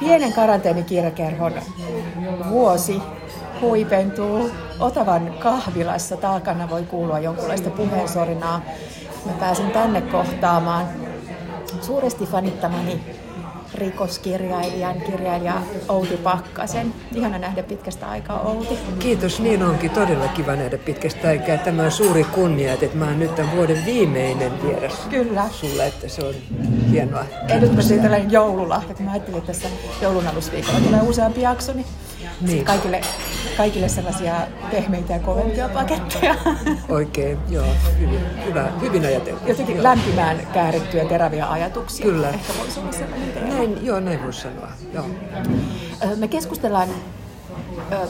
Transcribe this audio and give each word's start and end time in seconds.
pienen 0.00 0.32
karanteenikirjakerhon 0.32 1.52
vuosi 2.48 3.02
huipentuu. 3.60 4.50
Otavan 4.80 5.34
kahvilassa 5.38 6.16
taakana 6.16 6.70
voi 6.70 6.82
kuulua 6.82 7.18
jonkunlaista 7.18 7.70
puheensorinaa. 7.70 8.62
Mä 9.26 9.32
pääsin 9.32 9.70
tänne 9.70 10.00
kohtaamaan 10.00 10.86
suuresti 11.80 12.26
fanittamani 12.26 13.00
rikoskirjailijan, 13.78 15.00
kirjailija 15.00 15.62
Outi 15.88 16.16
Pakkasen. 16.16 16.94
Ihana 17.14 17.38
nähdä 17.38 17.62
pitkästä 17.62 18.08
aikaa 18.10 18.40
Outi. 18.40 18.78
Kiitos, 18.98 19.40
niin 19.40 19.62
onkin 19.62 19.90
todella 19.90 20.28
kiva 20.28 20.56
nähdä 20.56 20.78
pitkästä 20.78 21.28
aikaa. 21.28 21.56
Tämä 21.56 21.82
on 21.82 21.90
suuri 21.90 22.24
kunnia, 22.24 22.72
että 22.72 22.96
mä 22.96 23.04
oon 23.04 23.18
nyt 23.18 23.34
tämän 23.34 23.56
vuoden 23.56 23.84
viimeinen 23.86 24.62
vieras 24.62 25.06
Kyllä. 25.10 25.48
sulle, 25.52 25.86
että 25.86 26.08
se 26.08 26.24
on 26.24 26.34
hienoa. 26.90 27.24
Ja 27.48 27.60
nyt 27.60 27.74
mä 27.74 27.82
tein 27.82 28.02
tällainen 28.02 28.32
joululahja, 28.32 28.94
kun 28.94 29.06
mä 29.06 29.12
ajattelin, 29.12 29.38
että 29.38 29.52
tässä 29.52 29.68
joulunalusviikolla 30.02 30.80
tulee 30.80 31.00
useampi 31.00 31.40
jakso, 31.40 31.72
niin, 31.72 31.86
Niin. 32.20 32.30
niin. 32.40 32.64
kaikille, 32.64 33.00
kaikille 33.56 33.88
sellaisia 33.88 34.34
pehmeitä 34.70 35.12
ja 35.12 35.18
kovempia 35.18 35.68
paketteja. 35.68 36.34
Oikein, 36.88 37.38
joo, 37.48 37.66
hyvin, 38.00 38.20
hyvä, 38.46 38.68
hyvin 38.80 39.06
ajateltu. 39.06 39.48
Jotenkin 39.48 39.82
lämpimään 39.82 40.46
käärittyjä 40.52 41.04
teräviä 41.04 41.50
ajatuksia. 41.50 42.06
Kyllä. 42.06 42.28
Ehkä 42.28 42.52
voisi 42.58 42.80
olla 42.80 42.92
sellainen. 42.92 43.48
Näin, 43.48 43.86
joo, 43.86 44.00
näin 44.00 44.22
voisi 44.24 44.40
sanoa. 44.40 44.68
Joo. 44.92 45.06
Me 46.16 46.28
keskustellaan 46.28 46.88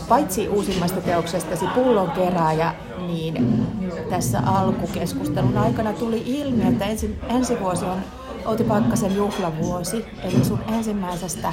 paitsi 0.09 0.49
uusimmasta 0.49 1.01
teoksestasi 1.01 1.67
Pullon 1.75 2.11
kerääjä, 2.11 2.75
niin 3.07 3.67
tässä 4.11 4.41
alkukeskustelun 4.47 5.59
aikana 5.59 5.93
tuli 5.93 6.23
ilmi, 6.27 6.69
että 6.69 6.85
ensi, 6.85 7.19
ensi 7.29 7.61
vuosi 7.61 7.85
on 7.85 8.03
Outi 8.47 8.65
Pakkasen 8.65 9.17
juhlavuosi, 9.17 10.05
eli 10.23 10.45
sun 10.45 10.61
ensimmäisestä 10.69 11.53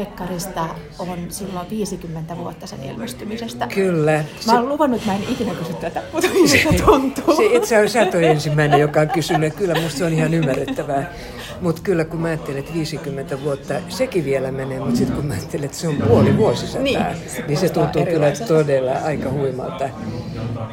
dekkarista 0.00 0.68
on 0.98 1.18
silloin 1.28 1.70
50 1.70 2.36
vuotta 2.36 2.66
sen 2.66 2.84
ilmestymisestä. 2.84 3.66
Kyllä. 3.66 4.24
Mä 4.46 4.52
oon 4.52 4.68
luvannut, 4.68 5.00
että 5.00 5.12
mä 5.12 5.18
en 5.18 5.32
ikinä 5.32 5.54
kysy 5.54 5.72
tätä, 5.72 6.02
mutta 6.12 6.28
miltä 6.28 6.84
tuntuu. 6.84 7.36
Se 7.36 7.46
itse 7.46 7.76
asiassa 7.76 8.04
sä 8.04 8.10
toi 8.10 8.24
ensimmäinen, 8.24 8.80
joka 8.80 9.00
on 9.00 9.08
kysynyt. 9.08 9.54
Kyllä 9.54 9.74
musta 9.74 9.98
se 9.98 10.04
on 10.04 10.12
ihan 10.12 10.34
ymmärrettävää. 10.34 11.12
Mutta 11.60 11.82
kyllä 11.82 12.04
kun 12.04 12.20
mä 12.20 12.28
ajattelen, 12.28 12.58
että 12.58 12.74
50 12.74 13.42
vuotta, 13.42 13.74
sekin 13.88 14.24
vielä 14.24 14.52
menee, 14.52 14.78
mutta 14.78 14.96
sitten 14.96 15.16
kun 15.16 15.26
mä 15.26 15.34
ajattelen, 15.34 15.64
että 15.64 15.76
se 15.76 15.88
on 15.88 15.96
puoli 15.96 16.36
vuosisataa, 16.36 16.82
Niin, 16.82 17.00
niin, 17.46 17.56
se 17.56 17.68
se 17.68 17.72
tuntuu 17.72 18.06
kyllä 18.06 18.32
todella 18.48 18.92
aika 18.92 19.30
huimalta. 19.30 19.88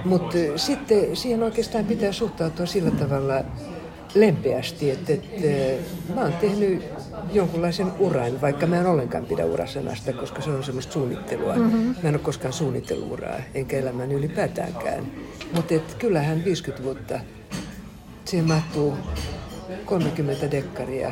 Mutta 0.05 0.38
sitten 0.55 1.16
siihen 1.16 1.44
oikeastaan 1.44 1.85
pitää 1.85 2.11
suhtautua 2.11 2.66
sillä 2.66 2.91
tavalla 2.91 3.44
lempeästi, 4.16 4.91
että, 4.91 5.13
että 5.13 5.47
mä 6.16 6.21
oon 6.21 6.33
tehnyt 6.33 6.83
jonkunlaisen 7.31 7.92
uran, 8.00 8.42
vaikka 8.42 8.67
mä 8.67 8.80
en 8.80 8.86
ollenkaan 8.86 9.25
pidä 9.25 9.45
urasanasta, 9.45 10.14
koska 10.14 10.42
se 10.42 10.50
on 10.50 10.64
semmoista 10.64 10.94
suunnittelua. 10.94 11.56
Mm-hmm. 11.56 11.95
Mä 12.03 12.09
en 12.09 12.16
ole 12.16 12.19
koskaan 12.19 12.53
suunnitellut 12.53 13.11
uraa, 13.11 13.39
enkä 13.53 13.78
elämäni 13.78 14.14
ylipäätäänkään. 14.14 15.06
Mutta 15.53 15.73
kyllähän 16.00 16.45
50 16.45 16.84
vuotta, 16.84 17.19
siihen 18.25 18.47
mahtuu 18.47 18.97
30 19.86 20.52
dekkaria, 20.52 21.11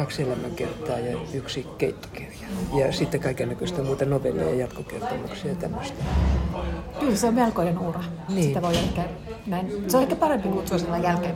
kaksi 0.00 0.22
elämänkertaa 0.22 0.98
ja 0.98 1.18
yksi 1.34 1.66
keittokirja. 1.78 2.48
Ja 2.74 2.92
sitten 2.92 3.20
kaikennäköistä 3.20 3.82
muuta 3.82 4.04
novelleja 4.04 4.48
ja 4.50 4.54
jatkokertomuksia 4.54 5.50
ja 5.50 5.56
tämmöistä. 5.56 6.04
Kyllä 7.00 7.16
se 7.16 7.26
on 7.26 7.34
melkoinen 7.34 7.78
ura. 7.78 8.00
Niin. 8.28 8.44
Sitä 8.44 8.62
voi 8.62 8.76
ehkä 8.76 9.02
näin. 9.46 9.84
Se 9.88 9.96
on 9.96 10.02
ehkä 10.02 10.16
parempi 10.16 10.48
kutsua 10.48 10.78
sillä 10.78 10.98
jälkeen, 10.98 11.34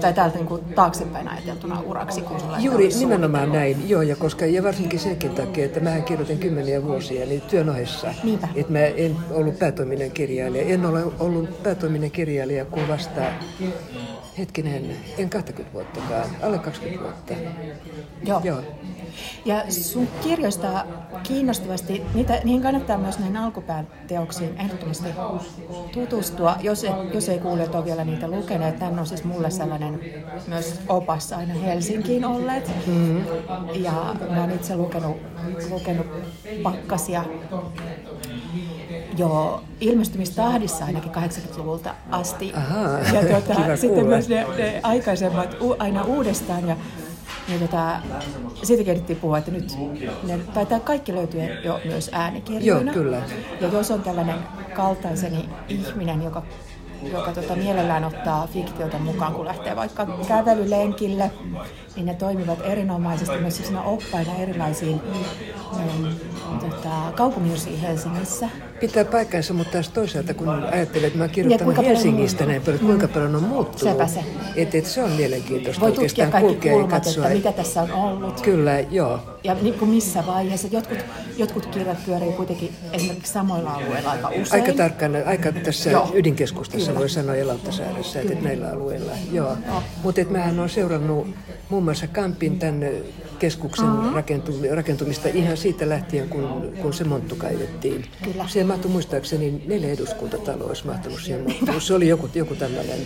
tai 0.00 0.12
täältä 0.12 0.36
niin 0.36 0.46
kuin 0.46 0.64
taaksepäin 0.64 1.28
ajateltuna 1.28 1.80
uraksi 1.80 2.20
kuin 2.20 2.40
sellainen 2.40 2.64
Juuri 2.64 2.88
nimenomaan 2.98 3.52
näin, 3.52 3.88
joo, 3.88 4.02
ja, 4.02 4.16
koska, 4.16 4.46
ja 4.46 4.62
varsinkin 4.62 5.00
senkin 5.00 5.30
takia, 5.30 5.64
että 5.64 5.80
mä 5.80 6.00
kirjoitin 6.00 6.38
kymmeniä 6.38 6.82
vuosia 6.82 7.26
niin 7.26 7.40
työn 7.40 7.70
ohessa. 7.70 8.14
Niinpä. 8.24 8.48
Että 8.54 8.72
mä 8.72 8.78
en 8.78 9.16
ollut 9.30 9.58
päätoiminen 9.58 10.10
kirjailija. 10.10 10.64
En 10.64 10.86
ole 10.86 11.02
ollut 11.18 11.62
päätoiminen 11.62 12.10
kirjailija 12.10 12.64
kuin 12.64 12.88
vasta, 12.88 13.20
hetkinen, 14.38 14.96
en 15.18 15.30
20 15.30 15.74
vuottakaan, 15.74 16.30
alle 16.42 16.58
20 16.58 17.04
vuotta. 17.04 17.34
Joo. 18.24 18.40
Joo. 18.44 18.60
Ja 19.44 19.64
sun 19.68 20.08
kirjoista 20.22 20.84
kiinnostavasti, 21.22 22.02
niitä, 22.14 22.40
niihin 22.44 22.62
kannattaa 22.62 22.98
myös 22.98 23.18
näihin 23.18 23.36
alkupään 23.36 23.86
teoksiin 24.08 24.60
ehdottomasti 24.60 25.08
tutustua, 25.92 26.56
jos, 26.60 26.84
ei- 26.84 26.90
jos 27.14 27.28
ei 27.28 27.38
kuulijat 27.38 27.74
ole 27.74 27.84
vielä 27.84 28.04
niitä 28.04 28.28
lukeneet. 28.28 28.78
Tämä 28.78 29.00
on 29.00 29.06
siis 29.06 29.24
mulle 29.24 29.50
sellainen 29.50 30.00
myös 30.46 30.80
opas 30.88 31.32
aina 31.32 31.54
Helsinkiin 31.54 32.24
olleet. 32.24 32.70
Mm-hmm. 32.86 33.24
Ja 33.74 34.14
mä 34.30 34.40
oon 34.40 34.50
itse 34.50 34.76
lukenut, 34.76 35.16
lukenut 35.70 36.06
pakkasia 36.62 37.24
jo 39.18 39.62
ilmestymistahdissa 39.80 40.84
ainakin 40.84 41.12
80-luvulta 41.12 41.94
asti. 42.10 42.52
Ahaa, 42.56 42.98
ja 42.98 43.20
tuota, 43.28 43.54
sitten 43.76 43.90
kuulla. 43.94 44.08
myös 44.08 44.28
ne, 44.28 44.46
ne 44.58 44.80
aikaisemmat 44.82 45.56
u, 45.60 45.76
aina 45.78 46.04
uudestaan. 46.04 46.68
Ja, 46.68 46.76
ja 47.48 47.58
tota, 47.58 48.00
siitä 48.62 48.84
kerittiin 48.84 49.18
puhua, 49.18 49.38
että 49.38 49.50
nyt 49.50 49.78
ne, 50.22 50.38
tai 50.54 50.66
tämä 50.66 50.80
kaikki 50.80 51.14
löytyy 51.14 51.40
jo 51.64 51.80
myös 51.84 52.10
äänikirjoina. 52.12 52.92
Joo, 52.92 53.02
kyllä. 53.02 53.22
Ja 53.60 53.68
jos 53.68 53.90
on 53.90 54.02
tällainen 54.02 54.36
kaltaiseni 54.74 55.48
ihminen, 55.68 56.22
joka, 56.22 56.42
joka 57.12 57.32
tota, 57.32 57.56
mielellään 57.56 58.04
ottaa 58.04 58.46
fiktiota 58.52 58.98
mukaan, 58.98 59.34
kun 59.34 59.44
lähtee 59.46 59.76
vaikka 59.76 60.06
kävelylenkille, 60.28 61.30
niin 61.96 62.06
ne 62.06 62.14
toimivat 62.14 62.58
erinomaisesti 62.64 63.38
myös 63.38 63.56
sellaisena 63.56 63.82
oppaina 63.82 64.30
erilaisiin 64.38 65.00
ähm, 65.76 66.06
tota, 66.60 66.90
kaupunginosiin 67.14 67.80
Helsingissä. 67.80 68.48
Pitää 68.80 69.04
paikkansa, 69.04 69.54
mutta 69.54 69.72
taas 69.72 69.88
toisaalta 69.88 70.34
kun 70.34 70.48
ajattelen, 70.48 71.06
että 71.06 71.18
mä 71.18 71.28
paljon- 71.58 71.84
Helsingistä 71.84 72.46
näin 72.46 72.62
paljon, 72.62 72.80
kuinka 72.80 73.08
paljon 73.08 73.36
on 73.36 73.42
muuttunut. 73.42 73.94
Sepä 73.94 74.06
se. 74.06 74.24
Että 74.56 74.78
et 74.78 74.86
se 74.86 75.02
on 75.02 75.10
mielenkiintoista 75.10 75.80
Voi 75.80 75.92
tutkia 75.92 76.26
kaikki 76.26 76.68
ja 76.68 76.74
kulmat, 76.74 76.90
katsoa. 76.90 77.24
että 77.24 77.36
mitä 77.36 77.52
tässä 77.52 77.82
on 77.82 77.92
ollut. 77.92 78.40
Kyllä, 78.40 78.80
joo. 78.80 79.18
Ja 79.44 79.54
niin 79.54 79.74
kuin 79.74 79.90
missä 79.90 80.26
vaiheessa. 80.26 80.68
Jotkut, 80.70 80.98
jotkut 81.36 81.66
kirjat 81.66 82.04
pyörii 82.06 82.32
kuitenkin 82.32 82.72
esimerkiksi 82.92 83.32
samoilla 83.32 83.74
alueilla 83.74 84.10
aika 84.10 84.28
usein. 84.28 84.62
Aika 84.62 84.72
tarkkaan, 84.76 85.16
aika 85.26 85.52
tässä 85.52 85.90
Joo. 85.90 86.10
ydinkeskustassa 86.14 86.86
Kyllä. 86.86 87.00
voi 87.00 87.08
sanoa 87.08 87.36
ja 87.36 87.46
Lauttasaaressa, 87.46 88.20
että 88.20 88.34
näillä 88.34 88.70
alueilla. 88.70 89.12
Joo. 89.32 89.56
Mutta 90.02 90.20
mähän 90.30 90.58
olen 90.58 90.70
seurannut 90.70 91.26
muun 91.68 91.84
muassa 91.84 92.06
Kampin 92.06 92.58
tämän 92.58 92.90
keskuksen 93.38 93.86
rakentu- 94.14 94.74
rakentumista 94.74 95.28
ihan 95.28 95.56
siitä 95.56 95.88
lähtien, 95.88 96.28
kun, 96.28 96.72
kun 96.82 96.92
se 96.94 97.04
monttu 97.04 97.36
kaivettiin. 97.36 98.04
Kyllä. 98.22 98.48
Siihen 98.48 98.66
mahtui 98.66 98.90
muistaakseni 98.90 99.62
neljä 99.66 99.92
eduskuntataloa 99.92 100.68
olisi 100.68 100.86
mahtunut 100.86 101.20
siihen 101.20 101.42
monttuun. 101.42 101.80
Se 101.80 101.94
oli 101.94 102.08
joku, 102.08 102.28
joku 102.34 102.54
tämmöinen. 102.54 102.98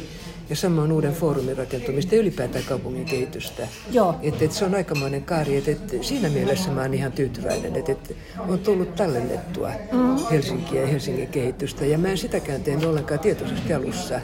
Ja 0.50 0.56
samoin 0.56 0.92
uuden 0.92 1.12
foorumin 1.12 1.56
rakentumista 1.56 2.14
ja 2.14 2.20
ylipäätään 2.20 2.64
kaupungin 2.64 3.04
kehitystä. 3.04 3.68
Joo. 3.92 4.14
Et, 4.22 4.42
et 4.42 4.52
se 4.52 4.64
on 4.64 4.74
aikamoinen 4.74 5.22
kaari, 5.22 5.56
että 5.56 5.70
et 5.70 6.04
siinä 6.04 6.28
mielessä 6.28 6.70
mä 6.70 6.82
oon 6.82 6.94
ihan 6.94 7.12
tyytyväinen, 7.12 7.76
että 7.76 7.92
et 7.92 8.16
on 8.48 8.58
tullut 8.58 8.94
tallennettua 8.94 9.70
mm. 9.92 10.16
Helsinkiä 10.30 10.80
ja 10.80 10.86
Helsingin 10.86 11.28
kehitystä. 11.28 11.86
Ja 11.86 11.98
mä 11.98 12.08
en 12.08 12.18
sitäkään 12.18 12.62
tehnyt 12.62 12.84
ollenkaan 12.84 13.20
tietoisesti 13.20 13.74
alussa. 13.74 14.20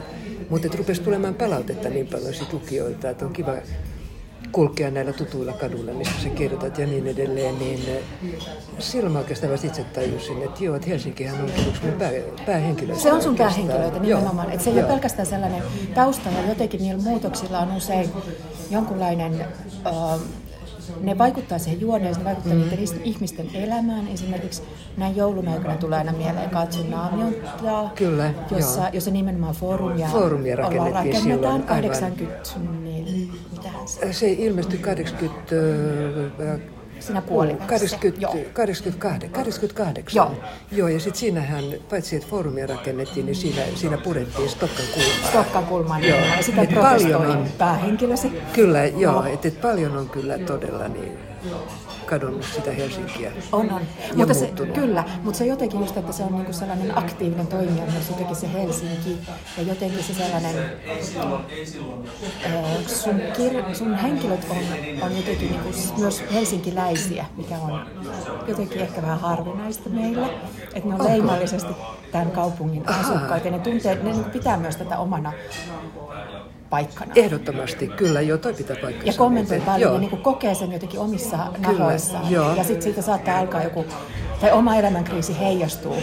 Mutta 0.49 0.67
et 0.67 0.75
rupesi 0.75 1.01
tulemaan 1.01 1.35
palautetta 1.35 1.89
niin 1.89 2.07
paljon 2.07 2.33
sit 2.33 2.53
lukijoilta, 2.53 3.09
että 3.09 3.25
on 3.25 3.33
kiva 3.33 3.55
kulkea 4.53 4.91
näillä 4.91 5.13
tutuilla 5.13 5.53
kaduilla, 5.53 5.93
missä 5.93 6.13
sä 6.23 6.29
kirjoitat 6.29 6.77
ja 6.77 6.87
niin 6.87 7.07
edelleen, 7.07 7.59
niin 7.59 7.79
eh, 7.87 8.03
silloin 8.79 9.13
mä 9.13 9.19
oikeastaan 9.19 9.51
vasta 9.51 9.67
itse 9.67 9.83
tajusin, 9.83 10.43
että 10.43 10.63
joo, 10.63 10.75
että 10.75 10.87
Helsinkihän 10.87 11.41
on 11.41 11.49
yksi 11.67 11.81
mun 11.83 11.93
pää, 11.93 12.11
päähenkilöistä. 12.45 13.03
Se 13.03 13.13
on 13.13 13.21
sun 13.21 13.35
päähenkilöitä 13.35 13.99
nimenomaan. 13.99 14.51
Että 14.51 14.63
se 14.63 14.69
ei 14.69 14.79
ole 14.79 14.87
pelkästään 14.87 15.25
sellainen 15.25 15.63
tausta, 15.95 16.29
ja 16.29 16.49
jotenkin 16.49 16.81
niillä 16.81 17.03
muutoksilla 17.03 17.59
on 17.59 17.75
usein 17.75 18.09
jonkunlainen... 18.71 19.45
ähm, 19.85 20.21
ne 21.01 21.17
vaikuttaa 21.17 21.59
siihen 21.59 21.81
juoneen, 21.81 22.15
ne 22.17 22.23
vaikuttaa 22.23 22.53
mm. 22.53 22.59
niiden 22.59 22.79
is- 22.79 22.95
ihmisten 23.03 23.49
elämään. 23.53 24.07
Esimerkiksi 24.07 24.61
näin 24.97 25.15
joulun 25.15 25.47
aikana 25.47 25.75
tulee 25.77 25.97
aina 25.97 26.11
mieleen 26.11 26.49
Katsun 26.49 26.91
naamiontaa, 26.91 27.91
Kyllä, 27.95 28.33
jossa, 28.51 28.81
joo. 28.81 28.89
jossa 28.93 29.11
nimenomaan 29.11 29.55
foorumia, 29.55 30.07
Foorumia 30.07 30.55
rakennettiin 30.55 30.93
rakennetaan 30.95 31.61
silloin, 31.61 31.69
aivan. 31.69 31.89
84, 31.89 33.33
mitähän 33.51 33.87
se, 33.87 34.13
Se 34.13 34.31
ilmestyi 34.31 34.79
80... 34.79 36.72
siinä 37.03 37.21
puolivälissä. 37.21 37.67
80, 37.67 38.21
Joo. 38.21 38.35
88, 38.53 39.31
88. 39.31 40.15
Joo. 40.15 40.31
Joo, 40.71 40.87
ja 40.87 40.99
sitten 40.99 41.19
siinähän, 41.19 41.63
paitsi 41.89 42.15
että 42.15 42.27
foorumia 42.29 42.67
rakennettiin, 42.67 43.25
niin 43.25 43.35
siinä, 43.35 43.61
siinä 43.75 43.97
purettiin 43.97 44.49
Stokkan 44.49 44.85
kulmaa. 44.93 45.29
Stokkan 45.29 45.65
kulman 45.65 46.03
Joo. 46.03 46.17
ja 46.37 46.43
sitä 46.43 46.61
Et 46.61 46.73
paljon 46.75 47.25
on- 47.25 47.47
päähenkilösi. 47.57 48.31
Kyllä, 48.53 48.85
joo, 48.85 49.01
Joo. 49.13 49.25
että 49.25 49.47
et 49.47 49.61
paljon 49.61 49.97
on 49.97 50.09
kyllä 50.09 50.37
todella 50.37 50.87
niin 50.87 51.17
kadonnut 52.03 52.45
sitä 52.55 52.71
Helsinkiä. 52.71 53.31
On, 53.51 53.73
on. 53.73 53.81
Ja 54.09 54.15
mutta 54.15 54.33
se, 54.33 54.51
kyllä, 54.73 55.03
mutta 55.23 55.37
se 55.37 55.45
jotenkin 55.45 55.79
just, 55.79 55.97
että 55.97 56.11
se 56.11 56.23
on 56.23 56.31
niinku 56.31 56.53
sellainen 56.53 56.97
aktiivinen 56.97 57.47
toimija 57.47 57.85
myös 57.85 58.09
jotenkin 58.09 58.35
se 58.35 58.53
Helsinki 58.53 59.17
ja 59.57 59.63
jotenkin 59.63 60.03
se 60.03 60.13
sellainen, 60.13 60.55
ö, 62.45 62.89
sun, 62.89 63.21
kir, 63.37 63.63
sun 63.73 63.95
henkilöt 63.95 64.47
on, 64.49 64.57
on 65.01 65.17
jotenkin 65.17 65.49
niinku 65.51 65.69
myös 65.97 66.23
helsinkiläisiä, 66.33 67.25
mikä 67.37 67.55
on 67.57 67.85
jotenkin 68.47 68.81
ehkä 68.81 69.01
vähän 69.01 69.19
harvinaista 69.19 69.89
meillä. 69.89 70.29
Että 70.73 70.89
ne 70.89 70.95
on 70.95 71.03
leimallisesti 71.03 71.73
tämän 72.11 72.31
kaupungin 72.31 72.89
asukkaita 72.89 73.47
ja 73.47 73.51
ne, 73.51 73.59
tuntee, 73.59 73.95
ne 73.95 74.03
niinku 74.03 74.29
pitää 74.29 74.57
myös 74.57 74.75
tätä 74.75 74.97
omana 74.97 75.33
paikkana. 76.69 77.11
Ehdottomasti, 77.15 77.87
kyllä, 77.87 78.21
joo, 78.21 78.37
toi 78.37 78.53
pitää 78.53 78.75
paikkansa. 78.81 79.11
Ja 79.11 79.13
kommentoi 79.17 79.59
paljon 79.59 79.81
Joo. 79.81 79.93
ja 79.93 79.99
niin 79.99 80.09
kuin 80.09 80.21
kokee 80.21 80.55
sen 80.55 80.71
jotenkin 80.71 80.99
omissa 80.99 81.37
nahoissaan. 81.93 82.31
joo. 82.31 82.55
Ja 82.55 82.63
sitten 82.63 82.81
siitä 82.81 83.01
saattaa 83.01 83.37
alkaa 83.37 83.63
joku, 83.63 83.85
tai 84.41 84.51
oma 84.51 84.75
elämänkriisi 84.75 85.39
heijastuu 85.39 85.95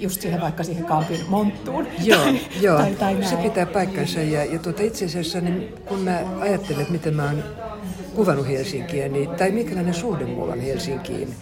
just 0.00 0.20
siihen 0.20 0.40
vaikka 0.40 0.64
siihen 0.64 0.84
kaapin 0.84 1.20
monttuun. 1.28 1.86
Joo, 2.04 2.24
joo. 2.60 2.78
tai, 2.78 2.92
tai 2.92 3.14
näin. 3.14 3.28
se 3.28 3.36
pitää 3.36 3.66
paikkansa. 3.66 4.20
Ja, 4.20 4.44
ja 4.44 4.58
tuota, 4.58 4.82
itse 4.82 5.04
asiassa 5.04 5.40
niin 5.40 5.74
kun 5.86 5.98
mä 5.98 6.20
ajattelen, 6.40 6.80
että 6.80 6.92
miten 6.92 7.14
mä 7.14 7.24
oon 7.24 7.44
kuvannut 8.14 8.48
Helsinkiä, 8.48 9.08
niin, 9.08 9.30
tai 9.30 9.50
minkälainen 9.50 9.94
suhde 9.94 10.24
mulla 10.24 10.52
on 10.52 10.60
Helsinkiin, 10.60 11.34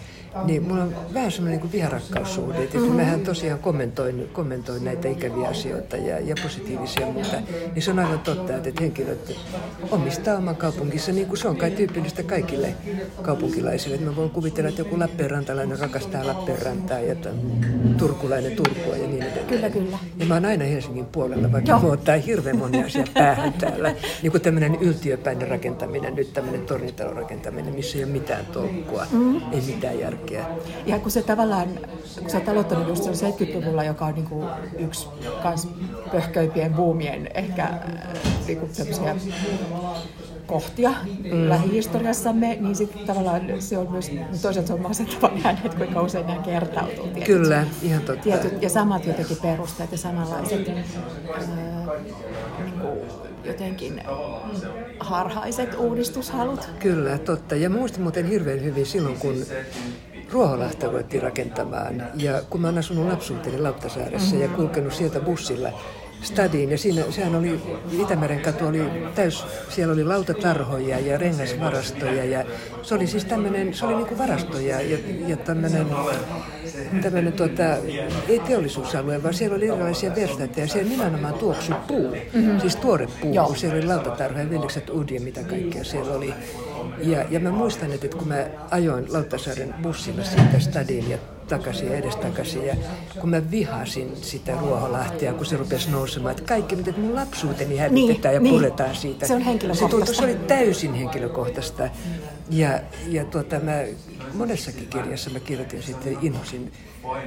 niin 0.45 0.63
mulla 0.63 0.83
on 0.83 0.95
vähän 1.13 1.31
semmoinen 1.31 1.61
niin 1.61 1.71
viharakkaussuhde. 1.71 2.63
Että 2.63 2.77
mm-hmm. 2.77 2.95
mähän 2.95 3.19
tosiaan 3.19 3.59
kommentoin, 3.59 4.29
kommentoin 4.33 4.83
näitä 4.83 5.07
ikäviä 5.07 5.47
asioita 5.47 5.97
ja, 5.97 6.19
ja 6.19 6.35
positiivisia, 6.43 7.07
mutta 7.07 7.37
niin 7.75 7.83
se 7.83 7.91
on 7.91 7.99
aivan 7.99 8.19
totta, 8.19 8.55
että 8.55 8.81
henkilöt 8.81 9.37
omistaa 9.91 10.37
oman 10.37 10.55
kaupunkissa, 10.55 11.11
niin 11.11 11.27
kuin 11.27 11.37
se 11.37 11.47
on 11.47 11.57
kai 11.57 11.71
tyypillistä 11.71 12.23
kaikille 12.23 12.75
kaupunkilaisille. 13.21 13.95
Että 13.95 14.09
mä 14.09 14.15
voin 14.15 14.29
kuvitella, 14.29 14.69
että 14.69 14.81
joku 14.81 14.99
Lappeenrantalainen 14.99 15.79
rakastaa 15.79 16.27
Lappeenrantaa 16.27 16.99
ja 16.99 17.15
turkulainen 17.97 18.55
Turkua 18.55 18.95
ja 18.95 19.07
niin 19.07 19.21
edelleen. 19.21 19.47
Kyllä, 19.47 19.69
kyllä. 19.69 19.97
Ja 20.17 20.25
mä 20.25 20.33
oon 20.33 20.45
aina 20.45 20.65
Helsingin 20.65 21.05
puolella, 21.05 21.51
vaikka 21.51 21.71
Joo. 21.71 21.91
ottaa 21.91 22.15
hirveän 22.15 22.57
moni 22.57 22.83
asia 22.83 23.05
päähän 23.13 23.53
täällä. 23.53 23.95
Niin 24.21 24.31
kuin 24.31 24.41
tämmöinen 24.41 24.75
yltiöpäinen 24.81 25.47
rakentaminen, 25.47 26.15
nyt 26.15 26.33
tämmöinen 26.33 26.61
tornitalon 26.61 27.15
rakentaminen, 27.15 27.75
missä 27.75 27.97
ei 27.97 28.03
ole 28.03 28.11
mitään 28.11 28.45
tolkkua, 28.45 29.05
mm. 29.11 29.41
ei 29.51 29.61
mitään 29.61 29.99
järkeä. 29.99 30.22
Ja 30.85 30.99
kun 30.99 31.11
se 31.11 31.21
tavallaan, 31.21 31.67
kun 32.19 32.29
sä 32.29 32.37
oot 32.37 32.49
aloittanut 32.49 32.87
just 32.87 33.03
silloin 33.03 33.35
70-luvulla, 33.35 33.83
joka 33.83 34.05
on 34.05 34.13
niinku 34.13 34.43
yksi 34.77 35.07
kans 35.43 35.67
pöhköimpien 36.11 36.73
buumien 36.73 37.29
ehkä 37.33 37.63
äh, 37.63 37.81
tämmöisiä 38.77 39.15
kohtia 40.47 40.93
mm. 41.23 41.49
lähihistoriassamme, 41.49 42.57
niin 42.61 42.75
sitten 42.75 43.07
tavallaan 43.07 43.41
se 43.59 43.77
on 43.77 43.91
myös, 43.91 44.11
toisaalta 44.41 44.67
se 44.67 44.73
on 44.73 44.81
masentava 44.81 45.31
nähdä, 45.43 45.61
että 45.65 45.77
kuinka 45.77 46.01
usein 46.01 46.27
nämä 46.27 46.41
kertautuu. 46.41 47.07
Tietyt, 47.07 47.25
Kyllä, 47.25 47.65
ihan 47.81 48.03
totta. 48.03 48.23
Tietyt, 48.23 48.61
ja 48.61 48.69
samat 48.69 49.05
jotenkin 49.05 49.37
perusteet 49.41 49.91
ja 49.91 49.97
samanlaiset 49.97 50.69
ää, 50.69 50.83
niin 52.63 52.79
kuin 52.81 52.99
jotenkin 53.43 54.03
harhaiset 54.99 55.75
uudistushalut. 55.77 56.69
Kyllä, 56.79 57.17
totta. 57.17 57.55
Ja 57.55 57.69
muistan 57.69 58.01
muuten 58.01 58.25
hirveän 58.25 58.63
hyvin 58.63 58.85
silloin, 58.85 59.19
kun 59.19 59.35
Ruoholahta 60.31 60.87
ruvettiin 60.87 61.23
rakentamaan. 61.23 62.03
Ja 62.15 62.41
kun 62.49 62.61
mä 62.61 62.67
oon 62.67 62.77
asunut 62.77 63.07
lapsuuteni 63.07 63.59
Lauttasaaressa 63.59 64.35
ja 64.35 64.47
kulkenut 64.47 64.93
sieltä 64.93 65.19
bussilla 65.19 65.69
stadiin, 66.23 66.71
ja 66.71 66.77
siinä, 66.77 67.03
sehän 67.09 67.35
oli, 67.35 67.61
Itämeren 67.91 68.39
katu 68.39 68.67
oli 68.67 68.81
täys, 69.15 69.45
siellä 69.69 69.93
oli 69.93 70.03
lautatarhoja 70.03 70.99
ja 70.99 71.17
rengasvarastoja, 71.17 72.25
ja 72.25 72.45
se 72.81 72.95
oli 72.95 73.07
siis 73.07 73.25
tämmöinen, 73.25 73.73
se 73.73 73.85
oli 73.85 73.95
niinku 73.95 74.17
varastoja 74.17 74.81
ja, 74.81 74.97
ja 75.27 75.37
tämmöinen, 75.37 75.87
tämmöinen 77.01 77.33
tuota, 77.33 77.63
ei 78.27 78.39
teollisuusalue, 78.39 79.23
vaan 79.23 79.33
siellä 79.33 79.55
oli 79.55 79.67
erilaisia 79.67 80.15
verstaita, 80.15 80.59
ja 80.59 80.67
siellä 80.67 80.89
nimenomaan 80.89 81.33
tuoksui 81.33 81.75
puu, 81.87 82.15
mm-hmm. 82.33 82.59
siis 82.59 82.75
tuore 82.75 83.07
puu, 83.21 83.33
Joo. 83.33 83.47
kun 83.47 83.57
siellä 83.57 83.77
oli 83.77 83.85
lautatarhoja, 83.85 84.49
Villikset 84.49 84.89
Udi 84.89 85.15
ja 85.15 85.21
mitä 85.21 85.43
kaikkea 85.43 85.83
siellä 85.83 86.13
oli. 86.13 86.33
Ja, 86.97 87.25
ja 87.29 87.39
mä 87.39 87.51
muistan, 87.51 87.91
että 87.91 88.07
kun 88.07 88.27
mä 88.27 88.45
ajoin 88.71 89.13
Lauttasaaren 89.13 89.75
bussilla 89.81 90.23
siitä 90.23 90.59
stadiin 90.59 91.09
ja 91.09 91.17
takaisin 91.57 91.87
ja 91.87 91.95
edestakaisin, 91.95 92.65
ja 92.65 92.75
kun 93.19 93.29
mä 93.29 93.51
vihasin 93.51 94.11
sitä 94.21 94.55
Ruoholahtia, 94.59 95.33
kun 95.33 95.45
se 95.45 95.57
rupesi 95.57 95.91
nousemaan, 95.91 96.31
että 96.31 96.43
kaikki 96.43 96.75
että 96.75 97.01
mun 97.01 97.15
lapsuuteni 97.15 97.77
hävitetään 97.77 98.33
ja 98.33 98.39
niin. 98.39 98.55
puretaan 98.55 98.95
siitä. 98.95 99.27
Se 99.27 99.33
on 99.33 99.41
henkilökohtaista. 99.41 100.13
Se, 100.13 100.17
se 100.17 100.23
oli 100.23 100.35
täysin 100.35 100.93
henkilökohtaista. 100.93 101.89
Ja, 102.49 102.79
ja 103.07 103.25
tuota, 103.25 103.59
mä 103.59 103.83
monessakin 104.33 104.87
kirjassa 104.87 105.29
mä 105.29 105.39
kirjoitin 105.39 105.83
sitten 105.83 106.17
inhosin 106.21 106.71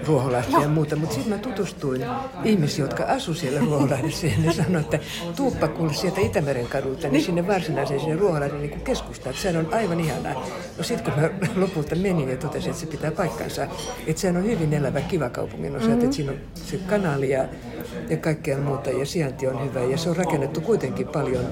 Ruoholahtia 0.06 0.60
ja 0.60 0.68
muuta, 0.68 0.96
mutta 0.96 1.14
sitten 1.14 1.32
mä 1.32 1.38
tutustuin 1.38 2.04
ihmisiin, 2.44 2.82
jotka 2.82 3.04
asu 3.04 3.34
siellä 3.34 3.60
Ruoholahdessa 3.60 4.26
ja 4.26 4.32
ne 4.44 4.52
sanoi, 4.52 4.80
että 4.80 4.98
tuuppa 5.36 5.68
kuule 5.68 5.94
sieltä 5.94 6.20
Itämeren 6.20 6.66
kadulta 6.66 7.08
niin 7.08 7.24
sinne 7.24 7.46
varsinaiseen 7.46 8.00
sinne 8.00 8.16
Ruoholahden 8.16 8.62
niin 8.62 8.80
keskustaan, 8.80 9.30
että 9.30 9.42
sehän 9.42 9.66
on 9.66 9.74
aivan 9.74 10.00
ihanaa. 10.00 10.46
No 10.78 10.84
sitten 10.84 11.12
kun 11.12 11.22
mä 11.22 11.30
lopulta 11.62 11.94
menin 11.94 12.28
ja 12.28 12.36
totesin, 12.36 12.70
että 12.70 12.80
se 12.80 12.86
pitää 12.86 13.10
paikkansa, 13.10 13.66
että 14.06 14.20
sehän 14.20 14.36
on 14.36 14.44
hyvin 14.44 14.72
elävä 14.72 15.00
kiva 15.00 15.30
kaupungin 15.30 15.76
osa, 15.76 15.86
mm-hmm. 15.86 16.04
että 16.04 16.16
siinä 16.16 16.32
on 16.32 16.38
se 16.54 16.78
kanali 16.86 17.30
ja, 17.30 17.44
ja 18.08 18.16
kaikkea 18.16 18.58
muuta 18.58 18.90
ja 18.90 19.06
sijainti 19.06 19.46
on 19.46 19.64
hyvä 19.64 19.80
ja 19.80 19.98
se 19.98 20.10
on 20.10 20.16
rakennettu 20.16 20.60
kuitenkin 20.60 21.08
paljon 21.08 21.44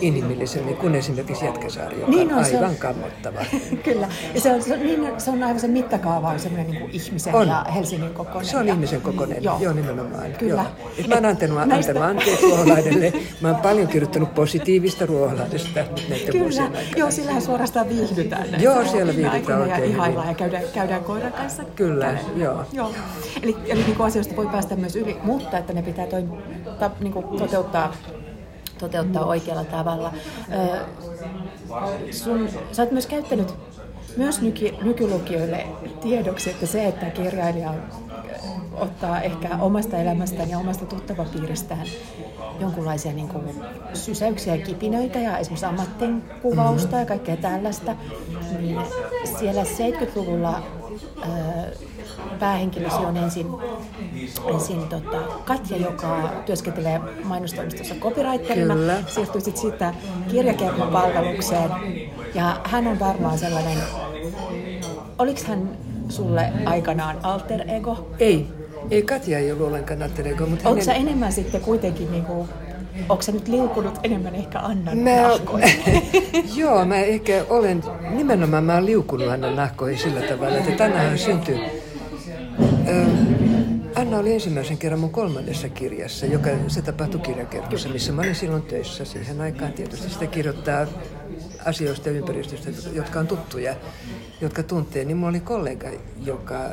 inhimillisemmin 0.00 0.76
kuin 0.76 0.94
esimerkiksi 0.94 1.44
Jätkäsaari, 1.44 2.00
joka 2.00 2.10
Niin 2.10 2.32
on 2.32 2.38
on, 2.38 2.44
se 2.44 2.56
on- 2.56 2.62
aivan 2.62 2.76
kammottava. 2.76 3.40
Kyllä. 3.84 4.08
Ja 4.34 4.40
se 4.40 4.52
on, 4.52 4.62
se 4.62 4.74
on, 4.74 4.80
niin, 4.80 5.20
se 5.20 5.30
on 5.30 5.42
aivan 5.42 5.60
se 5.60 5.68
mittakaava 5.68 6.28
on 6.30 6.40
semmoinen 6.40 6.70
niin 6.70 6.90
ihmisen 6.90 7.34
On. 7.34 7.48
ja 7.48 7.57
Helsingin 7.74 8.14
kokoinen. 8.14 8.44
Se 8.50 8.56
on 8.56 8.66
ja, 8.66 8.74
ihmisen 8.74 9.00
kokoinen, 9.00 9.44
joo, 9.44 9.58
joo 9.60 9.72
nimenomaan. 9.72 10.32
Kyllä. 10.38 10.52
Joo. 10.54 10.90
Et 10.98 11.06
mä 11.06 11.14
oon 11.14 11.24
antanut, 11.24 11.58
Näistä- 11.68 11.92
antanut 11.92 12.10
anteeksi 12.18 12.46
Ruoholahdelle. 12.46 13.12
Mä 13.40 13.48
oon 13.48 13.56
paljon 13.62 13.88
kirjoittanut 13.88 14.34
positiivista 14.34 15.06
Ruoholahdesta 15.06 15.80
nyt 15.80 16.08
näiden 16.08 16.32
Kyllä, 16.32 16.70
joo, 16.96 17.10
sillähän 17.10 17.42
suorastaan 17.42 17.88
viihdytään. 17.88 18.42
näissä 18.42 18.64
Joo, 18.64 18.84
siellä 18.84 19.16
viihdytään 19.16 19.58
Ja 19.60 19.64
oikein 19.74 19.90
ihaillaan 19.90 20.26
hyvin. 20.26 20.28
ja 20.28 20.34
käydään, 20.34 20.64
käydään 20.74 21.04
koiran 21.04 21.32
kanssa. 21.32 21.64
Kyllä, 21.76 22.04
kävelyllä. 22.04 22.44
joo. 22.44 22.64
joo. 22.72 22.90
Eli, 23.42 23.56
eli 23.66 23.82
niin 23.84 24.00
asioista 24.00 24.36
voi 24.36 24.46
päästä 24.46 24.76
myös 24.76 24.96
yli, 24.96 25.16
mutta 25.22 25.58
että 25.58 25.72
ne 25.72 25.82
pitää 25.82 26.06
toi, 26.06 26.24
ta, 26.78 26.90
niin 27.00 27.12
kuin 27.12 27.38
toteuttaa 27.38 27.92
toteuttaa 28.78 29.24
oikealla 29.24 29.64
tavalla. 29.64 30.12
Ö, 30.52 30.78
sun, 32.12 32.48
sä 32.72 32.82
oot 32.82 32.90
myös 32.90 33.06
käyttänyt 33.06 33.54
myös 34.18 34.40
nyky, 34.42 34.74
nykylukijoille 34.82 35.66
tiedoksi, 36.00 36.50
että 36.50 36.66
se, 36.66 36.86
että 36.86 37.06
kirjailija 37.06 37.74
ottaa 38.72 39.20
ehkä 39.20 39.48
omasta 39.60 39.96
elämästään 39.96 40.50
ja 40.50 40.58
omasta 40.58 40.86
tuttavapiiristään 40.86 41.86
jonkunlaisia 42.60 43.12
niin 43.12 43.28
kuin, 43.28 43.44
sysäyksiä 43.94 44.54
ja 44.54 44.66
kipinöitä 44.66 45.18
ja 45.18 45.38
esimerkiksi 45.38 45.66
ammattin 45.66 46.22
kuvausta 46.42 46.96
ja 46.96 47.06
kaikkea 47.06 47.36
tällaista, 47.36 47.96
niin 48.60 48.78
siellä 49.38 49.62
70-luvulla 49.62 50.62
ö, 51.18 51.88
päähenkilösi 52.38 52.96
on 52.96 53.16
ensin, 53.16 53.46
ensin 54.46 54.88
tota, 54.88 55.18
Katja, 55.44 55.76
joka 55.76 56.30
työskentelee 56.46 57.00
mainostoimistossa 57.24 57.94
copywriterina, 57.94 58.74
Kyllä. 58.74 59.02
siirtyi 59.06 59.40
sitten 59.40 59.60
siitä 59.60 59.94
kirjakerhopalvelukseen 60.30 61.70
ja 62.34 62.60
hän 62.64 62.86
on 62.86 62.98
varmaan 63.00 63.38
sellainen, 63.38 63.78
oliko 65.18 65.40
hän 65.46 65.70
sulle 66.08 66.52
aikanaan 66.64 67.16
alter 67.22 67.70
ego? 67.70 68.10
Ei, 68.18 68.46
ei 68.90 69.02
Katja 69.02 69.38
ei 69.38 69.52
ollut 69.52 69.66
ollenkaan 69.66 69.98
Natterego, 69.98 70.46
mutta 70.46 70.68
Onko 70.68 70.84
sä 70.84 70.94
enemmän 70.94 71.32
sitten 71.32 71.60
kuitenkin, 71.60 72.10
niin 72.10 72.24
kuin, 72.24 72.48
onko 73.08 73.22
sä 73.22 73.32
nyt 73.32 73.48
liukunut 73.48 73.98
enemmän 74.02 74.34
ehkä 74.34 74.58
Annan 74.58 74.98
Mä, 74.98 75.10
joo, 76.60 76.84
mä 76.84 76.96
ehkä 76.96 77.44
olen, 77.50 77.84
nimenomaan 78.10 78.64
mä 78.64 78.74
oon 78.74 78.86
liukunut 78.86 79.28
Annan 79.28 79.56
nahkoihin 79.56 79.98
sillä 79.98 80.20
tavalla, 80.20 80.58
että 80.58 80.72
tänään 80.72 81.18
syntyi. 81.18 81.60
Ö, 82.88 83.04
Anna 83.94 84.18
oli 84.18 84.34
ensimmäisen 84.34 84.78
kerran 84.78 85.00
mun 85.00 85.10
kolmannessa 85.10 85.68
kirjassa, 85.68 86.26
joka 86.26 86.50
se 86.68 86.82
tapahtui 86.82 87.20
kirjakerhossa, 87.20 87.88
missä 87.88 88.12
mä 88.12 88.22
olin 88.22 88.34
silloin 88.34 88.62
töissä. 88.62 89.04
Siihen 89.04 89.40
aikaan 89.40 89.72
tietysti 89.72 90.10
sitä 90.10 90.26
kirjoittaa 90.26 90.86
asioista 91.68 92.08
ja 92.08 92.14
ympäristöstä, 92.14 92.70
jotka 92.92 93.20
on 93.20 93.26
tuttuja, 93.26 93.74
jotka 94.40 94.62
tuntee. 94.62 95.04
Niin 95.04 95.16
mulla 95.16 95.30
oli 95.30 95.40
kollega, 95.40 95.88
joka 96.24 96.70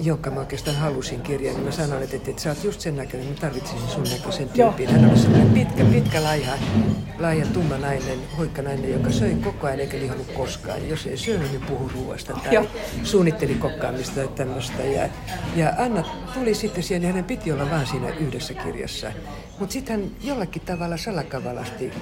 joka 0.00 0.30
mä 0.30 0.40
oikeastaan 0.40 0.76
halusin 0.76 1.20
kirjan, 1.20 1.54
niin 1.54 1.64
mä 1.64 1.70
sanoin, 1.70 2.02
että, 2.02 2.16
että, 2.16 2.30
että 2.30 2.42
sä 2.42 2.48
oot 2.48 2.64
just 2.64 2.80
sen 2.80 2.96
näköinen, 2.96 3.28
mä 3.28 3.34
tarvitsisin 3.40 3.88
sun 3.88 4.04
näköisen 4.04 4.48
tyypin. 4.48 4.88
Hän 4.88 5.10
oli 5.10 5.18
sellainen 5.18 5.50
pitkä, 5.50 5.84
pitkä, 5.84 6.22
laiha, 6.22 6.52
laiha 7.18 7.46
tumma 7.46 7.78
nainen, 7.78 8.18
hoikka 8.38 8.62
nainen, 8.62 8.92
joka 8.92 9.10
söi 9.10 9.34
koko 9.34 9.66
ajan 9.66 9.80
eikä 9.80 9.98
lihannut 9.98 10.26
koskaan. 10.32 10.88
Jos 10.88 11.06
ei 11.06 11.16
syönyt, 11.16 11.50
niin 11.50 11.62
puhu 11.62 11.90
ruoasta 11.94 12.32
tai 12.32 12.54
Joo. 12.54 12.66
suunnitteli 13.04 13.54
kokkaamista 13.54 14.14
tai 14.14 14.28
tämmöistä. 14.28 14.82
Ja, 14.82 15.08
ja 15.56 15.72
Anna 15.78 16.04
tuli 16.34 16.54
sitten 16.54 16.82
siihen, 16.82 17.02
ja 17.02 17.08
hänen 17.08 17.24
piti 17.24 17.52
olla 17.52 17.70
vaan 17.70 17.86
siinä 17.86 18.08
yhdessä 18.08 18.54
kirjassa. 18.54 19.12
Mutta 19.60 19.72
sitten 19.72 20.00
hän 20.00 20.10
jollakin 20.22 20.62
tavalla 20.62 20.96
salakavalasti 20.96 21.92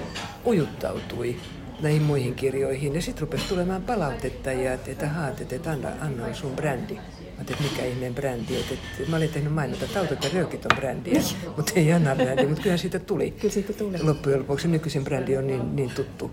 ujuttautui 0.45 1.35
näihin 1.81 2.01
muihin 2.01 2.35
kirjoihin. 2.35 2.95
Ja 2.95 3.01
sitten 3.01 3.21
rupesi 3.21 3.47
tulemaan 3.47 3.81
palautetta 3.81 4.51
ja 4.51 4.73
että, 4.73 5.09
haat, 5.09 5.41
että 5.41 5.71
Anna, 5.71 5.89
Anna 6.01 6.25
on 6.25 6.35
sun 6.35 6.55
brändi. 6.55 6.93
Mä 6.95 7.01
että 7.41 7.63
mikä 7.63 7.85
ihmeen 7.85 8.15
brändi. 8.15 8.55
Että, 8.55 8.73
että 8.73 9.09
mä 9.11 9.17
olin 9.17 9.29
tehnyt 9.29 9.53
mainita, 9.53 9.85
että 9.85 9.99
autot 9.99 10.23
ja 10.23 10.29
röökit 10.33 10.65
on 10.65 10.77
brändiä, 10.77 11.21
mutta 11.57 11.71
ei 11.75 11.93
Anna 11.93 12.15
brändi. 12.15 12.45
Mutta 12.45 12.61
kyllähän 12.61 12.79
siitä 12.79 12.99
tuli. 12.99 13.31
Kyllä 13.31 13.53
siitä 13.53 13.73
tuli. 13.73 14.03
Loppujen 14.03 14.39
lopuksi 14.39 14.67
nykyisin 14.67 15.03
brändi 15.03 15.37
on 15.37 15.47
niin, 15.47 15.75
niin 15.75 15.89
tuttu 15.89 16.31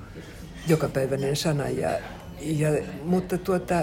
jokapäiväinen 0.68 1.36
sana. 1.36 1.68
Ja, 1.68 1.90
ja, 2.40 2.68
mutta 3.04 3.38
tuota, 3.38 3.74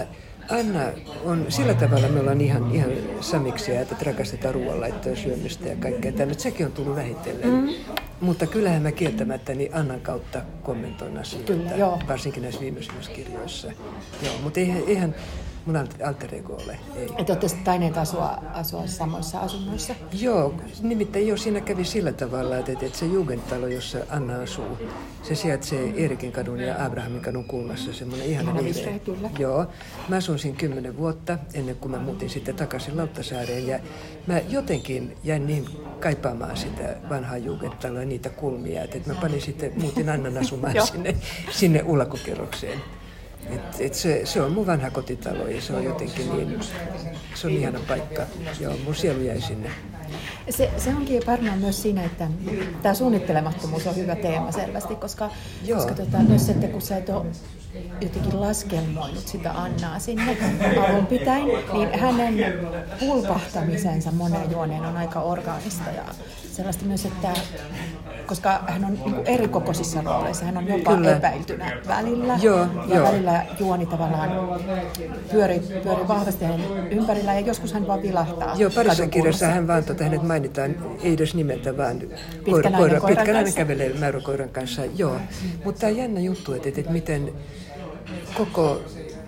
Anna 0.50 0.80
on, 1.24 1.46
sillä 1.48 1.74
tavalla 1.74 2.08
me 2.08 2.20
ollaan 2.20 2.40
ihan, 2.40 2.74
ihan 2.74 2.90
samiksia, 3.20 3.80
että 3.80 3.96
rakastetaan 4.06 4.54
ruoanlaittoa, 4.54 5.16
syömistä 5.16 5.68
ja 5.68 5.76
kaikkea 5.76 6.12
tämmöistä. 6.12 6.42
Sekin 6.42 6.66
on 6.66 6.72
tullut 6.72 6.96
vähitellen. 6.96 7.50
Mm. 7.50 7.68
Mutta 8.20 8.46
kyllähän 8.46 8.82
mä 8.82 8.92
kieltämättä 8.92 9.54
niin 9.54 9.74
Annan 9.74 10.00
kautta 10.00 10.42
kommentoin 10.62 11.18
asioita, 11.18 11.52
Kyllä, 11.52 11.70
joo. 11.70 11.98
varsinkin 12.08 12.42
näissä 12.42 12.60
viimeisimmissä 12.60 13.12
kirjoissa. 13.12 13.72
Joo, 14.22 14.34
mutta 14.42 14.60
eihän, 14.60 14.82
eihän 14.86 15.14
mun 15.66 15.76
alter 16.06 16.34
ego 16.34 16.54
ole. 16.64 16.78
Ei. 16.96 17.08
Että 17.18 17.32
olette 17.32 17.46
taineet 17.64 17.98
asua, 17.98 18.38
asua 18.52 18.86
samoissa 18.86 19.38
asunnoissa? 19.38 19.94
Joo, 20.12 20.54
nimittäin 20.82 21.28
jo 21.28 21.36
siinä 21.36 21.60
kävi 21.60 21.84
sillä 21.84 22.12
tavalla, 22.12 22.56
että, 22.56 22.72
että 22.72 22.98
se 22.98 23.06
Jugendtalo, 23.06 23.66
jossa 23.66 23.98
Anna 24.10 24.42
asuu, 24.42 24.78
se 25.22 25.34
sijaitsee 25.34 25.92
Erikin 25.96 26.32
kadun 26.32 26.60
ja 26.60 26.84
Abrahamin 26.84 27.20
kadun 27.20 27.44
kulmassa, 27.44 27.92
semmoinen 27.92 28.26
ihana, 28.26 28.50
ihana 28.50 28.64
vihreä. 28.64 28.98
kyllä. 28.98 29.30
Joo, 29.38 29.66
mä 30.08 30.16
asuin 30.16 30.38
siinä 30.38 30.56
kymmenen 30.58 30.96
vuotta 30.96 31.38
ennen 31.54 31.76
kuin 31.76 31.92
mä 31.92 31.98
muutin 31.98 32.30
sitten 32.30 32.56
takaisin 32.56 32.96
Lauttasaareen 32.96 33.66
ja 33.66 33.78
mä 34.26 34.38
jotenkin 34.38 35.16
jäin 35.24 35.46
niin 35.46 35.66
kaipaamaan 36.00 36.56
sitä 36.56 36.96
vanhaa 37.10 37.36
Jugendtaloa 37.36 38.00
ja 38.00 38.06
niitä 38.06 38.30
kulmia, 38.30 38.82
että, 38.82 38.96
että 38.96 39.12
mä 39.12 39.20
panin 39.20 39.40
sitten, 39.40 39.72
muutin 39.80 40.08
Annan 40.08 40.38
asumaan 40.38 40.86
sinne, 40.86 41.16
sinne 41.50 41.82
ulakokerrokseen. 41.82 42.80
Et, 43.50 43.80
et 43.80 43.94
se, 43.94 44.20
se 44.24 44.42
on 44.42 44.52
mun 44.52 44.66
vanha 44.66 44.90
kotitalo 44.90 45.48
ja 45.48 45.60
se 45.60 45.72
on 45.72 45.84
jotenkin 45.84 46.36
niin, 46.36 46.60
se 47.34 47.46
on 47.46 47.52
ihana 47.52 47.80
paikka. 47.88 48.22
Joo, 48.60 48.74
mun 48.84 48.94
sielu 48.94 49.20
jäi 49.20 49.40
sinne. 49.40 49.70
Se, 50.50 50.70
se 50.76 50.90
onkin 50.90 51.22
varmaan 51.26 51.58
myös 51.58 51.82
siinä, 51.82 52.04
että 52.04 52.28
tämä 52.82 52.94
suunnittelemattomuus 52.94 53.86
on 53.86 53.96
hyvä 53.96 54.16
teema 54.16 54.52
selvästi, 54.52 54.94
koska, 54.96 55.30
koska 55.74 55.94
tota, 55.94 56.18
myös 56.18 56.46
sitten 56.46 56.70
kun 56.70 56.82
sä 56.82 56.96
et 56.96 57.08
ole 57.08 57.26
jotenkin 58.00 58.40
laskelmoinut 58.40 59.28
sitä 59.28 59.52
Annaa 59.52 59.98
sinne 59.98 60.36
alun 60.88 61.06
pitäen, 61.06 61.44
niin 61.72 61.98
hänen 61.98 62.54
pulpahtamisensa 63.00 64.12
moneen 64.12 64.50
juoneen 64.50 64.82
on 64.82 64.96
aika 64.96 65.20
orgaanista 65.20 65.90
ja 65.90 66.04
sellaista 66.54 66.84
myös, 66.84 67.04
että 67.04 67.28
koska 68.26 68.64
hän 68.66 68.84
on 68.84 68.92
niin 68.92 69.26
eri 69.26 69.48
kokoisissa 69.48 70.00
rooleissa, 70.00 70.44
hän 70.44 70.56
on 70.56 70.68
jopa 70.68 70.96
Kyllä. 70.96 71.16
epäiltynä 71.16 71.80
välillä 71.88 72.38
joo, 72.42 72.66
ja 72.88 72.96
joo. 72.96 73.08
välillä 73.08 73.46
juoni 73.60 73.86
tavallaan 73.86 74.30
pyöri, 75.30 75.60
pyöri 75.82 76.08
vahvasti 76.08 76.44
hänen 76.44 76.92
ympärillä 76.92 77.34
ja 77.34 77.40
joskus 77.40 77.72
hän 77.72 77.86
vaan 77.86 78.02
vilahtaa. 78.02 78.54
Joo, 78.56 78.70
parissa 78.70 79.06
kirjassa 79.06 79.46
hän 79.46 79.66
vaan, 79.66 79.84
tota, 79.84 80.04
hänet 80.04 80.22
mainitaan, 80.22 80.76
ei 81.02 81.12
edes 81.12 81.34
nimeltä, 81.34 81.76
vaan 81.76 81.98
pitkän 82.44 82.72
koira, 82.72 83.00
pitkän 83.00 83.52
kävelee 83.54 83.92
mäyräkoiran 83.98 84.48
kanssa. 84.48 84.82
Joo, 84.96 85.16
mutta 85.64 85.80
tämä 85.80 85.90
jännä 85.90 86.20
juttu, 86.20 86.52
että, 86.52 86.68
että 86.68 86.92
miten 86.92 87.32
koko 88.34 88.82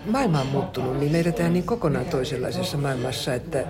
maailma 0.06 0.40
on 0.40 0.47
muuttunut, 0.47 1.00
niin 1.00 1.12
me 1.12 1.49
niin 1.49 1.64
kokonaan 1.64 2.04
toisenlaisessa 2.04 2.76
maailmassa, 2.76 3.35
että 3.35 3.64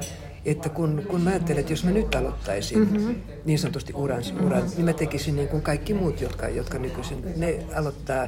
että 0.47 0.69
kun, 0.69 1.03
kun 1.09 1.21
mä 1.21 1.31
ajattelen, 1.31 1.61
että 1.61 1.73
jos 1.73 1.85
mä 1.85 1.91
nyt 1.91 2.15
aloittaisin 2.15 2.79
mm-hmm. 2.79 3.15
niin 3.45 3.59
sanotusti 3.59 3.93
uran, 3.95 4.23
uran, 4.45 4.63
niin 4.77 4.85
mä 4.85 4.93
tekisin 4.93 5.37
niin 5.37 5.49
kuin 5.49 5.63
kaikki 5.63 5.95
muut, 5.95 6.21
jotka, 6.21 6.49
jotka 6.49 6.79
nykyisin, 6.79 7.25
ne 7.37 7.59
aloittaa, 7.75 8.27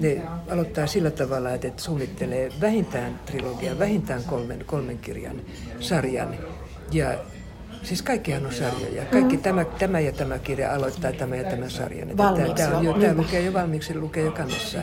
ne 0.00 0.22
aloittaa 0.50 0.86
sillä 0.86 1.10
tavalla, 1.10 1.50
että, 1.50 1.68
että 1.68 1.82
suunnittelee 1.82 2.50
vähintään 2.60 3.20
trilogia, 3.26 3.78
vähintään 3.78 4.24
kolmen, 4.24 4.64
kolmen 4.66 4.98
kirjan 4.98 5.40
sarjan. 5.80 6.34
Ja 6.92 7.18
Siis 7.82 8.02
kaikkihan 8.02 8.46
on 8.46 8.52
sarjoja. 8.52 9.04
Kaikki 9.04 9.36
mm. 9.36 9.42
tämä, 9.42 9.64
tämä 9.64 10.00
ja 10.00 10.12
tämä 10.12 10.38
kirja 10.38 10.74
aloittaa 10.74 11.12
tämä 11.12 11.36
ja 11.36 11.44
tämä 11.50 11.68
sarjan. 11.68 12.16
Valmiiksi 12.16 12.54
tämä, 12.54 12.78
on 12.78 12.84
jo, 12.84 12.92
tämä 12.92 13.14
lukee 13.14 13.42
jo 13.42 13.52
valmiiksi, 13.52 13.98
lukee 13.98 14.24
jo 14.24 14.32
kannessa. 14.32 14.78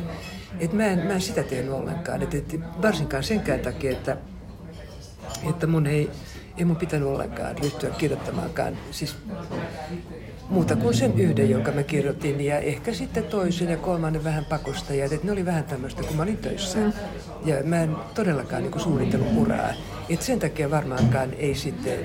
Et 0.59 0.73
mä, 0.73 0.85
en, 0.85 0.99
mä 0.99 1.13
en 1.13 1.21
sitä 1.21 1.43
tehnyt 1.43 1.73
ollenkaan. 1.73 2.21
Et, 2.21 2.33
et, 2.33 2.59
varsinkaan 2.81 3.23
senkään 3.23 3.59
takia, 3.59 3.91
että, 3.91 4.17
että 5.49 5.67
mun 5.67 5.87
ei, 5.87 6.09
ei 6.57 6.65
mun 6.65 6.75
pitänyt 6.75 7.07
ollenkaan 7.07 7.57
ryhtyä 7.57 7.89
kirjoittamaankaan. 7.89 8.77
Siis 8.91 9.15
muuta 10.49 10.75
kuin 10.75 10.93
sen 10.93 11.19
yhden, 11.19 11.49
jonka 11.49 11.71
mä 11.71 11.83
kirjoitin, 11.83 12.41
ja 12.41 12.59
ehkä 12.59 12.93
sitten 12.93 13.23
toisen 13.23 13.69
ja 13.69 13.77
kolmannen 13.77 14.23
vähän 14.23 14.45
pakosta. 14.45 14.93
Ja 14.93 15.09
ne 15.23 15.31
oli 15.31 15.45
vähän 15.45 15.63
tämmöistä, 15.63 16.03
kun 16.03 16.15
mä 16.15 16.23
olin 16.23 16.37
töissä. 16.37 16.79
Mm. 16.79 16.93
Ja 17.45 17.55
mä 17.63 17.83
en 17.83 17.95
todellakaan 18.13 18.63
niin 18.63 18.79
suunnitellut 18.79 19.37
uraa. 19.37 19.73
Et 20.09 20.21
sen 20.21 20.39
takia 20.39 20.71
varmaankaan 20.71 21.33
ei 21.33 21.55
sitten, 21.55 21.99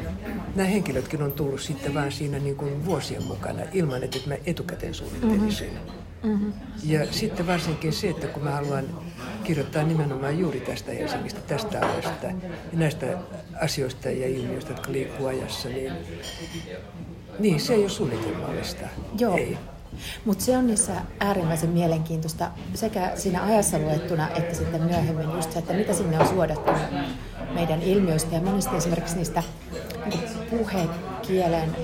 nämä 0.56 0.68
henkilötkin 0.68 1.22
on 1.22 1.32
tullut 1.32 1.60
sitten 1.60 1.94
vaan 1.94 2.12
siinä 2.12 2.38
niin 2.38 2.56
kuin 2.56 2.86
vuosien 2.86 3.22
mukana, 3.22 3.62
ilman 3.72 4.02
että 4.02 4.18
mä 4.26 4.34
etukäteen 4.46 4.94
suunnittelisin. 4.94 5.72
Mm-hmm. 5.72 6.07
Mm-hmm. 6.22 6.52
Ja 6.84 7.12
sitten 7.12 7.46
varsinkin 7.46 7.92
se, 7.92 8.08
että 8.08 8.26
kun 8.26 8.44
mä 8.44 8.50
haluan 8.50 8.84
kirjoittaa 9.44 9.82
nimenomaan 9.82 10.38
juuri 10.38 10.60
tästä 10.60 10.92
Helsingistä, 10.92 11.40
tästä 11.40 11.80
ajasta 11.80 12.26
ja 12.26 12.32
näistä 12.72 13.06
asioista 13.60 14.10
ja 14.10 14.28
ilmiöistä, 14.28 14.72
jotka 14.72 14.92
liikkuu 14.92 15.26
ajassa, 15.26 15.68
niin, 15.68 15.92
niin 17.38 17.60
se 17.60 17.74
ei 17.74 17.80
ole 17.80 17.88
suunnitelmallista. 17.88 18.86
Joo. 19.18 19.36
Ei. 19.36 19.58
Mutta 20.24 20.44
se 20.44 20.56
on 20.56 20.66
niissä 20.66 20.92
äärimmäisen 21.20 21.70
mielenkiintoista 21.70 22.50
sekä 22.74 23.12
siinä 23.14 23.44
ajassa 23.44 23.78
luettuna 23.78 24.28
että 24.30 24.54
sitten 24.54 24.82
myöhemmin 24.82 25.30
just 25.32 25.52
se, 25.52 25.58
että 25.58 25.72
mitä 25.72 25.94
sinne 25.94 26.18
on 26.18 26.28
suodattu 26.28 26.70
meidän 27.54 27.82
ilmiöistä 27.82 28.34
ja 28.34 28.40
monesti 28.40 28.76
esimerkiksi 28.76 29.16
niistä 29.16 29.42
niin 30.06 30.22
puhekielen 30.50 31.76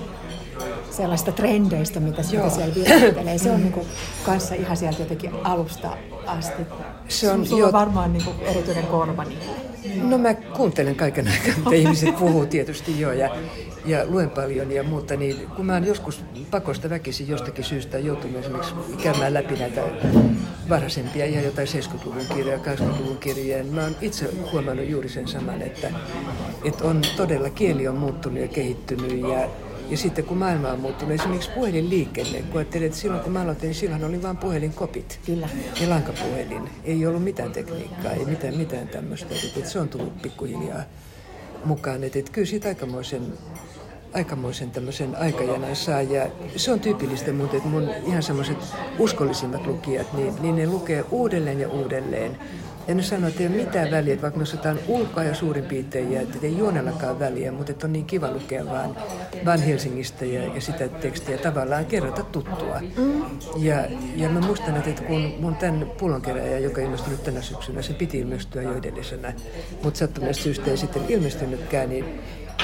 sellaista 0.90 1.32
trendeistä, 1.32 2.00
mitä, 2.00 2.23
mitä 2.23 2.50
siellä 2.50 2.75
viestittelee. 2.75 3.38
Se 3.38 3.50
on 3.50 3.61
niin 3.61 3.73
kuin, 3.73 3.87
kanssa 4.26 4.54
ihan 4.54 4.76
sieltä 4.76 5.02
jotenkin 5.02 5.30
alusta 5.44 5.96
asti. 6.26 6.62
Se 7.08 7.30
on, 7.30 7.46
Sulla 7.46 7.61
jo... 7.61 7.66
on 7.66 7.73
varmaan 7.73 8.12
niin 8.12 8.25
kuin, 8.25 8.37
erityinen 8.40 8.87
korva 8.87 9.25
niille. 9.25 9.75
No 10.02 10.18
mä 10.18 10.34
kuuntelen 10.34 10.96
kaiken 10.96 11.28
aikaa, 11.28 11.54
mitä 11.56 11.76
ihmiset 11.76 12.16
puhuu 12.16 12.46
tietysti 12.46 13.00
jo 13.00 13.12
ja, 13.12 13.37
ja 13.87 14.06
luen 14.06 14.30
paljon 14.30 14.73
ja 14.73 14.82
muuta, 14.82 15.16
niin 15.16 15.49
kun 15.56 15.66
mä 15.66 15.73
oon 15.73 15.84
joskus 15.84 16.25
pakosta 16.50 16.90
väkisin 16.90 17.28
jostakin 17.28 17.64
syystä 17.64 17.99
joutunut 17.99 18.37
esimerkiksi 18.37 18.75
käymään 19.02 19.34
läpi 19.34 19.54
näitä 19.54 19.82
varhaisempia 20.68 21.26
ja 21.26 21.40
jotain 21.40 21.68
70-luvun 21.68 22.26
kirjoja, 22.34 22.58
80-luvun 22.58 23.16
kirjoja, 23.16 23.62
niin 23.62 23.75
mä 23.75 23.82
oon 23.82 23.96
itse 24.00 24.30
huomannut 24.52 24.88
juuri 24.88 25.08
sen 25.08 25.28
saman, 25.28 25.62
että, 25.62 25.90
että 26.64 26.84
on 26.84 27.02
todella 27.16 27.50
kieli 27.50 27.88
on 27.88 27.96
muuttunut 27.96 28.38
ja 28.38 28.49
kehittynyt 28.49 29.20
ja 29.20 29.49
ja 29.90 29.96
sitten 29.96 30.24
kun 30.24 30.38
maailma 30.38 30.68
on 30.68 30.80
muuttunut, 30.80 31.14
esimerkiksi 31.14 31.50
puhelinliikenne, 31.50 32.42
kun 32.42 32.56
ajattelin, 32.58 32.86
että 32.86 32.98
silloin 32.98 33.22
kun 33.22 33.32
mä 33.32 33.42
aloitin, 33.42 33.66
niin 33.68 33.74
silloin 33.74 34.04
oli 34.04 34.22
vain 34.22 34.36
puhelinkopit 34.36 35.20
Kyllä. 35.26 35.48
ja 35.80 35.90
lankapuhelin. 35.90 36.70
Ei 36.84 37.06
ollut 37.06 37.24
mitään 37.24 37.52
tekniikkaa, 37.52 38.12
ei 38.12 38.24
mitään, 38.24 38.56
mitään 38.56 38.88
tämmöistä. 38.88 39.34
Että, 39.34 39.58
että 39.58 39.70
se 39.70 39.78
on 39.78 39.88
tullut 39.88 40.22
pikkuhiljaa 40.22 40.82
mukaan. 41.64 42.04
Että, 42.04 42.18
että 42.18 42.32
kyllä 42.32 42.46
siitä 42.46 42.68
aikamoisen, 42.68 43.22
aikamoisen 44.14 44.70
tämmöisen 44.70 45.16
aikajanan 45.16 45.76
saa. 45.76 46.02
Ja 46.02 46.26
se 46.56 46.72
on 46.72 46.80
tyypillistä 46.80 47.32
muuten, 47.32 47.56
että 47.56 47.68
mun 47.68 47.90
ihan 48.06 48.22
semmoiset 48.22 48.58
uskollisimmat 48.98 49.66
lukijat, 49.66 50.12
niin, 50.12 50.34
niin 50.40 50.56
ne 50.56 50.66
lukee 50.66 51.04
uudelleen 51.10 51.60
ja 51.60 51.68
uudelleen 51.68 52.38
ja 52.88 52.94
ne 52.94 53.02
sanoo, 53.02 53.28
että 53.28 53.42
ei 53.42 53.48
ole 53.48 53.56
mitään 53.56 53.90
väliä, 53.90 54.22
vaikka 54.22 54.38
me 54.38 54.42
osataan 54.42 54.78
ulkoa 54.88 55.24
ja 55.24 55.34
suurin 55.34 55.64
piirtein, 55.64 56.12
ja 56.12 56.20
että 56.20 56.38
ei 56.42 56.58
juonellakaan 56.58 57.18
väliä, 57.18 57.52
mutta 57.52 57.72
että 57.72 57.86
on 57.86 57.92
niin 57.92 58.04
kiva 58.04 58.30
lukea 58.30 58.66
vaan, 58.66 58.96
vaan 59.44 59.62
Helsingistä 59.62 60.24
ja, 60.24 60.54
ja 60.54 60.60
sitä 60.60 60.88
tekstiä 60.88 61.38
tavallaan 61.38 61.86
kerrota 61.86 62.22
tuttua. 62.22 62.80
Mm. 62.96 63.24
Ja, 63.56 63.86
ja 64.16 64.28
mä 64.28 64.40
muistan, 64.40 64.76
että 64.76 65.02
kun 65.02 65.34
mun 65.40 65.56
tämän 65.56 65.86
pullonkeräjä, 65.98 66.58
joka 66.58 66.80
ilmestyi 66.80 67.10
nyt 67.10 67.22
tänä 67.22 67.42
syksynä, 67.42 67.82
se 67.82 67.92
piti 67.92 68.18
ilmestyä 68.18 68.62
jo 68.62 68.76
edellisenä, 68.76 69.32
mutta 69.82 69.98
sattuneesta 69.98 70.42
syystä 70.42 70.70
ei 70.70 70.76
sitten 70.76 71.02
ilmestynytkään, 71.08 71.88
niin 71.88 72.04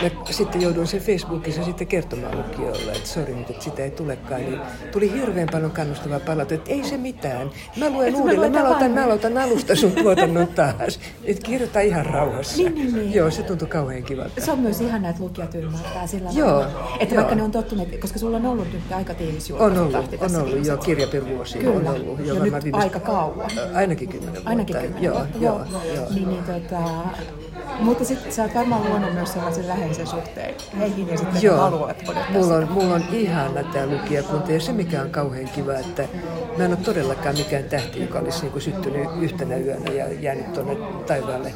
Mä 0.02 0.08
sitten 0.30 0.60
jouduin 0.60 0.86
sen 0.86 1.00
Facebookissa 1.00 1.64
sitten 1.64 1.86
kertomaan 1.86 2.38
lukijoille, 2.38 2.92
että 2.92 3.08
sori 3.08 3.34
nyt, 3.34 3.50
että 3.50 3.64
sitä 3.64 3.82
ei 3.82 3.90
tulekaan. 3.90 4.40
Niin 4.40 4.60
tuli 4.92 5.12
hirveän 5.12 5.48
paljon 5.52 5.70
kannustavaa 5.70 6.20
palautetta, 6.20 6.54
että 6.54 6.70
ei 6.70 6.90
se 6.90 6.96
mitään. 6.96 7.50
Mä 7.76 7.90
luen 7.90 8.16
uudelleen, 8.16 8.52
mä 8.52 8.60
aloitan, 8.60 8.90
mä 8.90 9.04
aloitan 9.04 9.38
alusta 9.38 9.76
sun 9.76 9.92
tuotannon 9.92 10.48
taas. 10.48 11.00
Että 11.24 11.42
kirjoita 11.42 11.80
ihan 11.80 12.06
rauhassa. 12.06 12.56
Niin, 12.56 12.74
niin, 12.74 12.94
niin. 12.94 13.14
Joo, 13.14 13.30
se 13.30 13.42
tuntui 13.42 13.68
kauhean 13.68 14.02
kivalta. 14.02 14.40
Se 14.40 14.52
on 14.52 14.58
myös 14.58 14.80
ihana, 14.80 15.08
että 15.08 15.22
lukijat 15.22 15.54
ymmärtää 15.54 16.06
sillä 16.06 16.30
joo, 16.32 16.48
tavalla. 16.48 16.96
Että 17.00 17.14
joo. 17.14 17.20
vaikka 17.20 17.34
ne 17.34 17.42
on 17.42 17.50
tottuneet, 17.50 18.00
koska 18.00 18.18
sulla 18.18 18.36
on 18.36 18.46
ollut 18.46 18.72
nyt 18.72 18.92
aika 18.92 19.14
tiivis 19.14 19.50
On 19.50 19.78
ollut, 19.78 19.94
on 20.20 20.36
ollut, 20.36 20.66
joo, 20.66 20.76
kirja 20.76 21.06
per 21.06 21.28
vuosi. 21.28 21.58
Kyllä, 21.58 21.90
on 21.90 21.96
ollut, 21.96 22.26
jo, 22.26 22.34
ja 22.34 22.42
nyt 22.42 22.64
viimeistä... 22.64 22.78
aika 22.78 23.00
kauan. 23.00 23.50
Ainakin 23.74 24.08
kymmenen 24.08 24.34
vuotta. 24.34 24.50
Ainakin 24.50 24.76
kymmenen 24.76 25.02
joo, 25.02 25.14
vuotta, 25.14 25.38
joo, 25.38 25.58
joo. 25.58 25.94
joo. 25.94 26.06
Niin, 26.10 26.28
niin 26.28 26.44
tota, 26.44 26.80
Mutta 27.80 28.04
sitten 28.04 28.32
sä 28.32 28.42
oot 28.42 28.54
varmaan 28.54 28.84
luonut 28.88 29.14
myös 29.14 29.32
sellaisen 29.32 29.68
läheisen 29.90 30.06
suhteen 30.06 30.54
heihin 30.78 31.08
ja 31.08 31.18
sitten 31.18 31.42
Joo, 31.42 31.56
haluat 31.56 32.08
odottaa 32.08 32.30
mulla 32.30 32.54
on, 32.54 32.62
sitä. 32.62 32.74
mulla 32.74 32.94
on 32.94 33.04
ihana 33.12 33.62
tämä 33.62 33.86
lukijakunta 33.86 34.52
ja 34.52 34.60
se 34.60 34.72
mikä 34.72 35.02
on 35.02 35.10
kauhean 35.10 35.48
kiva, 35.48 35.74
että 35.74 36.08
mä 36.58 36.64
en 36.64 36.70
ole 36.70 36.76
todellakaan 36.76 37.38
mikään 37.38 37.64
tähti, 37.64 38.00
joka 38.00 38.18
olisi 38.18 38.46
niin 38.46 38.60
syttynyt 38.60 39.08
yhtenä 39.20 39.56
yönä 39.56 39.92
ja 39.92 40.12
jäänyt 40.12 40.52
tuonne 40.52 40.76
taivaalle 41.06 41.54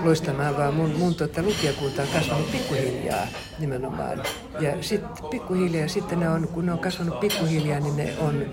loistamaan, 0.00 0.56
vaan 0.56 0.74
mun, 0.74 0.90
mun 0.98 1.14
tota, 1.14 1.42
lukijakunta 1.42 2.02
on 2.02 2.08
kasvanut 2.14 2.52
pikkuhiljaa 2.52 3.26
nimenomaan. 3.58 4.22
Ja 4.60 4.72
sitten 4.80 5.26
pikkuhiljaa, 5.30 5.88
sitten 5.88 6.20
ne 6.20 6.28
on, 6.28 6.48
kun 6.48 6.66
ne 6.66 6.72
on 6.72 6.78
kasvanut 6.78 7.20
pikkuhiljaa, 7.20 7.80
niin 7.80 7.96
ne 7.96 8.12
on 8.20 8.44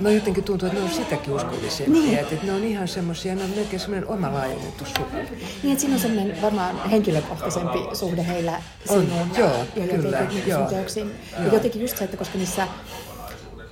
No 0.00 0.10
jotenkin 0.10 0.44
tuntuu, 0.44 0.68
että 0.68 0.78
ne 0.80 0.84
on 0.84 0.90
sitäkin 0.94 1.34
uskollisempia, 1.34 2.02
Niin. 2.02 2.18
että, 2.18 2.34
että 2.34 2.46
ne 2.46 2.52
on 2.52 2.64
ihan 2.64 2.88
semmoisia, 2.88 3.34
ne 3.34 3.44
on 3.44 3.50
melkein 3.50 3.80
semmoinen 3.80 4.08
oma 4.08 4.32
laajennettu 4.32 4.84
suku. 4.84 5.16
Niin, 5.62 5.72
että 5.72 5.80
siinä 5.80 5.94
on 5.94 6.00
semmoinen 6.00 6.42
varmaan 6.42 6.88
henkilökohtaisempi 6.90 7.78
suhde 7.92 8.26
heillä 8.26 8.62
On, 8.88 9.00
sinuun 9.02 9.30
joo, 9.38 9.50
ja 9.76 9.86
kyllä, 9.88 10.18
jotenkin 10.18 10.46
joo. 10.46 10.66
teoksiin. 10.68 11.10
Ja 11.36 11.44
Joo. 11.44 11.54
jotenkin 11.54 11.82
just 11.82 11.96
se, 11.98 12.04
että 12.04 12.16
koska 12.16 12.38
niissä 12.38 12.68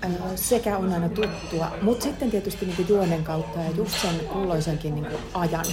ö, 0.04 0.08
sekä 0.36 0.76
on 0.78 0.92
aina 0.92 1.08
tuttua, 1.08 1.70
mutta 1.82 2.02
sitten 2.04 2.30
tietysti 2.30 2.66
niin 2.66 2.88
juonen 2.88 3.24
kautta 3.24 3.60
ja 3.60 3.70
just 3.70 4.00
sen 4.02 4.20
kulloisenkin 4.32 4.94
niin 4.94 5.06
ajan 5.34 5.64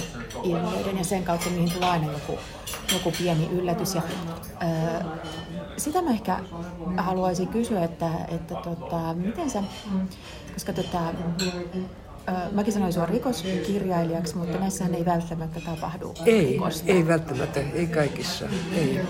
ilmiöiden 0.42 0.98
ja 0.98 1.04
sen 1.04 1.24
kautta 1.24 1.50
niihin 1.50 1.70
tulee 1.70 1.88
aina 1.88 2.12
joku, 2.12 2.38
joku 2.92 3.12
pieni 3.18 3.48
yllätys. 3.52 3.94
Ja, 3.94 4.02
ö, 4.62 5.04
sitä 5.76 6.02
mä 6.02 6.10
ehkä 6.10 6.38
haluaisin 6.96 7.48
kysyä, 7.48 7.84
että, 7.84 8.10
että 8.28 8.54
tota, 8.54 9.14
miten 9.14 9.50
sä, 9.50 9.62
koska 10.52 10.72
tota, 10.72 11.12
mäkin 12.52 12.72
sanoin 12.72 12.92
sua 12.92 13.06
rikoskirjailijaksi, 13.06 14.36
mutta 14.36 14.58
näissähän 14.58 14.94
ei 14.94 15.04
välttämättä 15.04 15.60
tapahdu 15.60 16.14
Ei, 16.26 16.52
rikosta. 16.52 16.92
ei 16.92 17.08
välttämättä, 17.08 17.60
ei 17.74 17.86
kaikissa, 17.86 18.44
ei. 18.76 19.00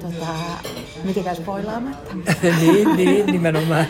Tota, 0.00 0.26
mitenkään 1.04 1.36
spoilaamatta. 1.36 2.14
niin, 2.60 2.96
niin, 2.96 3.26
nimenomaan. 3.26 3.86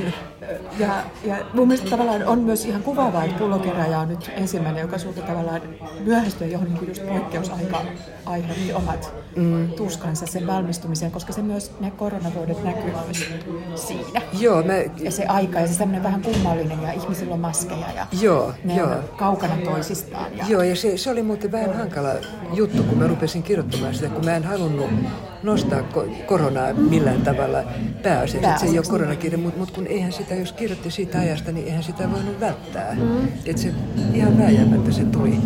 Ja, 0.79 1.03
ja 1.25 1.37
mun 1.53 1.69
mielestä 1.69 1.91
tavallaan 1.91 2.27
on 2.27 2.39
myös 2.39 2.65
ihan 2.65 2.83
kuvaavaa, 2.83 3.25
että 3.25 3.39
pullokeräjä 3.39 3.99
on 3.99 4.09
nyt 4.09 4.31
ensimmäinen, 4.37 4.83
joka 4.83 4.99
sulta 4.99 5.23
tavallaan 5.23 5.61
myöhästyä 6.01 6.47
johon 6.47 6.75
niin 6.75 6.89
just 6.89 7.09
poikkeusaika 7.09 7.83
aiheutti 8.27 8.73
omat 8.73 9.13
mm. 9.37 9.69
tuskansa 9.73 10.27
sen 10.27 10.47
valmistumiseen, 10.47 11.13
koska 11.13 11.33
se 11.33 11.43
myös 11.43 11.73
ne 11.81 11.91
koronavuodet 11.91 12.65
näkyy 12.65 12.93
myös 13.07 13.27
siinä. 13.75 14.23
Joo, 14.41 14.63
mä, 14.63 14.75
Ja 14.97 15.11
se 15.11 15.27
aika 15.27 15.61
ja 15.61 15.67
se 15.67 15.75
semmoinen 15.75 16.03
vähän 16.03 16.23
kummallinen 16.23 16.83
ja 16.83 16.93
ihmisillä 16.93 17.35
on 17.35 17.41
maskeja 17.41 17.93
ja 17.97 18.07
Joo, 18.21 18.48
ne 18.65 18.77
joo. 18.77 18.91
kaukana 19.17 19.55
toisistaan. 19.65 20.37
Ja, 20.37 20.45
Joo, 20.49 20.63
ja 20.63 20.77
se, 20.77 20.97
se 20.97 21.11
oli 21.11 21.23
muuten 21.23 21.53
vähän 21.53 21.77
hankala 21.77 22.11
juttu, 22.53 22.83
kun 22.83 22.99
mä 22.99 23.07
rupesin 23.07 23.43
kirjoittamaan 23.43 23.95
sitä, 23.95 24.09
kun 24.09 24.25
mä 24.25 24.37
en 24.37 24.45
halunnut 24.45 24.91
nostaa 25.43 25.81
ko- 25.81 26.23
koronaa 26.27 26.73
millään 26.75 27.23
tavalla 27.23 27.59
pääasiassa. 28.03 28.49
että 28.49 28.61
Se 28.61 28.67
ei 28.67 28.79
ole 28.79 28.87
koronakirja, 28.91 29.39
mutta 29.39 29.59
mut 29.59 29.71
kun 29.71 29.87
eihän 29.87 30.13
sitä, 30.13 30.35
jos 30.35 30.53
kirjoitti 30.53 30.91
siitä 30.91 31.19
ajasta, 31.19 31.53
niin 31.53 31.67
eihän 31.67 31.83
sitä 31.83 32.11
voinut 32.13 32.41
välttää. 32.41 32.95
Mm. 32.95 33.29
Että 33.47 33.63
se 33.63 33.73
ihan 34.15 34.39
vääjäämättä 34.39 34.93
se 34.93 35.05
tuli, 35.05 35.37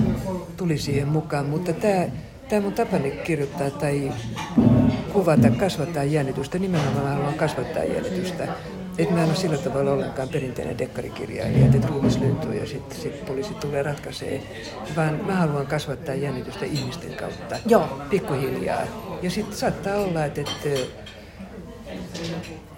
tuli 0.56 0.78
siihen 0.78 1.08
mukaan. 1.08 1.46
Mutta 1.46 1.72
tämä 1.72 2.04
Tämä 2.48 2.62
mun 2.62 2.72
tapani 2.72 3.10
kirjoittaa 3.10 3.70
tai 3.70 4.12
kuvata, 5.12 5.50
kasvattaa 5.50 6.04
jännitystä, 6.04 6.58
nimenomaan 6.58 7.08
haluan 7.14 7.34
kasvattaa 7.34 7.84
jännitystä. 7.84 8.48
Et 8.98 9.10
mä 9.10 9.22
en 9.22 9.28
ole 9.28 9.36
sillä 9.36 9.58
tavalla 9.58 9.92
ollenkaan 9.92 10.28
perinteinen 10.28 10.78
dekkarikirjailija, 10.78 11.66
että 11.66 11.88
ruumis 11.88 12.18
lyntyy 12.18 12.54
ja 12.54 12.66
sitten 12.66 12.98
sit 12.98 13.26
poliisi 13.26 13.54
tulee 13.54 13.82
ratkaisee, 13.82 14.42
vaan 14.96 15.20
mä 15.26 15.34
haluan 15.34 15.66
kasvattaa 15.66 16.14
jännitystä 16.14 16.64
ihmisten 16.64 17.14
kautta, 17.14 17.56
Joo. 17.66 18.00
pikkuhiljaa. 18.10 18.82
Ja 19.22 19.30
sitten 19.30 19.56
saattaa 19.56 19.96
olla, 19.96 20.24
että, 20.24 20.40
että 20.40 20.68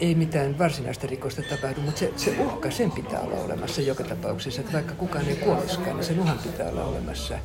ei 0.00 0.14
mitään 0.14 0.58
varsinaista 0.58 1.06
rikosta 1.06 1.42
tapahdu, 1.42 1.80
mutta 1.80 1.98
se, 1.98 2.12
se 2.16 2.36
uhka, 2.38 2.70
sen 2.70 2.90
pitää 2.90 3.20
olla 3.20 3.36
olemassa 3.44 3.80
joka 3.80 4.04
tapauksessa. 4.04 4.60
Että 4.60 4.72
vaikka 4.72 4.94
kukaan 4.94 5.28
ei 5.28 5.36
kuolisikaan, 5.36 5.96
niin 5.96 6.04
sen 6.04 6.20
uhan 6.20 6.38
pitää 6.38 6.68
olla 6.68 6.84
olemassa. 6.84 7.38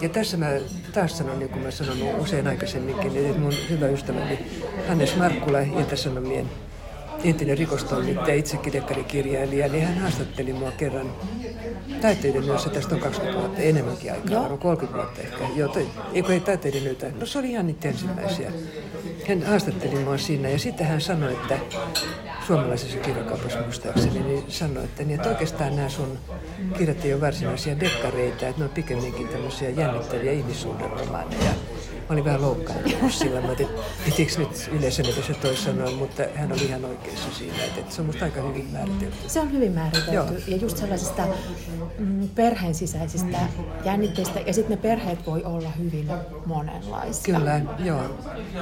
Ja 0.00 0.08
tässä 0.08 0.36
mä 0.36 0.50
taas 0.92 1.18
sanon, 1.18 1.38
niin 1.38 1.48
kuin 1.48 1.62
mä 1.62 1.70
sanonut 1.70 2.20
usein 2.20 2.46
aikaisemminkin, 2.46 3.26
että 3.26 3.40
mun 3.40 3.54
hyvä 3.70 3.86
ystäväni 3.86 4.38
Hannes 4.88 5.16
Markkula, 5.16 5.60
Ilta-Sanomien 5.60 6.50
entinen 7.24 7.58
rikostoimittaja, 7.58 8.34
itsekin 8.34 8.72
dekkarikirjailija, 8.72 9.68
niin 9.68 9.86
hän 9.86 9.98
haastatteli 9.98 10.52
mua 10.52 10.70
kerran 10.70 11.12
taiteiden 12.00 12.44
yössä, 12.44 12.70
tästä 12.70 12.94
on 12.94 13.00
20 13.00 13.40
vuotta, 13.40 13.62
enemmänkin 13.62 14.12
aikaa, 14.12 14.32
Joo. 14.32 14.40
varmaan 14.40 14.58
30 14.58 15.02
vuotta 15.02 15.20
ehkä. 15.20 15.54
Joo, 15.56 15.68
toi, 15.68 15.88
ei 16.12 16.22
kun 16.22 16.32
ei 16.32 16.40
taiteiden 16.40 16.86
yötä, 16.86 17.10
no 17.20 17.26
se 17.26 17.38
oli 17.38 17.50
ihan 17.50 17.66
niitä 17.66 17.88
ensimmäisiä. 17.88 18.52
Hän 19.28 19.42
haastatteli 19.42 20.04
mua 20.04 20.18
siinä 20.18 20.48
ja 20.48 20.58
sitten 20.58 20.86
hän 20.86 21.00
sanoi, 21.00 21.32
että 21.32 21.58
suomalaisessa 22.46 22.98
kirjakaupassa 22.98 23.60
muistaakseni, 23.60 24.20
niin 24.20 24.44
sanoi, 24.48 24.84
että, 24.84 25.04
niin, 25.04 25.14
että 25.14 25.28
oikeastaan 25.28 25.76
nämä 25.76 25.88
sun 25.88 26.18
kirjat 26.78 27.04
ei 27.04 27.12
ole 27.12 27.20
varsinaisia 27.20 27.80
dekkareita, 27.80 28.46
että 28.46 28.60
ne 28.60 28.64
on 28.64 28.70
pikemminkin 28.70 29.28
tämmöisiä 29.28 29.70
jännittäviä 29.70 30.32
ihmissuhderomaaneja. 30.32 31.52
Mä 32.08 32.12
olin 32.14 32.24
vähän 32.24 32.42
loukkaantunut 32.42 33.12
sillä, 33.12 33.40
mä 33.40 33.46
ajattelin, 33.46 33.72
että 33.72 33.82
pitikö 34.04 34.32
nyt 34.38 34.70
yleisön 34.72 35.04
se 35.04 35.34
toi 35.34 35.56
sanoa, 35.56 35.90
mutta 35.90 36.22
hän 36.34 36.52
oli 36.52 36.64
ihan 36.64 36.84
oikeassa 36.84 37.28
siinä, 37.38 37.64
että, 37.64 37.94
se 37.94 38.00
on 38.00 38.06
musta 38.06 38.24
aika 38.24 38.42
hyvin 38.42 38.66
määritelty. 38.72 39.16
Se 39.26 39.40
on 39.40 39.52
hyvin 39.52 39.72
määritelty 39.72 40.12
Joo. 40.12 40.26
ja 40.46 40.56
just 40.56 40.76
sellaisista 40.76 41.22
mm, 41.98 42.28
perheen 42.28 42.74
sisäisistä 42.74 43.38
jännitteistä 43.84 44.40
ja 44.40 44.54
sitten 44.54 44.76
ne 44.76 44.82
perheet 44.82 45.26
voi 45.26 45.44
olla 45.44 45.70
hyvin 45.70 46.08
monenlaisia. 46.46 47.38
Kyllä, 47.38 47.60
joo. 47.78 48.02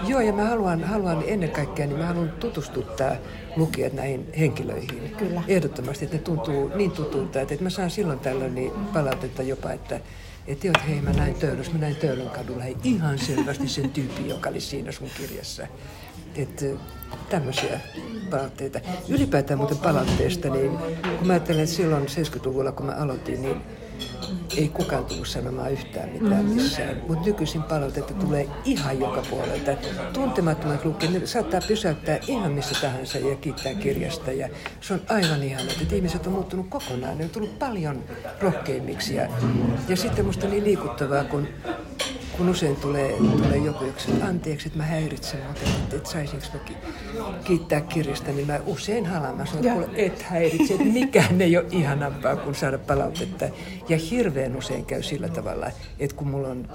Joo, 0.07 0.21
ja 0.21 0.33
mä 0.33 0.45
haluan, 0.45 0.85
haluan 0.85 1.25
ennen 1.27 1.51
kaikkea, 1.51 1.87
niin 1.87 1.99
mä 1.99 2.07
haluan 2.07 2.33
tutustuttaa 2.41 3.17
lukijat 3.57 3.93
näihin 3.93 4.33
henkilöihin. 4.39 5.15
Kyllä. 5.17 5.43
Ehdottomasti, 5.49 6.05
että 6.05 6.17
ne 6.17 6.23
tuntuu 6.23 6.71
niin 6.75 6.91
tutulta, 6.91 7.41
että, 7.41 7.55
että 7.55 7.65
mä 7.65 7.71
saan 7.71 7.91
silloin 7.91 8.19
tällöin 8.19 8.55
niin 8.55 8.73
palautetta 8.73 9.43
jopa, 9.43 9.73
että 9.73 10.01
että 10.47 10.67
joo, 10.67 10.75
hei, 10.89 11.01
mä 11.01 11.13
näin 11.13 11.35
Töölössä, 11.35 11.73
mä 11.73 11.79
näin 11.79 11.97
Töölön 11.97 12.31
kadulla, 12.31 12.63
hei, 12.63 12.77
ihan 12.85 13.19
selvästi 13.19 13.69
sen 13.69 13.91
tyypin, 13.91 14.29
joka 14.29 14.49
oli 14.49 14.61
siinä 14.61 14.93
sun 14.93 15.09
kirjassa. 15.17 15.67
Että 16.37 16.67
tämmöisiä 17.29 17.81
palautteita. 18.31 18.81
Ylipäätään 19.09 19.59
muuten 19.59 19.79
palautteesta, 19.79 20.49
niin 20.49 20.71
kun 21.19 21.27
mä 21.27 21.33
ajattelen, 21.33 21.65
että 21.65 21.77
silloin 21.77 22.07
70-luvulla, 22.07 22.73
kun 22.73 22.87
mä 22.87 22.93
aloitin, 22.93 23.43
niin 23.43 23.57
ei 24.57 24.69
kukaan 24.69 25.05
tullut 25.05 25.29
sanomaan 25.29 25.73
yhtään 25.73 26.09
mitään 26.09 26.45
missään. 26.45 27.03
Mutta 27.09 27.27
nykyisin 27.27 27.63
palautetta 27.63 28.15
tulee 28.15 28.49
ihan 28.65 29.01
joka 29.01 29.23
puolelta. 29.31 29.71
Tuntemattomat 30.13 30.85
lukijat, 30.85 31.13
ne 31.13 31.27
saattaa 31.27 31.61
pysäyttää 31.69 32.19
ihan 32.27 32.53
missä 32.53 32.81
tahansa 32.81 33.19
ja 33.19 33.37
kiittää 33.37 33.75
kirjasta. 33.75 34.33
Ja 34.33 34.49
se 34.81 34.95
on 34.95 35.01
aivan 35.09 35.43
ihana, 35.43 35.71
että 35.83 35.95
ihmiset 35.95 36.27
on 36.27 36.33
muuttunut 36.33 36.67
kokonaan. 36.69 37.19
Ne 37.19 37.25
on 37.25 37.31
tullut 37.31 37.59
paljon 37.59 38.05
rohkeimmiksi. 38.41 39.15
Ja, 39.15 39.29
ja 39.89 39.97
sitten 39.97 40.27
musta 40.27 40.49
niin 40.49 40.65
liikuttavaa, 40.65 41.25
kun 41.25 41.49
kun 42.41 42.49
usein 42.49 42.77
tulee, 42.77 43.13
tulee 43.13 43.57
joku, 43.57 43.85
joka 43.85 44.01
sanoo, 44.01 44.29
anteeksi, 44.29 44.67
että 44.67 44.79
mä 44.79 44.85
häiritsen, 44.85 45.41
mutta 45.47 45.61
että, 45.67 45.97
että 45.97 46.11
saisinko 46.11 46.47
mä 46.55 46.61
ki- 46.61 46.77
kiittää 47.45 47.81
kirjasta, 47.81 48.33
niin 48.33 48.47
mä 48.47 48.61
usein 48.67 49.07
halaan. 49.07 49.37
Mä 49.37 49.47
sanon, 49.47 49.65
että 49.65 49.73
kuule, 49.73 49.89
et 49.97 50.23
häiritse, 50.23 50.75
että 50.75 50.87
mikään 50.87 51.41
ei 51.41 51.57
ole 51.57 51.67
ihanampaa 51.71 52.37
kuin 52.37 52.55
saada 52.55 52.79
palautetta. 52.79 53.45
Ja 53.89 53.97
hirveän 54.11 54.57
usein 54.57 54.85
käy 54.85 55.03
sillä 55.03 55.29
tavalla, 55.29 55.71
että 55.99 56.17
kun 56.17 56.29
mulla 56.29 56.49
on 56.49 56.69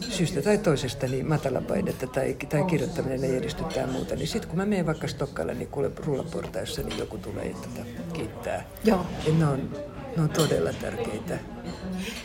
syystä 0.00 0.42
tai 0.42 0.58
toisesta 0.58 1.06
niin 1.06 1.28
matalapainetta 1.28 2.06
tai, 2.06 2.36
tai 2.48 2.64
kirjoittaminen 2.64 3.24
ei 3.24 3.36
edisty 3.36 3.64
tai 3.64 3.86
muuta, 3.86 4.16
niin 4.16 4.28
sitten 4.28 4.48
kun 4.48 4.58
mä 4.58 4.66
menen 4.66 4.86
vaikka 4.86 5.08
Stokkalle, 5.08 5.54
niin 5.54 5.68
kuule 5.68 5.90
rullaportaissa, 5.96 6.82
niin 6.82 6.98
joku 6.98 7.18
tulee 7.18 7.44
ja 7.44 7.56
tätä 7.56 7.88
kiittää. 8.12 8.64
Joo. 8.84 9.06
Ja 9.26 9.32
ne 9.34 9.46
on, 9.46 9.70
ne 10.16 10.22
on 10.22 10.28
todella 10.28 10.72
tärkeitä. 10.72 11.38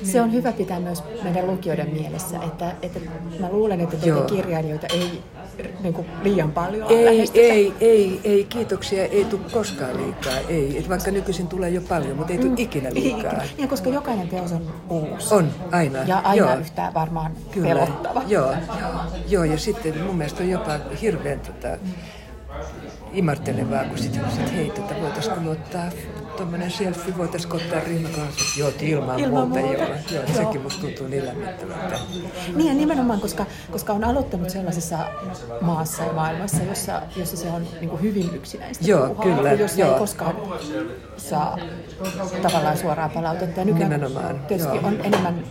Se 0.04 0.22
on 0.22 0.34
hyvä 0.34 0.52
pitää 0.52 0.80
myös 0.80 1.04
meidän 1.24 1.48
lukijoiden 1.48 1.90
mielessä, 1.90 2.38
että, 2.44 2.76
että 2.82 3.00
mä 3.40 3.50
luulen, 3.52 3.82
että 3.82 3.98
teitä 3.98 4.22
kirjailijoita 4.22 4.88
ei 4.88 5.24
niin 5.82 5.94
kuin 5.94 6.08
liian 6.24 6.52
paljon 6.52 6.92
Ei, 6.92 7.06
lähestytä. 7.06 7.40
ei, 7.40 7.74
ei, 7.80 8.22
ei, 8.24 8.44
kiitoksia, 8.44 9.04
ei 9.06 9.26
tule 9.26 9.42
koskaan 9.52 9.98
liikaa, 9.98 10.38
ei. 10.50 10.78
Et 10.78 10.90
vaikka 10.90 11.12
nykyisin 11.12 11.48
tulee 11.48 11.70
jo 11.70 11.82
paljon, 11.82 12.18
mutta 12.18 12.34
ei 12.34 12.40
tule 12.40 12.54
ikinä 12.58 12.90
liikaa. 12.94 13.44
Ja 13.58 13.68
koska 13.68 13.90
jokainen 13.90 14.28
teos 14.30 14.52
on 14.52 14.74
uusi. 14.90 15.34
On, 15.36 15.50
aina. 15.72 16.04
Ja 16.04 16.18
aina 16.18 16.46
Joo. 16.52 16.60
yhtään 16.60 16.94
varmaan 16.94 17.32
Kyllä. 17.52 17.68
pelottava. 17.68 18.22
Joo, 18.28 18.54
joo, 19.28 19.44
ja 19.44 19.58
sitten 19.58 20.02
mun 20.04 20.16
mielestä 20.16 20.44
on 20.44 20.50
jopa 20.50 20.80
hirveän 21.02 21.40
tota, 21.40 21.68
imartelevaa, 23.14 23.84
kun 23.84 23.98
sitten 23.98 24.22
että 24.26 24.52
hei, 24.52 24.72
voitaisiko 25.02 25.40
me 25.40 25.50
ottaa 25.50 25.90
tuommoinen 26.40 26.72
selfie, 26.72 27.18
voitaisiko 27.18 27.58
ottaa 27.58 27.80
ryhmäkanssa. 27.80 28.60
Joo, 28.60 28.72
ilman, 28.82 29.20
Ilman 29.20 29.48
muuta, 29.50 29.66
muuta. 29.66 29.84
joo. 29.84 29.94
joo. 30.12 30.24
Joo. 30.24 30.34
Sekin 30.36 30.62
musta 30.62 30.82
tuntuu 30.82 31.08
niin 31.08 31.26
lämmittävältä. 31.26 32.00
Niin 32.56 32.68
ja 32.68 32.74
nimenomaan, 32.74 33.22
koska, 33.22 33.46
koska 33.72 33.94
on 33.94 34.04
aloittanut 34.04 34.50
sellaisessa 34.50 34.98
maassa 35.62 36.04
ja 36.04 36.14
maailmassa, 36.14 36.64
jossa, 36.64 37.02
jossa 37.16 37.38
se 37.38 37.48
on 37.50 37.68
niin 37.80 37.90
kuin 37.90 38.02
hyvin 38.02 38.36
yksinäistä. 38.36 38.86
Joo, 38.88 39.08
puuhaa, 39.08 39.36
kyllä, 39.36 39.52
Jossa 39.54 39.80
joo. 39.80 39.94
ei 39.94 40.00
koskaan 40.00 40.36
saa 41.18 41.58
tavallaan 42.42 42.78
suoraa 42.78 43.10
palautetta. 43.10 43.60
Ja 43.60 43.66
nykyään 43.66 43.92
Nimenomaan, 43.92 44.40
tietysti 44.40 44.76
joo. 44.76 44.88
on 44.88 45.00
enemmän 45.04 45.44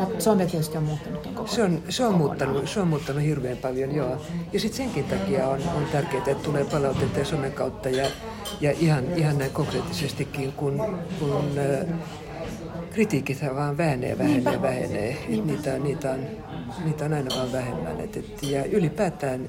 No, 0.00 0.10
some 0.18 0.46
tietysti 0.46 0.78
on 0.78 0.84
muuttanut 0.84 1.26
koko 1.26 1.46
Se 1.46 1.62
on, 1.62 1.82
se 1.88 2.06
on, 2.06 2.14
muuttanut, 2.14 2.68
se 2.68 2.80
on 2.80 2.88
muuttanut 2.88 3.22
hirveän 3.22 3.56
paljon, 3.56 3.94
joo. 3.94 4.16
Ja 4.52 4.60
sitten 4.60 4.76
senkin 4.76 5.04
takia 5.04 5.48
on, 5.48 5.60
on 5.76 5.84
tärkeää, 5.92 6.24
että 6.26 6.44
tulee 6.44 6.64
palautetta 6.64 7.18
ja 7.18 7.24
somen 7.24 7.52
kautta 7.52 7.88
ja, 7.88 8.06
ja 8.60 8.70
ihan, 8.80 9.04
ihan 9.16 9.38
näin 9.38 9.50
konkreettisestikin, 9.50 10.52
kun, 10.52 10.98
kun 11.18 11.58
äh, 11.58 11.98
kritiikit 12.90 13.38
vaan 13.54 13.78
vähenee, 13.78 14.18
vähenee, 14.18 14.62
vähenee. 14.62 15.16
Et 15.28 15.44
niitä, 15.44 15.78
niitä, 15.78 16.10
on, 16.10 16.20
niitä 16.84 17.04
on 17.04 17.12
aina 17.12 17.36
vaan 17.36 17.52
vähemmän. 17.52 18.00
Et, 18.00 18.16
et, 18.16 18.42
ja 18.42 18.64
ylipäätään 18.64 19.48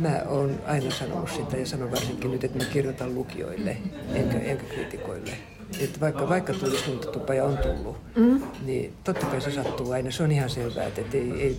mä 0.00 0.22
oon 0.28 0.58
aina 0.66 0.90
sanonut 0.90 1.30
sitä 1.30 1.56
ja 1.56 1.66
sanon 1.66 1.90
varsinkin 1.90 2.30
nyt, 2.30 2.44
että 2.44 2.58
mä 2.58 2.64
kirjoitan 2.64 3.14
lukijoille 3.14 3.76
enkä, 4.14 4.38
enkä 4.38 4.64
kritikoille. 4.64 5.49
Että 5.80 6.00
vaikka, 6.00 6.28
vaikka 6.28 6.52
tulisi 6.54 6.84
tuntatupa 6.84 7.34
ja 7.34 7.44
on 7.44 7.58
tullut, 7.58 7.96
mm. 8.16 8.42
niin 8.64 8.92
totta 9.04 9.26
kai 9.26 9.40
se 9.40 9.50
sattuu 9.50 9.92
aina. 9.92 10.10
Se 10.10 10.22
on 10.22 10.32
ihan 10.32 10.50
selvää, 10.50 10.84
että 10.84 11.16
ei, 11.16 11.32
ei 11.40 11.58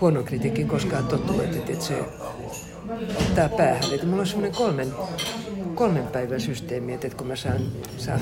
huonon 0.00 0.24
kritiikin 0.24 0.68
koskaan 0.68 1.04
tottu, 1.04 1.40
että, 1.40 1.72
että 1.72 1.84
se 1.84 2.04
ottaa 3.20 3.48
päähän. 3.48 3.94
Että 3.94 4.06
mulla 4.06 4.20
on 4.20 4.26
semmoinen 4.26 4.56
kolmen, 4.56 4.92
kolmen 5.74 6.06
päivän 6.06 6.40
systeemi, 6.40 6.92
että 6.92 7.10
kun 7.10 7.26
mä 7.26 7.36
saan, 7.36 7.60
saan 7.98 8.20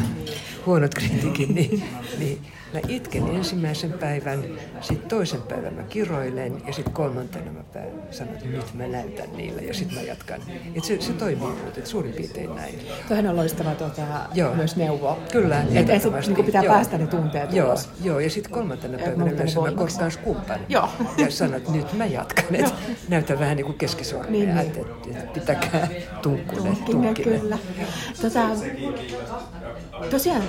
huonot 0.67 0.95
kritiikin, 0.95 1.55
niin, 1.55 1.85
niin 2.19 2.39
mä 2.75 2.81
itken 2.89 3.29
ensimmäisen 3.37 3.93
päivän, 3.93 4.45
sitten 4.81 5.09
toisen 5.09 5.43
päivän 5.43 5.75
mä 5.75 5.83
kiroilen 5.83 6.63
ja 6.67 6.73
sitten 6.73 6.95
kolmantena 6.95 7.53
mä 7.53 7.63
päivän 7.73 8.03
sanon, 8.11 8.35
että 8.35 8.49
nyt 8.49 8.75
mä 8.75 8.87
näytän 8.87 9.37
niille 9.37 9.63
ja 9.63 9.75
sitten 9.75 9.99
mä 9.99 10.03
jatkan. 10.03 10.41
Et 10.75 10.85
se, 10.85 11.01
se 11.01 11.13
toimii 11.13 11.37
muuten, 11.37 11.69
että 11.69 11.91
suurin 11.91 12.13
piirtein 12.13 12.55
näin. 12.55 12.75
Tuohan 13.09 13.27
on 13.27 13.37
loistava 13.37 13.75
tuota, 13.75 14.03
joo. 14.35 14.55
myös 14.55 14.77
neuvo. 14.77 15.19
Kyllä, 15.33 15.65
että 15.75 15.93
ensin 15.93 16.13
niin 16.13 16.45
pitää 16.45 16.63
joo. 16.63 16.75
päästä 16.75 16.99
ne 16.99 17.07
tunteet 17.07 17.53
joo, 17.53 17.69
ulos. 17.69 17.89
Joo, 18.05 18.21
ja 18.21 18.31
sitten 18.31 18.53
kolmantena 18.53 18.99
päivänä 18.99 19.25
mä 19.25 19.73
korkkaan 19.77 20.11
skumpan 20.11 20.61
joo. 20.69 20.89
ja 21.19 21.31
sanon, 21.31 21.55
että 21.55 21.73
nyt 21.73 21.93
mä 21.93 22.07
jatkan. 22.07 22.55
Että 22.55 22.73
näytän 23.09 23.39
vähän 23.39 23.57
niin 23.57 23.67
kuin 23.67 23.79
keskisormia, 23.79 24.31
niin, 24.31 24.55
niin. 24.55 24.59
että, 24.59 24.81
että 25.11 25.33
pitäkää 25.41 25.89
tunkkune, 26.23 26.77
tunkkine. 26.87 27.39
Kyllä. 27.39 27.59
Tota, 28.23 28.49
tosiaan, 30.11 30.43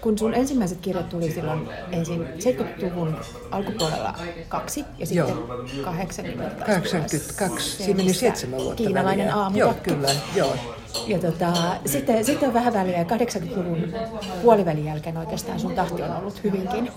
kun 0.00 0.18
sun 0.18 0.34
ensimmäiset 0.34 0.78
kirjat 0.78 1.12
tuli 1.20 1.32
silloin 1.32 1.68
ensin 1.92 2.26
70-luvun 2.26 3.16
alkupuolella 3.50 4.14
kaksi 4.48 4.84
ja 4.98 5.06
sitten 5.06 5.28
joo. 5.28 5.84
80 5.84 6.64
82, 6.66 7.76
siinä 7.76 7.96
meni 7.96 8.12
seitsemän 8.12 8.60
vuotta 8.60 8.76
Kiinalainen 8.76 9.34
aamu. 9.34 9.58
Joo, 9.58 9.74
kyllä, 9.82 10.08
joo. 10.34 10.56
Ja 11.06 11.18
tota, 11.18 11.52
sitten, 11.86 12.24
sitten 12.24 12.48
on 12.48 12.54
vähän 12.54 12.72
väliä 12.72 13.02
80-luvun 13.02 13.92
puolivälin 14.42 14.84
jälkeen 14.84 15.16
oikeastaan 15.16 15.60
sun 15.60 15.74
tahti 15.74 16.02
on 16.02 16.16
ollut 16.16 16.44
hyvinkin 16.44 16.90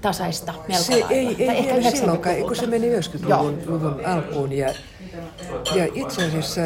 tasaista 0.00 0.54
melko 0.68 0.84
se 0.84 0.92
lailla. 0.92 1.08
Ei, 1.10 1.36
ei, 1.38 1.50
ei 1.50 1.70
ehkä 1.70 1.90
silloinkaan, 1.90 2.36
kun 2.36 2.56
se 2.56 2.66
meni 2.66 2.90
90-luvun 2.90 4.00
alkuun 4.06 4.52
ja, 4.52 4.74
ja 5.74 5.88
itse 5.94 6.24
asiassa 6.24 6.60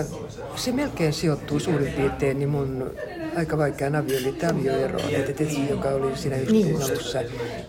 se 0.56 0.72
melkein 0.72 1.12
sijoittuu 1.12 1.60
suurin 1.60 1.92
piirtein 1.92 2.38
niin 2.38 2.48
mun 2.48 2.90
aika 3.36 3.58
vaikean 3.58 3.94
avioeroon, 3.94 5.14
että 5.14 5.32
Tetsi, 5.32 5.68
joka 5.70 5.88
oli 5.88 6.16
siinä 6.16 6.36
niin 6.36 6.76
alussa, 6.76 7.18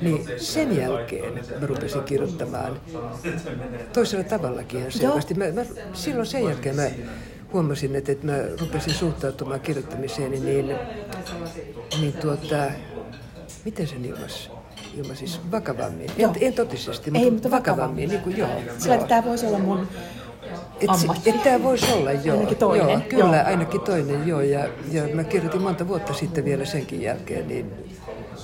niin 0.01 0.25
sen 0.37 0.77
jälkeen 0.77 1.33
mä 1.33 1.67
rupesin 1.67 2.03
kirjoittamaan 2.03 2.81
toisella 3.93 4.23
tavallakin 4.23 4.91
selvästi. 4.91 5.33
Mä, 5.33 5.45
mä, 5.51 5.65
silloin 5.93 6.27
sen 6.27 6.43
jälkeen 6.43 6.75
mä 6.75 6.87
huomasin, 7.53 7.95
että, 7.95 8.11
että 8.11 8.25
mä 8.25 8.37
rupesin 8.59 8.93
suhtautumaan 8.93 9.59
kirjoittamiseen, 9.59 10.31
niin, 10.31 10.75
niin 12.01 12.13
tuota, 12.13 12.71
miten 13.65 13.87
sen 13.87 14.05
ilmasi? 14.05 14.49
ilmasis 14.97 15.41
vakavammin. 15.51 16.09
En, 16.17 16.29
en 16.41 16.53
totisesti, 16.53 17.11
mutta, 17.11 17.25
Ei, 17.25 17.31
mutta 17.31 17.51
vakavammin. 17.51 18.09
vakavammin. 18.09 18.09
Niin 18.09 18.21
kuin, 18.21 18.37
joo, 18.37 18.49
Sillä 18.77 18.95
joo. 18.95 19.07
tämä 19.07 19.25
voisi 19.25 19.45
olla 19.45 19.59
mun 19.59 19.87
ammatti. 20.87 21.33
Tämä 21.33 21.63
voisi 21.63 21.93
olla, 21.93 22.11
joo. 22.11 22.37
Ainakin 22.37 22.57
toinen. 22.57 22.89
Joo, 22.89 23.01
kyllä, 23.09 23.37
joo. 23.37 23.45
ainakin 23.45 23.81
toinen, 23.81 24.27
joo. 24.27 24.41
Ja, 24.41 24.67
ja 24.91 25.03
mä 25.15 25.23
kirjoitin 25.23 25.61
monta 25.61 25.87
vuotta 25.87 26.13
sitten 26.13 26.45
vielä 26.45 26.65
senkin 26.65 27.01
jälkeen, 27.01 27.47
niin 27.47 27.73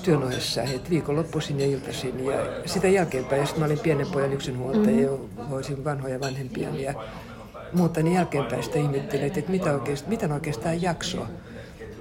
työn 0.03 0.23
ohessa, 0.23 0.63
että 0.63 0.89
viikonloppuisin 0.89 1.59
ja 1.59 1.65
iltaisin 1.65 2.25
ja 2.25 2.37
sitä 2.65 2.87
jälkeenpäin. 2.87 3.39
Ja 3.39 3.45
sitten 3.45 3.61
mä 3.61 3.65
olin 3.65 3.79
pienen 3.79 4.07
pojan 4.07 4.33
yksinhuoltaja 4.33 5.09
mm-hmm. 5.09 5.37
ja 5.37 5.43
hoisin 5.43 5.83
vanhoja 5.83 6.19
vanhempia 6.19 6.69
ja 6.69 6.93
muuta, 7.73 8.01
niin 8.01 8.15
jälkeenpäin 8.15 8.63
sitä 8.63 8.79
ihmettelin, 8.79 9.25
että 9.25 9.51
mitä, 9.51 9.73
oikeastaan, 9.73 10.09
mitä 10.09 10.33
oikeastaan 10.33 10.81
jaksoa. 10.81 11.27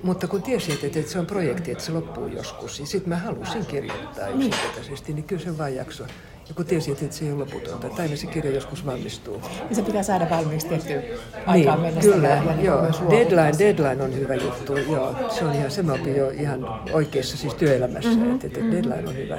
Mutta 0.03 0.29
kun 0.29 0.43
tiesin, 0.43 0.75
että, 0.75 0.99
että 0.99 1.13
se 1.13 1.19
on 1.19 1.27
projekti, 1.27 1.71
että 1.71 1.85
se 1.85 1.93
loppuu 1.93 2.27
joskus, 2.27 2.79
niin 2.79 2.87
sitten 2.87 3.09
mä 3.09 3.17
halusin 3.17 3.67
kirjoittaa 3.67 4.27
niin. 4.27 4.47
yksinkertaisesti, 4.47 5.13
niin 5.13 5.25
kyllä 5.25 5.43
se 5.43 5.59
vaan 5.59 5.75
jakso. 5.75 6.05
Ja 6.49 6.55
kun 6.55 6.67
tiesi, 6.67 6.93
että 6.93 7.07
se 7.11 7.25
ei 7.25 7.33
ole 7.33 7.39
loputonta, 7.39 7.87
että 7.87 8.03
aina 8.03 8.17
se 8.17 8.27
kirja 8.27 8.51
joskus 8.51 8.87
valmistuu. 8.87 9.43
Ja 9.71 9.77
se 9.77 9.83
pitää 9.83 10.03
saada 10.03 10.31
valmiiksi 10.31 10.69
tiettyyn 10.69 11.05
aikaan 11.47 11.83
niin, 11.83 11.95
mennessä. 11.95 12.13
Kyllä, 12.13 12.29
ja 12.29 12.43
niin 12.43 12.65
joo. 12.65 12.83
Deadline, 13.11 13.59
deadline 13.59 14.05
on 14.05 14.15
hyvä 14.15 14.35
juttu, 14.35 14.77
joo. 14.77 15.15
Se 15.31 15.45
on 15.45 15.55
ihan, 15.55 15.71
se 15.71 15.83
mä 15.83 15.93
opin 15.93 16.17
jo 16.17 16.31
ihan 16.31 16.81
oikeassa 16.93 17.37
siis 17.37 17.55
työelämässä, 17.55 18.11
mm-hmm, 18.11 18.35
että, 18.35 18.47
että 18.47 18.61
mm-hmm. 18.61 18.73
deadline 18.73 19.09
on 19.09 19.17
hyvä. 19.17 19.39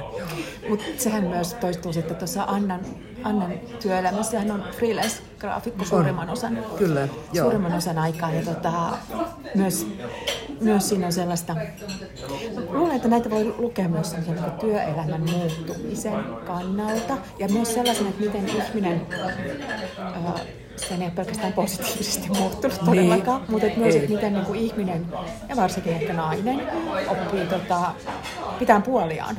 Mutta 0.70 0.86
sehän 0.98 1.24
myös 1.24 1.54
toistuu 1.54 1.93
sitten 1.93 2.17
tuossa 2.17 2.43
Annan, 2.43 2.80
Annan 3.24 3.54
työelämässä, 3.82 4.39
hän 4.39 4.52
on 4.52 4.63
freelance-graafikko 4.72 5.86
suurimman 5.86 6.30
osan, 6.30 6.58
Kyllä, 6.78 7.08
joo. 7.34 7.43
suurimman 7.43 7.74
osan 7.74 7.98
aikaa. 7.98 8.32
Ja 8.32 8.41
tota, 8.41 8.98
myös, 9.56 9.88
myös 10.62 10.89
siinä 10.89 11.06
on 11.06 11.13
sellaista, 11.13 11.56
luulen, 12.70 12.96
että 12.96 13.08
näitä 13.08 13.30
voi 13.30 13.56
lukea 13.58 13.88
myös 13.89 14.15
niin 14.17 14.38
työelämän 14.60 15.22
muuttumisen 15.22 16.24
kannalta 16.48 16.96
kannalta 16.99 17.27
ja 17.39 17.47
myös 17.49 17.73
sellaisen, 17.73 18.07
että 18.07 18.23
miten 18.23 18.49
ihminen, 18.49 19.07
ää, 19.99 20.39
se 20.75 20.93
ei 20.93 21.01
ole 21.01 21.12
pelkästään 21.15 21.53
positiivisesti 21.53 22.29
muuttunut 22.29 22.79
todellakaan, 22.86 23.41
niin. 23.41 23.51
mutta 23.51 23.67
myös, 23.77 23.95
että 23.95 24.10
miten 24.10 24.33
niin 24.33 24.45
kuin 24.45 24.60
ihminen 24.60 25.05
ja 25.49 25.55
varsinkin 25.55 25.93
ehkä 25.93 26.13
nainen 26.13 26.62
oppii 27.07 27.45
tota, 27.45 27.93
pitää 28.60 28.81
puoliaan. 28.81 29.38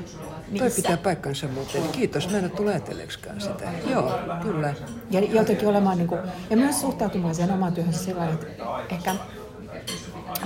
Niissä. 0.48 0.68
Toi 0.68 0.76
pitää 0.82 0.96
paikkansa 0.96 1.48
muuten. 1.48 1.82
Kiitos, 1.92 2.30
mä 2.30 2.38
en 2.38 2.44
ole 2.44 2.50
tullut 2.50 2.72
ajatelleeksikaan 2.72 3.40
sitä. 3.40 3.64
Joo, 3.90 4.12
kyllä. 4.42 4.74
Ja 5.10 5.20
jotenkin 5.20 5.68
olemaan, 5.68 5.98
niin 5.98 6.08
kuin, 6.08 6.20
ja 6.50 6.56
myös 6.56 6.80
suhtautumaan 6.80 7.34
siihen 7.34 7.54
omaan 7.54 7.72
työhönsä 7.72 8.04
sillä 8.04 8.28
että 8.28 8.46
ehkä 8.90 9.14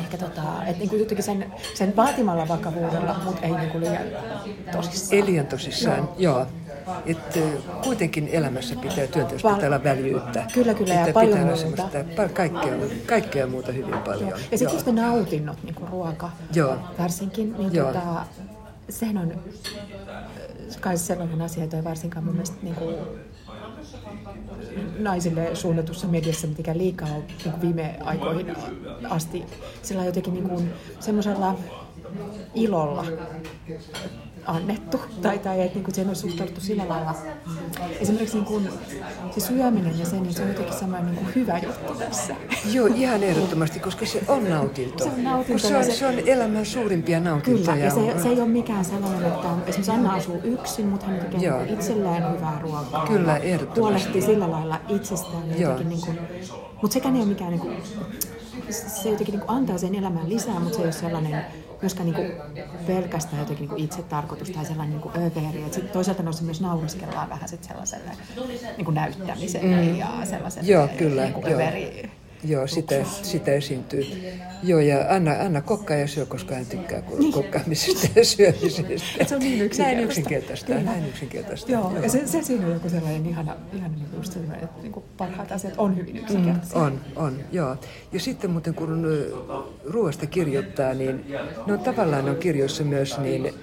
ehkä 0.00 0.18
tota, 0.18 0.42
että 0.66 0.78
niinku 0.78 0.96
jotenkin 0.96 1.24
sen, 1.24 1.52
sen 1.74 1.96
vaatimalla 1.96 2.48
vakavuudella, 2.48 3.16
mutta 3.24 3.46
ei 3.46 3.52
niinku 3.52 3.80
liian 3.80 4.02
tosissaan. 4.72 5.16
Ei 5.16 5.26
liian 5.26 5.46
tosissaan, 5.46 6.08
joo. 6.18 6.38
joo. 6.38 6.46
Että 7.06 7.40
kuitenkin 7.84 8.28
elämässä 8.32 8.76
pitää 8.76 9.06
työnteossa 9.06 9.54
pitää 9.54 9.68
olla 9.68 9.84
väljyyttä. 9.84 10.46
Kyllä, 10.54 10.74
kyllä, 10.74 10.94
ja 10.94 11.12
paljon 11.12 11.38
muuta. 11.38 11.88
Kaikkea, 12.34 12.72
kaikkea 13.06 13.46
muuta 13.46 13.72
hyvin 13.72 13.98
paljon. 13.98 14.28
Joo. 14.28 14.38
Ja 14.50 14.58
sitten 14.58 14.74
just 14.74 14.86
ne 14.86 14.92
nautinnot, 14.92 15.62
niin 15.62 15.74
kuin 15.74 15.88
ruoka 15.88 16.30
Joo. 16.54 16.78
varsinkin, 16.98 17.54
niin 17.58 17.74
Joo. 17.74 17.92
Tota, 17.92 18.26
sehän 18.88 19.18
on 19.18 19.32
kai 20.80 20.98
sellainen 20.98 21.42
asia, 21.42 21.64
että 21.64 21.84
varsinkaan 21.84 22.24
mun 22.24 22.34
mielestä 22.34 22.56
niin 22.62 22.74
kuin, 22.74 22.94
naisille 24.98 25.54
suunnatussa 25.54 26.06
mediassa 26.06 26.46
mitenkään 26.46 26.78
liikaa 26.78 27.08
on 27.08 27.24
niin 27.44 27.60
viime 27.60 27.96
aikoihin 28.04 28.56
asti 29.10 29.44
sillä 29.82 30.04
jotenkin 30.04 30.34
niin 30.34 30.48
kuin, 30.48 30.72
semmoisella 31.00 31.58
ilolla 32.54 33.04
annettu. 34.46 35.00
Tai, 35.22 35.38
tai 35.38 35.60
että 35.60 35.74
niin 35.74 35.84
kuin 35.84 35.94
siihen 35.94 36.10
on 36.10 36.16
suhtauduttu 36.16 36.60
sillä 36.60 36.88
lailla. 36.88 37.14
Esimerkiksi 38.00 38.36
niin 38.36 38.44
kuin, 38.44 38.68
se 39.30 39.40
syöminen 39.40 39.98
ja 39.98 40.06
se, 40.06 40.20
niin 40.20 40.34
se 40.34 40.42
on 40.42 40.48
jotenkin 40.48 40.74
semmoinen 40.74 41.06
niin 41.06 41.24
kuin 41.24 41.34
hyvä 41.34 41.58
juttu 41.58 41.94
tässä. 41.94 42.34
Joo, 42.72 42.86
ihan 42.86 43.22
ehdottomasti, 43.22 43.80
koska 43.80 44.06
se 44.06 44.22
on 44.28 44.50
nautinto. 44.50 45.04
Se 45.04 45.10
on 45.10 45.24
nautinto. 45.24 45.68
Se 45.68 45.76
on, 45.76 45.84
se... 45.84 45.92
se 45.92 46.06
on 46.06 46.14
elämän 46.26 46.66
suurimpia 46.66 47.20
nautintoja. 47.20 47.76
Kyllä, 47.76 47.84
ja 47.84 48.14
se, 48.14 48.22
se 48.22 48.28
ei 48.28 48.40
ole 48.40 48.48
mikään 48.48 48.84
sellainen, 48.84 49.32
että 49.32 49.48
esimerkiksi 49.66 49.90
Anna 49.90 50.12
asuu 50.12 50.40
yksin, 50.44 50.86
mutta 50.86 51.06
hän 51.06 51.20
tekee 51.20 51.40
Joo. 51.40 51.62
itselleen 51.68 52.32
hyvää 52.32 52.58
ruokaa. 52.62 53.06
Kyllä, 53.06 53.36
ehdottomasti. 53.36 53.80
Huolehtii 53.80 54.22
sillä 54.22 54.50
lailla 54.50 54.80
itsestään. 54.88 55.48
Niin 55.48 56.00
kuin, 56.00 56.18
mutta 56.82 56.94
sekään 56.94 57.14
ei 57.16 57.20
ole 57.20 57.28
mikään, 57.28 57.50
niin 57.50 57.60
kuin, 57.60 57.76
se 58.70 59.08
jotenkin 59.08 59.32
niin 59.32 59.46
kuin 59.46 59.56
antaa 59.56 59.78
sen 59.78 59.94
elämään 59.94 60.28
lisää, 60.28 60.60
mutta 60.60 60.76
se 60.76 60.82
ei 60.82 60.86
ole 60.86 60.92
sellainen 60.92 61.44
myöskään 61.82 62.06
niin 62.06 62.14
kuin 62.14 62.32
pelkästään 62.86 63.38
jotenkin 63.38 63.68
niin 63.68 63.84
itse 63.84 64.02
tarkoitus 64.02 64.50
tai 64.50 64.64
sellainen 64.64 65.00
niin 65.00 65.26
överi. 65.26 65.64
Et 65.66 65.72
sit 65.72 65.92
toisaalta 65.92 66.22
noissa 66.22 66.44
myös 66.44 66.60
nauriskellaan 66.60 67.28
vähän 67.28 67.48
sit 67.48 67.64
sellaiselle 67.64 68.10
niin 68.76 68.84
kuin 68.84 68.94
näyttämiselle 68.94 69.76
mm. 69.76 69.96
ja 69.96 70.08
sellaiselle 70.24 70.70
Joo, 70.70 70.88
kyllä, 70.98 71.22
niin 71.22 71.34
kuin 71.34 71.50
joo. 71.50 71.60
överi 71.60 72.10
Joo, 72.44 72.66
sitä, 72.66 72.94
sitä 73.22 73.52
esiintyy. 73.52 74.06
Joo, 74.62 74.80
ja 74.80 75.06
Anna, 75.08 75.32
Anna 75.32 75.60
kokkaa 75.60 75.96
ja 75.96 76.06
syö, 76.08 76.26
koska 76.26 76.54
hän 76.54 76.66
tykkää 76.66 77.02
niin. 77.18 77.32
kokkaamisesta 77.32 78.08
ja 78.16 78.24
syömisestä. 78.24 79.24
se 79.24 79.34
on 79.34 79.40
niin 79.40 79.62
yksinkertaista. 79.62 79.82
Näin 79.82 80.04
yksinkertaista. 80.04 80.74
Näin 80.74 81.08
yksinkertaista. 81.08 81.72
Joo, 81.72 81.90
Joo, 81.90 82.02
ja 82.02 82.10
se, 82.10 82.26
se 82.26 82.42
siinä 82.42 82.66
on 82.66 82.72
joku 82.72 82.88
sellainen 82.88 83.26
ihana, 83.26 83.56
ihana 83.72 83.94
niin 83.94 84.06
just 84.16 84.32
sellainen, 84.32 84.64
että 84.64 84.82
niin 84.82 84.92
parhaat 85.16 85.52
asiat 85.52 85.74
on 85.76 85.96
hyvin 85.96 86.16
yksinkertaisia. 86.16 86.78
Mm, 86.78 86.84
on, 86.84 87.00
on, 87.16 87.40
joo. 87.52 87.76
Ja 88.12 88.20
sitten 88.20 88.50
muuten 88.50 88.74
kun 88.74 89.06
ruoasta 89.84 90.26
kirjoittaa, 90.26 90.94
niin 90.94 91.24
ne 91.66 91.72
on 91.72 91.78
tavallaan 91.78 92.28
on 92.28 92.36
kirjoissa 92.36 92.84
myös 92.84 93.18
niin 93.18 93.54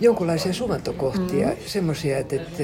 jonkunlaisia 0.00 0.52
suvantokohtia, 0.52 1.48
mm. 1.48 1.56
semmoisia, 1.66 2.18
että, 2.18 2.36
että 2.36 2.62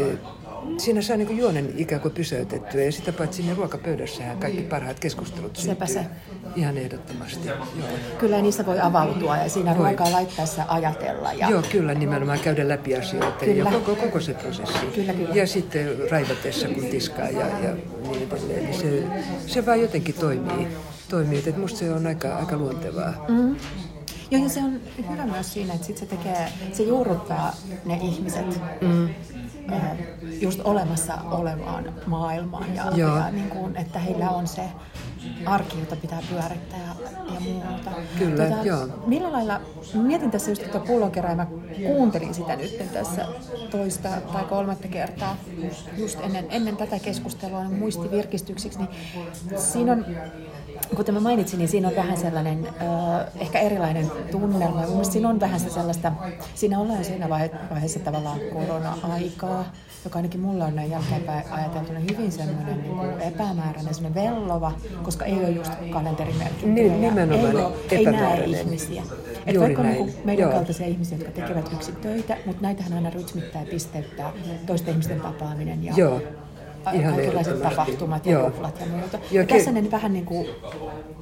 siinä 0.79 1.03
saa 1.03 1.17
niin 1.17 1.39
juonen 1.39 1.73
ikään 1.77 2.01
kuin 2.01 2.15
pysäytettyä 2.15 2.83
ja 2.83 2.93
sitä 2.93 3.13
paitsi 3.13 3.43
siinä 3.43 3.57
ruokapöydässähän 3.57 4.39
kaikki 4.39 4.63
parhaat 4.63 5.01
keskustelut 5.01 5.57
Sepä 5.57 5.87
se. 5.87 6.07
Ihan 6.57 6.79
ehdottomasti. 6.79 7.49
Joo. 7.49 7.57
Kyllä 8.19 8.43
niissä 8.43 8.67
voi 8.67 8.81
avautua 8.81 9.37
ja 9.37 9.49
siinä 9.49 9.79
voi. 9.79 9.89
ruokaa 9.89 10.13
laittaessa 10.13 10.65
ajatella. 10.69 11.33
Ja... 11.33 11.51
Joo, 11.51 11.63
kyllä 11.73 11.95
nimenomaan 11.95 12.41
käydä 12.41 12.69
läpi 12.69 12.97
asioita 12.97 13.45
kyllä. 13.45 13.55
ja 13.55 13.65
koko, 13.65 13.97
koko 13.97 14.21
se 14.21 14.35
prosessi. 14.35 14.87
Kyllä, 14.95 15.13
kyllä. 15.13 15.35
Ja 15.35 15.47
sitten 15.47 15.97
raivatessa 16.11 16.69
kun 16.69 16.85
tiskaa 16.85 17.29
ja, 17.29 17.47
ja 17.47 17.75
niin 18.09 18.29
edelleen. 18.33 18.65
Niin 18.65 18.81
se, 18.81 19.05
se 19.47 19.67
vaan 19.67 19.81
jotenkin 19.81 20.15
toimii. 20.15 20.69
toimii. 21.09 21.39
Että 21.39 21.61
musta 21.61 21.79
se 21.79 21.93
on 21.93 22.07
aika, 22.07 22.37
aika 22.37 22.57
luontevaa. 22.57 23.25
Mm-hmm. 23.29 23.57
Joo, 24.31 24.43
ja 24.43 24.49
se 24.49 24.61
on 24.61 24.81
hyvä 25.11 25.27
myös 25.27 25.53
siinä, 25.53 25.75
että 25.75 25.87
sit 25.87 25.99
se 25.99 26.07
tekee, 26.07 26.49
se 26.73 26.83
juurruttaa 26.83 27.53
ne 27.85 27.99
ihmiset 28.03 28.61
mm 28.81 29.09
just 30.41 30.61
olemassa 30.65 31.19
olevaan 31.31 31.95
maailmaan 32.07 32.75
ja, 32.75 32.85
ja 32.97 33.31
niin 33.31 33.51
kuin, 33.51 33.77
että 33.77 33.99
heillä 33.99 34.31
on 34.31 34.49
se 34.49 34.63
arki, 35.47 35.81
jota 35.81 35.97
pitää 35.97 36.23
pyörittää 36.31 36.79
ja, 36.79 37.11
ja 37.35 37.41
muuta. 37.41 37.91
Kyllä, 38.19 38.49
tota, 38.49 38.65
joo. 38.65 38.89
Millä 39.07 39.33
lailla, 39.33 39.61
mietin 39.95 40.31
tässä 40.31 40.51
just 40.51 40.63
tuota 40.63 40.87
pullonkerää, 40.87 41.35
mä 41.35 41.47
kuuntelin 41.87 42.35
sitä 42.35 42.57
nyt 42.57 42.93
tässä 42.93 43.27
toista 43.71 44.09
tai 44.33 44.45
kolmatta 44.45 44.89
kertaa 44.89 45.37
just 45.97 46.21
ennen, 46.21 46.47
ennen 46.51 46.77
tätä 46.77 46.99
keskustelua 46.99 47.65
niin 47.65 47.79
muistivirkistyksiksi, 47.79 48.79
niin 48.79 48.91
siinä 49.57 49.93
on 49.93 50.07
kuten 50.97 51.15
mä 51.15 51.21
mainitsin, 51.21 51.59
niin 51.59 51.69
siinä 51.69 51.89
on 51.89 51.97
vähän 51.97 52.17
sellainen 52.17 52.67
äh, 52.67 53.27
ehkä 53.41 53.59
erilainen 53.59 54.11
tunnelma. 54.31 54.81
Mielestäni 54.81 55.13
siinä 55.13 55.29
on 55.29 55.41
vähän 55.41 55.61
sellaista, 55.61 56.13
siinä 56.55 56.79
ollaan 56.79 57.05
siinä 57.05 57.29
vaiheessa 57.71 58.01
tavallaan 58.01 58.39
korona-aikaa, 58.53 59.65
joka 60.05 60.19
ainakin 60.19 60.41
mulla 60.41 60.65
on 60.65 60.77
näin 60.77 60.91
jälkeenpäin 60.91 61.53
ajateltuna 61.53 62.01
hyvin 62.01 62.33
semmoinen 62.33 62.83
niin 62.83 62.97
kuin 62.97 63.21
epämääräinen, 63.21 63.95
semmoinen 63.95 64.25
vellova, 64.25 64.73
koska 65.03 65.25
ei 65.25 65.35
ole 65.35 65.51
just 65.51 65.73
kalenterimerkki. 65.91 66.67
Niin, 66.67 67.01
nimenomaan 67.01 67.51
ei, 67.51 67.55
ole, 67.55 67.73
ei 67.91 68.05
näe 68.05 68.45
ihmisiä. 68.45 69.03
Et 69.47 69.61
vaikka 69.61 69.83
on 69.83 69.89
niin 69.89 70.15
meidän 70.25 70.43
Joo. 70.43 70.53
kaltaisia 70.53 70.87
ihmisiä, 70.87 71.19
jotka 71.19 71.33
tekevät 71.33 71.73
yksin 71.73 71.97
töitä, 71.97 72.37
mutta 72.47 72.63
näitähän 72.63 72.93
aina 72.93 73.11
rytmittää 73.11 73.63
ja 73.63 73.69
pisteyttää 73.71 74.33
toisten 74.67 74.93
ihmisten 74.93 75.21
tapaaminen 75.21 75.85
ja 75.85 75.93
Joo 75.97 76.21
kaikenlaiset 76.93 77.63
tapahtumat 77.63 78.27
ja 78.27 78.33
joo. 78.33 78.49
juhlat 78.49 78.81
ja 78.81 78.87
muuta. 78.87 79.19
Ja 79.31 79.47
tässä 79.47 79.73
ne 79.73 79.91
vähän 79.91 80.13
niin 80.13 80.25
kuin 80.25 80.47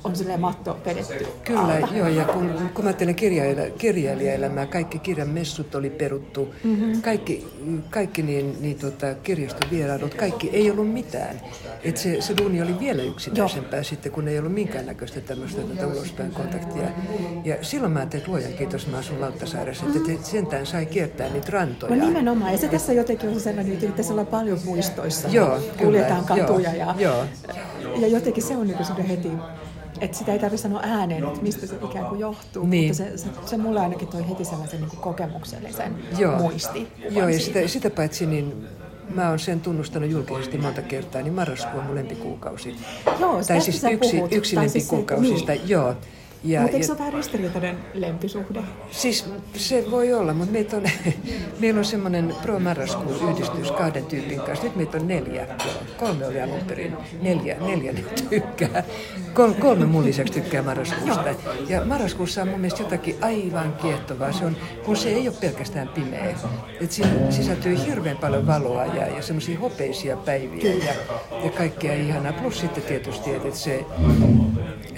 on 0.04 0.16
silleen 0.16 0.40
matto 0.40 0.78
vedetty 0.86 1.26
Kyllä, 1.44 1.60
alta. 1.60 1.96
joo, 1.96 2.08
ja 2.08 2.24
kun, 2.24 2.50
kun 2.74 2.84
mä 2.84 2.88
ajattelen 2.88 3.14
kirjailija, 3.14 3.70
kirjailijaelämää, 3.70 4.66
kaikki 4.66 4.98
kirjan 4.98 5.28
messut 5.28 5.74
oli 5.74 5.90
peruttu, 5.90 6.54
mm-hmm. 6.64 7.02
kaikki, 7.02 7.46
kaikki 7.90 8.22
niin, 8.22 8.56
niin 8.60 8.78
tota, 8.78 9.14
kirjaston 9.14 9.70
vierailut, 9.70 10.14
kaikki 10.14 10.50
ei 10.52 10.70
ollut 10.70 10.92
mitään. 10.92 11.40
Et 11.84 11.96
se, 11.96 12.20
se 12.20 12.34
duuni 12.36 12.62
oli 12.62 12.78
vielä 12.78 13.02
yksinäisempää 13.02 13.78
joo. 13.78 13.84
sitten, 13.84 14.12
kun 14.12 14.28
ei 14.28 14.38
ollut 14.38 14.52
minkäännäköistä 14.52 15.20
tämmöistä 15.20 15.62
tätä 15.62 15.86
ulospäin 15.86 16.30
kontaktia. 16.30 16.88
Ja 17.44 17.56
silloin 17.62 17.92
mä 17.92 17.98
ajattelin, 17.98 18.20
että 18.20 18.30
luojan 18.30 18.52
kiitos, 18.52 18.86
mä 18.86 18.98
asun 18.98 19.20
Lauttasaaressa, 19.20 19.86
että 19.86 19.98
mm-hmm. 19.98 20.24
sentään 20.24 20.66
sai 20.66 20.86
kiertää 20.86 21.28
niitä 21.28 21.48
rantoja. 21.50 21.96
No 21.96 22.06
nimenomaan, 22.06 22.52
ja 22.52 22.58
se 22.58 22.68
tässä 22.68 22.92
jotenkin 22.92 23.28
on 23.28 23.40
sellainen, 23.40 23.72
että 23.72 23.86
tässä 23.86 24.12
ollaan 24.12 24.26
paljon 24.26 24.58
muistoissa. 24.64 25.28
Joo, 25.28 25.53
kuljetaan 25.78 26.24
kyllä, 26.24 26.40
katuja 26.40 26.74
joo, 26.74 26.86
ja, 26.86 26.94
joo. 26.98 27.24
ja 27.96 28.08
jotenkin 28.08 28.42
se 28.42 28.56
on 28.56 28.66
niin 28.66 29.06
heti 29.08 29.30
että 30.00 30.18
sitä 30.18 30.32
ei 30.32 30.38
tarvitse 30.38 30.62
sanoa 30.62 30.80
ääneen, 30.82 31.24
että 31.24 31.42
mistä 31.42 31.66
se 31.66 31.76
ikään 31.90 32.06
kuin 32.06 32.20
johtuu, 32.20 32.66
niin. 32.66 32.88
mutta 32.88 32.96
se, 32.96 33.18
se, 33.18 33.28
se 33.46 33.56
mulle 33.56 33.80
ainakin 33.80 34.08
toi 34.08 34.28
heti 34.28 34.44
sellaisen 34.44 34.80
niin 34.80 34.90
kokemuksellisen 35.00 35.96
Joo. 36.18 36.38
muisti. 36.38 36.88
Joo, 37.10 37.28
ja 37.28 37.40
sitä, 37.40 37.68
sitä 37.68 37.90
paitsi 37.90 38.26
niin 38.26 38.66
mä 39.14 39.28
oon 39.28 39.38
sen 39.38 39.60
tunnustanut 39.60 40.10
julkisesti 40.10 40.58
monta 40.58 40.82
kertaa, 40.82 41.22
niin 41.22 41.34
marraskuu 41.34 41.80
on 41.80 41.86
mun 41.86 41.94
lempikuukausi. 41.94 42.76
Joo, 43.20 43.42
tai 43.48 43.60
siis 43.60 43.84
yksi, 43.84 44.22
yksi 44.30 44.56
lempikuukausista, 44.56 45.52
siis 45.52 45.60
niin. 45.60 45.68
joo. 45.68 45.94
Ja, 46.44 46.60
mutta 46.60 46.76
eikö 46.76 46.86
se 46.86 46.92
ole 46.92 46.98
vähän 46.98 47.12
ristiriitainen 47.12 47.78
lempisuhde? 47.94 48.62
Siis 48.90 49.30
se 49.56 49.84
voi 49.90 50.12
olla, 50.12 50.34
mutta 50.34 50.52
meitä 50.52 50.76
on, 50.76 50.82
meillä 51.60 51.78
on 51.78 51.84
semmoinen 51.84 52.34
pro 52.42 52.60
marraskuun 52.60 53.30
yhdistys 53.30 53.70
kahden 53.70 54.04
tyypin 54.04 54.40
kanssa. 54.40 54.64
Nyt 54.64 54.76
meitä 54.76 54.98
on 54.98 55.08
neljä. 55.08 55.46
Kolme 55.96 56.26
oli 56.26 56.42
alun 56.42 56.60
perin. 56.68 56.96
Neljä, 57.22 57.56
neljä 57.60 57.92
nyt 57.92 58.26
tykkää. 58.30 58.84
Kol, 59.34 59.52
kolme 59.52 59.86
mun 59.86 60.04
lisäksi 60.04 60.32
tykkää 60.32 60.62
marraskuusta. 60.62 61.34
Ja 61.68 61.84
marraskuussa 61.84 62.42
on 62.42 62.48
mun 62.48 62.60
mielestä 62.60 62.82
jotakin 62.82 63.16
aivan 63.20 63.76
kiehtovaa. 63.82 64.32
Se 64.32 64.44
on, 64.44 64.56
kun 64.84 64.96
se 64.96 65.08
ei 65.08 65.28
ole 65.28 65.36
pelkästään 65.40 65.88
pimeä. 65.88 66.36
Et 66.80 66.92
siinä 66.92 67.30
sisältyy 67.30 67.78
hirveän 67.86 68.16
paljon 68.16 68.46
valoa 68.46 68.86
ja, 68.86 69.06
ja 69.06 69.22
semmoisia 69.22 69.58
hopeisia 69.58 70.16
päiviä 70.16 70.74
ja, 70.74 70.94
ja 71.44 71.50
kaikkea 71.50 71.94
ihanaa. 71.94 72.32
Plus 72.32 72.60
sitten 72.60 72.82
tietysti, 72.82 73.30
että 73.34 73.50
se, 73.50 73.84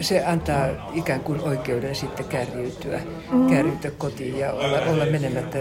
se 0.00 0.24
antaa 0.24 0.66
ikään 0.94 1.20
kuin 1.20 1.36
oikeuden 1.40 1.94
sitten 1.94 2.27
kärjytyä, 2.27 3.01
mm. 3.33 3.51
kärjytyä 3.51 3.90
kotiin 3.90 4.38
ja 4.38 4.53
olla, 4.53 4.79
olla 4.79 5.07
menemättä, 5.07 5.59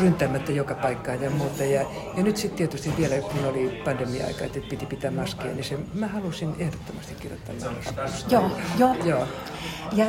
ryntämättä 0.00 0.52
joka 0.52 0.74
paikkaan 0.74 1.22
ja 1.22 1.30
muuta. 1.30 1.64
Ja, 1.64 1.86
ja 2.16 2.22
nyt 2.22 2.36
sitten 2.36 2.58
tietysti 2.58 2.92
vielä, 2.98 3.16
kun 3.16 3.44
oli 3.44 3.82
pandemia-aika, 3.84 4.44
että 4.44 4.60
piti 4.70 4.86
pitää 4.86 5.10
maskia, 5.10 5.52
niin 5.52 5.64
se, 5.64 5.78
mä 5.94 6.06
halusin 6.06 6.54
ehdottomasti 6.58 7.14
kirjoittaa. 7.14 7.54
Joo, 8.30 8.50
joo. 8.78 8.94
joo. 9.04 9.26
Ja 9.92 10.06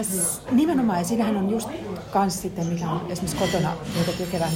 nimenomaan, 0.52 1.00
ja 1.00 1.06
siinähän 1.06 1.38
on 1.38 1.50
just 1.50 1.70
kans 2.14 2.42
sitten, 2.42 2.68
mikä 2.68 2.90
on 2.90 3.02
esimerkiksi 3.10 3.38
kotona 3.38 3.74
kevään 4.32 4.52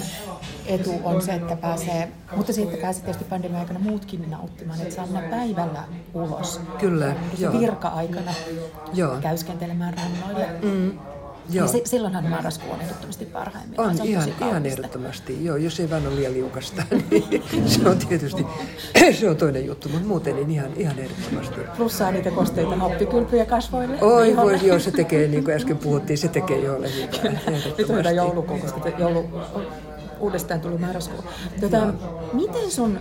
etu 0.66 1.02
on 1.04 1.22
se, 1.22 1.34
että 1.34 1.56
pääsee, 1.56 2.12
mutta 2.36 2.54
sitten 2.54 2.80
pääsee 2.80 3.04
tietysti 3.04 3.26
pandemia-aikana 3.30 3.80
muutkin 3.80 4.32
nauttimaan, 4.32 4.82
että 4.82 4.96
saa 4.96 5.06
mennä 5.06 5.30
päivällä 5.30 5.84
ulos. 6.14 6.62
Kyllä, 6.80 7.16
joo. 7.40 7.60
Virka-aikana 7.60 8.34
joo. 8.94 9.18
käyskentelemään 9.22 9.94
rannoille. 9.94 10.48
Mm. 10.62 11.00
Joo. 11.52 11.68
Ja 11.74 11.80
silloinhan 11.86 12.26
marraskuu 12.26 12.72
on 12.72 12.82
ehdottomasti 12.82 13.26
parhaimmillaan. 13.26 13.90
On, 13.90 14.02
on 14.02 14.08
ihan, 14.08 14.30
ihan 14.42 14.66
ehdottomasti. 14.66 15.46
Joo, 15.46 15.56
jos 15.56 15.80
ei 15.80 15.90
vaan 15.90 16.08
ole 16.08 16.16
liian 16.16 16.34
liukasta, 16.34 16.84
niin 17.12 17.70
se 17.70 17.90
on 17.90 17.98
tietysti 17.98 18.46
se 19.20 19.30
on 19.30 19.38
toinen 19.38 19.66
juttu, 19.66 19.90
mutta 19.90 20.08
muuten 20.08 20.36
niin 20.36 20.52
ihan, 20.52 20.72
ihan 20.78 21.00
ehdottomasti. 21.00 21.62
Plussaa 21.78 22.12
niitä 22.12 22.32
kosteita 22.32 22.76
happikylpyjä 22.76 23.46
kasvoille. 23.46 24.02
Oi 24.02 24.36
voi, 24.36 24.60
joo, 24.68 24.80
se 24.80 24.92
tekee, 24.92 25.28
niin 25.28 25.44
kuin 25.44 25.56
äsken 25.56 25.78
puhuttiin, 25.78 26.18
se 26.18 26.28
tekee 26.28 26.60
jolle 26.60 26.90
hyvää. 26.96 27.42
Nyt 27.78 27.90
on 27.90 28.16
joulukuun, 28.16 28.62
koska 28.62 28.90
joulu, 28.90 29.30
uudestaan 30.20 30.62
tuli 30.62 30.78
marraskuu. 30.78 31.24
Tota, 31.62 31.94
miten 32.34 32.72
sun 32.72 33.00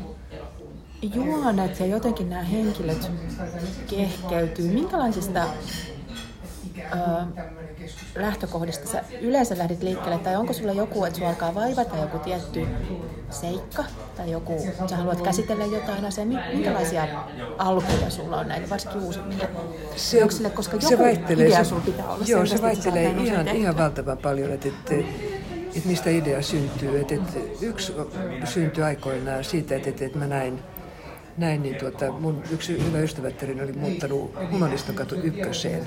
juonet 1.14 1.80
ja 1.80 1.86
jotenkin 1.86 2.30
nämä 2.30 2.42
henkilöt 2.42 3.10
kehkeytyy? 3.90 4.68
Minkälaisista 4.68 5.44
ö, 6.78 7.42
lähtökohdista 8.14 8.88
sä 8.88 9.04
yleensä 9.20 9.58
lähdit 9.58 9.82
liikkeelle, 9.82 10.18
tai 10.18 10.36
onko 10.36 10.52
sulla 10.52 10.72
joku, 10.72 11.04
että 11.04 11.18
sulla 11.18 11.30
alkaa 11.30 11.54
vaivata 11.54 11.96
joku 11.96 12.18
tietty 12.18 12.66
seikka, 13.30 13.84
tai 14.16 14.30
joku, 14.30 14.66
sä 14.86 14.96
haluat 14.96 15.20
käsitellä 15.20 15.64
jotain 15.64 16.04
asiaa, 16.04 16.26
minkälaisia 16.26 17.08
alkuja 17.58 18.10
sulla 18.10 18.36
on 18.36 18.48
näitä, 18.48 18.70
varsinkin 18.70 19.02
uusimmille 19.02 19.48
se, 19.96 20.16
teoksille, 20.16 20.50
koska 20.50 20.76
joku 20.76 20.88
se 20.88 20.98
vaihtelee, 20.98 21.46
idea 21.46 21.64
sulla 21.64 21.82
pitää 21.82 22.10
olla. 22.10 22.24
Joo, 22.26 22.46
se 22.46 22.62
vaihtelee 22.62 23.10
ihan, 23.10 23.48
ihan 23.48 23.78
valtavan 23.78 24.18
paljon, 24.18 24.52
että, 24.52 24.68
että, 24.68 24.94
että 25.76 25.88
mistä 25.88 26.10
idea 26.10 26.42
syntyy. 26.42 27.00
Että, 27.00 27.14
että 27.14 27.38
yksi 27.60 27.92
syntyi 28.44 28.84
aikoinaan 28.84 29.44
siitä, 29.44 29.76
että, 29.76 30.04
että 30.04 30.18
mä 30.18 30.26
näin 30.26 30.62
näin, 31.40 31.62
niin 31.62 31.76
tuota, 31.76 32.12
mun 32.12 32.42
yksi 32.50 32.86
hyvä 32.86 32.98
ystävättärini 32.98 33.62
oli 33.62 33.72
muuttanut 33.72 34.34
Humanistokatu 34.50 35.14
ykköseen, 35.14 35.82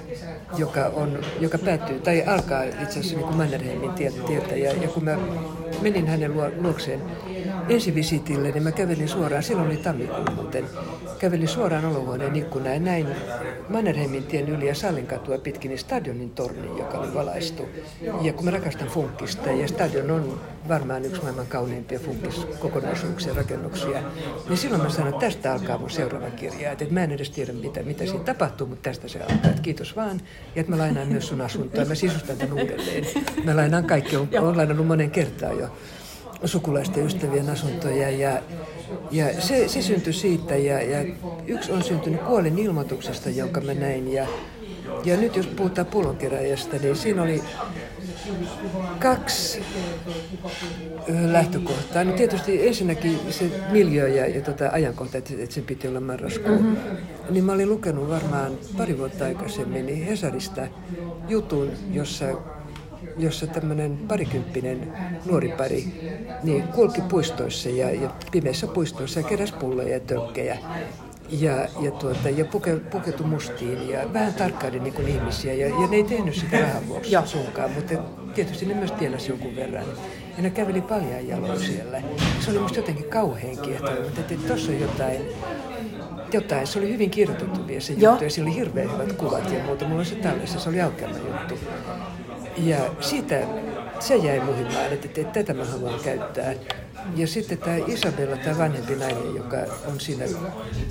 joka, 0.57 0.85
on, 0.85 1.19
joka 1.39 1.57
päättyy, 1.57 1.99
tai 1.99 2.23
alkaa 2.27 2.63
itse 2.63 2.99
asiassa 2.99 3.15
niin 3.15 3.35
Mannerheimin 3.35 3.91
tieltä. 3.91 4.55
Ja, 4.55 4.73
ja 4.73 4.87
kun 4.87 5.03
mä 5.03 5.17
menin 5.81 6.07
hänen 6.07 6.33
luokseen 6.57 7.01
ensivisitille, 7.69 8.51
niin 8.51 8.63
mä 8.63 8.71
kävelin 8.71 9.09
suoraan, 9.09 9.43
silloin 9.43 9.67
oli 9.67 9.77
tammikuun 9.77 10.33
muuten, 10.35 10.65
kävelin 11.19 11.47
suoraan 11.47 11.85
olohuoneen 11.85 12.35
ikkunaan 12.35 12.73
ja 12.73 12.79
näin 12.79 13.07
Mannerheimin 13.69 14.23
tien 14.23 14.49
yli 14.49 14.67
ja 14.67 14.75
Sallinkatua 14.75 15.37
pitkin 15.37 15.69
niin 15.69 15.79
stadionin 15.79 16.29
torni, 16.29 16.79
joka 16.79 16.97
oli 16.97 17.13
valaistu. 17.13 17.69
Ja 18.21 18.33
kun 18.33 18.45
mä 18.45 18.51
rakastan 18.51 18.87
funkista 18.87 19.51
ja 19.51 19.67
stadion 19.67 20.11
on 20.11 20.41
varmaan 20.67 21.05
yksi 21.05 21.21
maailman 21.21 21.47
kauneimpia 21.47 21.99
funkiskokonaisuuksia, 21.99 23.33
rakennuksia, 23.33 24.01
niin 24.49 24.57
silloin 24.57 24.81
mä 24.81 24.89
sanoin, 24.89 25.13
että 25.13 25.25
tästä 25.25 25.42
alkaa 25.51 25.77
mun 25.77 25.89
seuraava 25.89 26.29
kirja. 26.29 26.71
Että, 26.71 26.83
että 26.83 26.93
mä 26.93 27.03
en 27.03 27.11
edes 27.11 27.29
tiedä, 27.29 27.53
mitä, 27.53 27.83
mitä 27.83 28.05
siinä 28.05 28.23
tapahtuu, 28.23 28.67
mutta 28.67 28.89
tästä 28.89 29.07
se 29.07 29.19
alkaa. 29.19 29.49
Että 29.49 29.61
kiitos 29.61 29.95
vaan. 29.95 30.21
Ja 30.55 30.61
että 30.61 30.71
mä 30.71 30.77
lainaan 30.77 31.07
myös 31.07 31.27
sun 31.27 31.41
asuntoa. 31.41 31.85
Mä 31.85 31.95
sisustan 31.95 32.37
tämän 32.37 32.53
uudelleen. 32.53 33.05
Mä 33.43 33.55
lainaan 33.55 33.85
kaikki, 33.85 34.15
on, 34.15 34.29
on 34.39 34.57
lainannut 34.57 34.87
monen 34.87 35.11
kertaa 35.11 35.53
jo 35.53 35.69
sukulaisten 36.45 37.05
ystävien 37.05 37.49
asuntoja 37.49 38.09
ja, 38.09 38.41
ja 39.11 39.41
se, 39.41 39.67
se 39.67 39.81
syntyi 39.81 40.13
siitä 40.13 40.55
ja, 40.55 40.81
ja 40.81 41.13
yksi 41.47 41.71
on 41.71 41.83
syntynyt 41.83 42.21
kuolin 42.21 42.59
ilmoituksesta, 42.59 43.29
jonka 43.29 43.61
mä 43.61 43.73
näin 43.73 44.13
ja 44.13 44.27
Ja 45.05 45.17
nyt 45.17 45.35
jos 45.35 45.47
puhutaan 45.47 45.87
pullonkeräjästä, 45.87 46.77
niin 46.77 46.95
siinä 46.95 47.21
oli 47.23 47.43
kaksi 48.99 49.63
lähtökohtaa. 51.31 52.03
No 52.03 52.11
tietysti 52.11 52.67
ensinnäkin 52.67 53.19
se 53.29 53.51
miljö 53.71 54.07
ja, 54.07 54.27
ja 54.27 54.41
tota 54.41 54.69
ajankohta, 54.71 55.17
että, 55.17 55.33
että 55.39 55.55
se 55.55 55.61
piti 55.61 55.87
olla 55.87 55.99
marraskuu. 55.99 56.59
Mm-hmm. 56.59 56.77
Niin 57.29 57.43
mä 57.43 57.51
olin 57.51 57.69
lukenut 57.69 58.09
varmaan 58.09 58.51
pari 58.77 58.97
vuotta 58.97 59.25
aikaisemmin 59.25 59.85
niin 59.85 60.05
Hesarista 60.05 60.67
jutun, 61.27 61.71
jossa 61.91 62.25
jossa 63.17 63.47
tämmöinen 63.47 63.97
parikymppinen 63.97 64.93
nuori 65.25 65.53
pari 65.57 65.85
niin 66.43 66.63
kulki 66.63 67.01
puistoissa 67.01 67.69
ja, 67.69 67.91
ja 67.91 68.09
pimeissä 68.31 68.67
puistoissa 68.67 69.19
ja 69.19 69.27
keräsi 69.27 69.53
pulloja 69.53 69.89
ja 69.89 69.99
tölkkejä 69.99 70.57
ja, 71.29 71.67
ja, 71.81 71.91
tuota, 71.91 72.29
ja 72.29 72.45
puke, 72.45 72.75
puketui 72.75 73.27
mustiin 73.27 73.89
ja 73.89 74.13
vähän 74.13 74.33
tarkkaili 74.33 74.79
niin 74.79 74.93
kuin 74.93 75.07
ihmisiä. 75.07 75.53
Ja, 75.53 75.67
ja 75.67 75.87
ne 75.87 75.95
ei 75.95 76.03
tehnyt 76.03 76.35
sitä 76.35 76.59
rahan 76.59 76.87
vuoksi 76.87 77.11
sunkaan, 77.25 77.71
mutta 77.71 77.93
tietysti 78.35 78.65
ne 78.65 78.73
myös 78.73 78.91
tienasi 78.91 79.29
jonkun 79.29 79.55
verran. 79.55 79.85
Ja 80.37 80.43
ne 80.43 80.49
käveli 80.49 80.81
paljon 80.81 81.27
jaloin 81.27 81.59
siellä. 81.59 82.01
Se 82.39 82.51
oli 82.51 82.59
musta 82.59 82.79
jotenkin 82.79 83.09
kauhean 83.09 83.57
kiehtova, 83.57 84.01
mutta 84.03 84.21
että 84.21 84.47
tuossa 84.47 84.71
on 84.71 84.79
jotain, 84.79 85.21
jotain. 86.33 86.67
Se 86.67 86.79
oli 86.79 86.89
hyvin 86.89 87.09
kirjoitettu 87.09 87.67
vielä 87.67 87.81
se 87.81 87.93
juttu 87.93 88.23
ja 88.23 88.29
siinä 88.29 88.49
oli 88.49 88.55
hirveän 88.55 88.93
hyvät 88.93 89.13
kuvat 89.13 89.51
ja 89.51 89.63
muuta. 89.63 89.85
Mulla 89.85 89.99
on 89.99 90.05
se 90.05 90.15
tällaisessa, 90.15 90.59
se 90.59 90.69
oli 90.69 90.81
aukeama 90.81 91.17
juttu. 91.17 91.59
Ja 92.57 92.77
siitä 92.99 93.39
se 93.99 94.15
jäi 94.15 94.39
muhimaan, 94.39 94.85
että, 94.91 95.07
että, 95.07 95.21
että 95.21 95.33
tätä 95.33 95.53
mä 95.53 95.65
haluan 95.65 95.99
käyttää. 95.99 96.53
Ja 97.15 97.27
sitten 97.27 97.57
tämä 97.57 97.77
Isabella, 97.87 98.37
tämä 98.37 98.57
vanhempi 98.57 98.95
nainen, 98.95 99.35
joka 99.35 99.57
on 99.87 99.99
siinä 99.99 100.25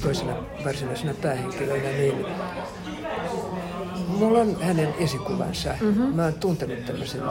toisena 0.02 0.36
varsinaisena 0.64 1.14
päähenkilönä, 1.22 1.88
niin 1.88 2.26
mulla 4.08 4.38
on 4.38 4.56
hänen 4.62 4.94
esikuvansa. 4.98 5.74
Mm-hmm. 5.80 6.14
Mä 6.14 6.24
oon 6.24 6.34
tuntenut 6.34 6.86
tämmöisen 6.86 7.22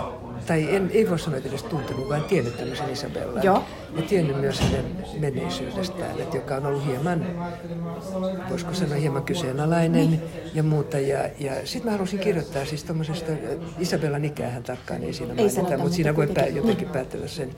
tai 0.48 0.76
en, 0.76 0.92
ei 0.94 1.10
voi 1.10 1.20
sanoa, 1.20 1.38
että 1.38 1.50
edes 1.50 1.64
tuntenut, 1.64 2.10
vaan 2.10 2.24
tiennyt 2.24 2.58
tämmöisen 2.58 2.90
Isabellan. 2.90 3.44
Joo. 3.44 3.64
Ja 3.96 4.02
tiennyt 4.02 4.42
myös 4.42 4.60
hänen 4.60 4.86
menneisyydestään, 5.20 6.20
että 6.20 6.38
joka 6.38 6.56
on 6.56 6.66
ollut 6.66 6.86
hieman, 6.86 7.26
voisiko 8.50 8.74
sanoa 8.74 8.96
hieman 8.96 9.24
kyseenalainen 9.24 10.10
niin. 10.10 10.22
ja 10.54 10.64
muuta. 10.64 11.00
Ja, 11.00 11.30
ja 11.40 11.68
sitten 11.68 11.92
mä 11.92 11.98
halusin 11.98 12.20
kirjoittaa 12.20 12.66
siis 12.66 12.84
tuommoisesta, 12.84 13.32
Isabellan 13.80 14.26
ikää 14.26 14.50
hän 14.50 14.64
tarkkaan 14.64 15.04
ei 15.04 15.14
siinä 15.14 15.34
mainita, 15.34 15.78
mutta 15.78 15.96
siinä 15.96 16.16
voi 16.16 16.28
pää, 16.28 16.48
jotenkin 16.48 16.90
päätellä 16.90 17.28
sen. 17.28 17.50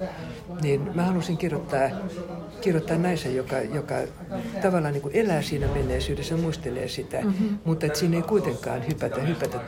Niin 0.61 0.89
mä 0.95 1.03
halusin 1.03 1.37
kirjoittaa, 1.37 1.89
kirjoittaa 2.61 2.97
naisen, 2.97 3.35
joka, 3.35 3.59
joka 3.59 3.95
tavallaan 4.61 4.93
niin 4.93 5.01
kuin 5.01 5.15
elää 5.15 5.41
siinä 5.41 5.67
menneisyydessä, 5.67 6.37
muistelee 6.37 6.87
sitä, 6.87 7.21
mm-hmm. 7.21 7.57
mutta 7.63 7.85
että 7.85 7.99
siinä 7.99 8.17
ei 8.17 8.23
kuitenkaan 8.23 8.87
hypätä, 8.87 9.21
hypätä 9.21 9.59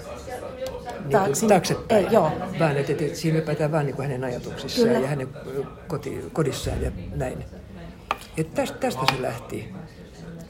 niin 1.09 1.39
kuin 1.39 1.49
taaksepäin, 1.49 2.05
ei, 2.05 2.13
joo. 2.13 2.31
vaan 2.59 2.77
että, 2.77 2.91
että 2.91 3.17
siinä 3.17 3.37
ylipäätään 3.37 3.71
vaan 3.71 3.85
niin 3.85 3.95
kuin 3.95 4.07
hänen 4.07 4.23
ajatuksissaan 4.23 4.87
Kyllä. 4.87 4.99
ja 4.99 5.07
hänen 5.07 5.27
koti, 5.87 6.25
kodissaan 6.33 6.81
ja 6.81 6.91
näin. 7.15 7.45
Et 8.37 8.53
tästä, 8.53 8.77
tästä 8.77 9.01
se 9.15 9.21
lähti. 9.21 9.73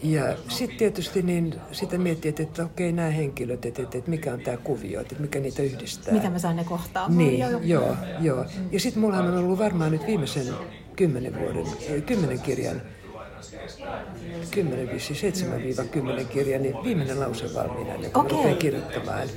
Ja 0.03 0.37
sitten 0.47 0.77
tietysti 0.77 1.21
niin 1.21 1.61
sitä 1.71 1.97
miettii, 1.97 2.29
että, 2.29 2.43
että 2.43 2.63
okei 2.63 2.91
nämä 2.91 3.09
henkilöt, 3.09 3.65
että, 3.65 3.81
että, 3.81 3.97
että 3.97 4.09
mikä 4.09 4.33
on 4.33 4.39
tämä 4.39 4.57
kuvio, 4.57 5.01
että 5.01 5.15
mikä 5.19 5.39
niitä 5.39 5.61
yhdistää. 5.61 6.13
Mitä 6.13 6.29
mä 6.29 6.39
saan 6.39 6.55
ne 6.55 6.63
kohtaamaan. 6.63 7.17
Niin, 7.17 7.39
joo, 7.39 7.59
joo. 7.63 7.95
joo. 8.19 8.45
Ja 8.71 8.79
sitten 8.79 9.01
mulla 9.01 9.17
on 9.17 9.37
ollut 9.37 9.59
varmaan 9.59 9.91
nyt 9.91 10.07
viimeisen 10.07 10.47
kymmenen 10.95 11.39
vuoden, 11.39 11.65
kymmenen 12.05 12.39
kirjan 12.39 12.81
10 14.51 14.89
vissi 14.93 15.13
7-10 16.21 16.25
kirjan, 16.25 16.61
niin 16.61 16.75
viimeinen 16.83 17.19
lause 17.19 17.53
valmiina, 17.53 18.09
kun 18.13 18.25
okay. 18.25 18.55
kirjoittamaan. 18.55 19.27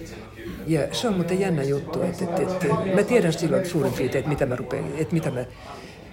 Ja 0.66 0.94
se 0.94 1.09
on 1.09 1.14
muuten 1.14 1.40
jännä 1.40 1.62
juttu, 1.62 2.03
että, 2.03 2.25
että, 2.25 2.42
että 2.42 2.66
mä 2.94 3.03
tiedän 3.03 3.33
silloin 3.33 3.66
suurin 3.66 3.92
piirtein, 3.92 4.18
että 4.21 4.29
mitä 4.29 4.47
mä, 4.47 4.57
rupean, 4.57 4.85
että 4.99 5.14
mitä 5.14 5.31
mä 5.31 5.44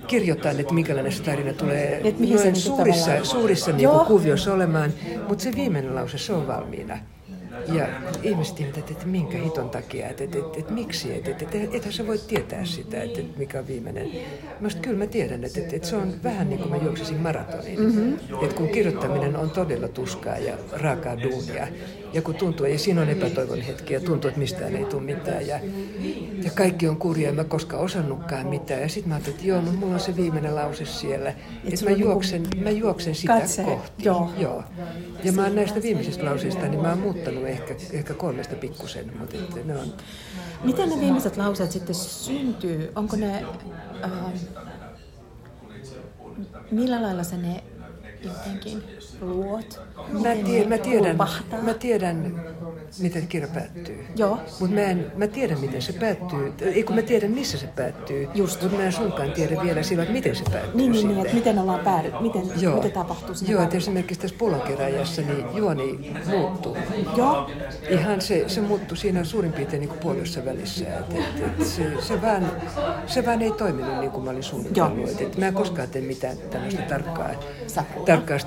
kirjoitan, 0.08 0.60
että 0.60 0.74
minkälainen 0.74 1.12
se 1.12 1.24
tarina 1.24 1.54
tulee 1.54 2.02
Et 2.04 2.20
mihin 2.20 2.40
se 2.40 2.56
suurissa, 2.56 3.26
suurissa 3.26 3.72
niin 3.72 3.90
kuviossa 4.08 4.54
olemaan, 4.54 4.94
mutta 5.28 5.44
se 5.44 5.56
viimeinen 5.56 5.96
lause, 5.96 6.18
se 6.18 6.34
on 6.34 6.48
valmiina. 6.48 6.98
Ja 7.74 7.88
ihmiset 8.24 8.60
että, 8.60 8.80
että, 8.80 8.92
että 8.92 9.08
minkä 9.08 9.38
hiton 9.38 9.70
takia, 9.70 10.10
että, 10.10 10.24
että, 10.24 10.38
että, 10.38 10.60
että 10.60 10.74
miksi, 10.74 11.14
että, 11.14 11.32
että, 11.32 11.46
että 11.46 11.78
ethän 11.78 11.94
sä 11.94 12.08
voi 12.08 12.18
tietää 12.18 12.66
sitä, 12.66 13.04
että, 13.04 13.20
että 13.20 13.40
mikä 13.40 13.60
on 13.60 13.68
viimeinen. 13.68 14.12
Mä 14.60 14.68
kyllä 14.82 14.98
mä 14.98 15.08
tiedän, 15.08 15.44
että, 15.44 15.60
että, 15.60 15.76
että 15.76 15.88
se 15.88 15.96
on 15.96 16.14
vähän 16.24 16.50
niin 16.50 16.60
kuin 16.60 16.72
mä 16.72 16.78
juoksisin 16.78 17.18
maratonin. 17.18 17.80
Mm-hmm. 17.80 18.14
Että 18.44 18.56
kun 18.56 18.70
kirjoittaminen 18.70 19.36
on 19.36 19.50
todella 19.50 19.88
tuskaa 19.88 20.38
ja 20.38 20.58
raakaa 20.72 21.22
duunia, 21.22 21.68
ja 22.16 22.22
kun 22.22 22.36
tuntuu, 22.36 22.66
ja 22.66 22.80
siinä 22.80 23.02
on 23.02 23.10
epätoivon 23.10 23.62
hetki, 23.62 23.94
ja 23.94 24.00
tuntuu, 24.00 24.28
että 24.28 24.40
mistään 24.40 24.76
ei 24.76 24.86
tule 24.86 25.02
mitään, 25.02 25.48
ja, 25.48 25.60
ja 26.44 26.52
kaikki 26.52 26.88
on 26.88 26.98
kurjaa, 26.98 27.30
en 27.30 27.36
mä 27.36 27.44
koskaan 27.44 27.82
osannutkaan 27.82 28.48
mitään. 28.48 28.82
Ja 28.82 28.90
sitten 28.90 29.10
mä 29.10 29.16
ajattelin, 29.16 29.36
että 29.36 29.48
joo, 29.48 29.62
no 29.62 29.72
mulla 29.72 29.94
on 29.94 30.00
se 30.00 30.16
viimeinen 30.16 30.56
lause 30.56 30.86
siellä, 30.86 31.30
että 31.30 31.84
mä 31.84 31.90
niinku 31.90 32.04
juoksen, 32.04 32.44
mä 32.64 32.70
juoksen 32.70 33.16
sitä 33.16 33.40
katse. 33.40 33.64
kohti. 33.64 34.04
Joo. 34.04 34.32
joo. 34.38 34.64
Ja 35.24 35.32
mä 35.32 35.44
oon 35.44 35.56
näistä 35.56 35.82
viimeisistä 35.82 36.26
lauseista, 36.26 36.68
niin 36.68 36.82
mä 36.82 36.90
oon 36.90 37.00
muuttanut 37.00 37.48
ehkä, 37.48 37.76
ehkä 37.92 38.14
kolmesta 38.14 38.56
pikkusen, 38.56 39.12
mutta 39.20 39.38
että 39.38 39.60
ne 39.66 39.78
on... 39.78 39.94
Miten 40.64 40.90
ne 40.90 41.00
viimeiset 41.00 41.38
lauseet 41.38 41.72
sitten 41.72 41.96
syntyy? 41.96 42.92
Onko 42.96 43.16
ne... 43.16 43.46
Äh, 44.04 44.12
millä 46.72 47.02
lailla 47.02 47.24
sä 47.24 47.38
ne 47.38 47.64
jotenkin 48.24 48.84
luot? 49.22 49.82
Mä, 50.24 50.36
tie, 50.46 50.68
mä, 50.68 50.78
tiedän, 50.78 51.18
mä 51.62 51.74
tiedän, 51.74 52.44
miten 53.00 53.28
kirja 53.28 53.48
päättyy. 53.48 54.06
Joo. 54.16 54.40
Mutta 54.60 54.76
mä, 54.76 54.82
en, 54.82 55.12
mä 55.16 55.28
tiedän, 55.28 55.60
miten 55.60 55.82
se 55.82 55.94
päättyy. 55.94 56.54
Ei 56.62 56.84
kun 56.84 56.96
mä 56.96 57.02
tiedän, 57.02 57.32
missä 57.32 57.58
se 57.58 57.68
päättyy. 57.68 58.28
Just. 58.34 58.62
Mutta 58.62 58.78
mä 58.78 58.84
en 58.84 58.92
suinkaan 58.92 59.32
tiedä 59.32 59.64
vielä 59.64 59.84
silloin, 59.84 60.04
että 60.08 60.14
miten 60.14 60.36
se 60.36 60.44
päättyy 60.52 60.76
Niin, 60.76 60.92
niin, 60.92 61.08
niin 61.08 61.20
että 61.20 61.34
miten 61.34 61.60
ollaan 61.60 61.80
päädyt, 61.80 62.22
miten, 62.22 62.42
Joo. 62.60 62.76
miten 62.76 62.92
tapahtuu 62.92 63.36
Joo, 63.48 63.64
että 63.64 63.78
esimerkiksi 63.78 64.22
tässä 64.22 64.36
pullonkeräjässä 64.40 65.22
niin 65.22 65.46
juoni 65.56 66.14
muuttuu. 66.28 66.78
Joo. 67.18 67.52
Ihan 67.90 68.22
se, 68.22 68.44
se 68.48 68.62
muuttuu 68.62 68.98
siinä 68.98 69.24
suurin 69.24 69.54
piirtein 69.54 69.80
niin 69.80 69.90
kuin 69.90 70.00
puolessa 70.00 70.46
välissä. 70.46 70.86
Et, 70.86 71.14
et, 71.14 71.60
et 71.60 71.66
se, 71.68 72.02
se, 72.02 72.22
vaan, 72.22 72.52
se 73.08 73.26
vaan 73.26 73.42
ei 73.42 73.52
toiminut 73.52 74.00
niin 74.00 74.12
kuin 74.12 74.24
mä 74.24 74.30
olin 74.32 74.44
suunnitellut. 74.44 75.10
Et, 75.10 75.22
et 75.22 75.38
mä 75.38 75.48
en 75.48 75.54
koskaan 75.54 75.90
tee 75.90 76.02
mitään 76.02 76.38
tämmöistä 76.38 76.82
tarkkaa, 76.82 77.30
tarkkaa 78.06 78.38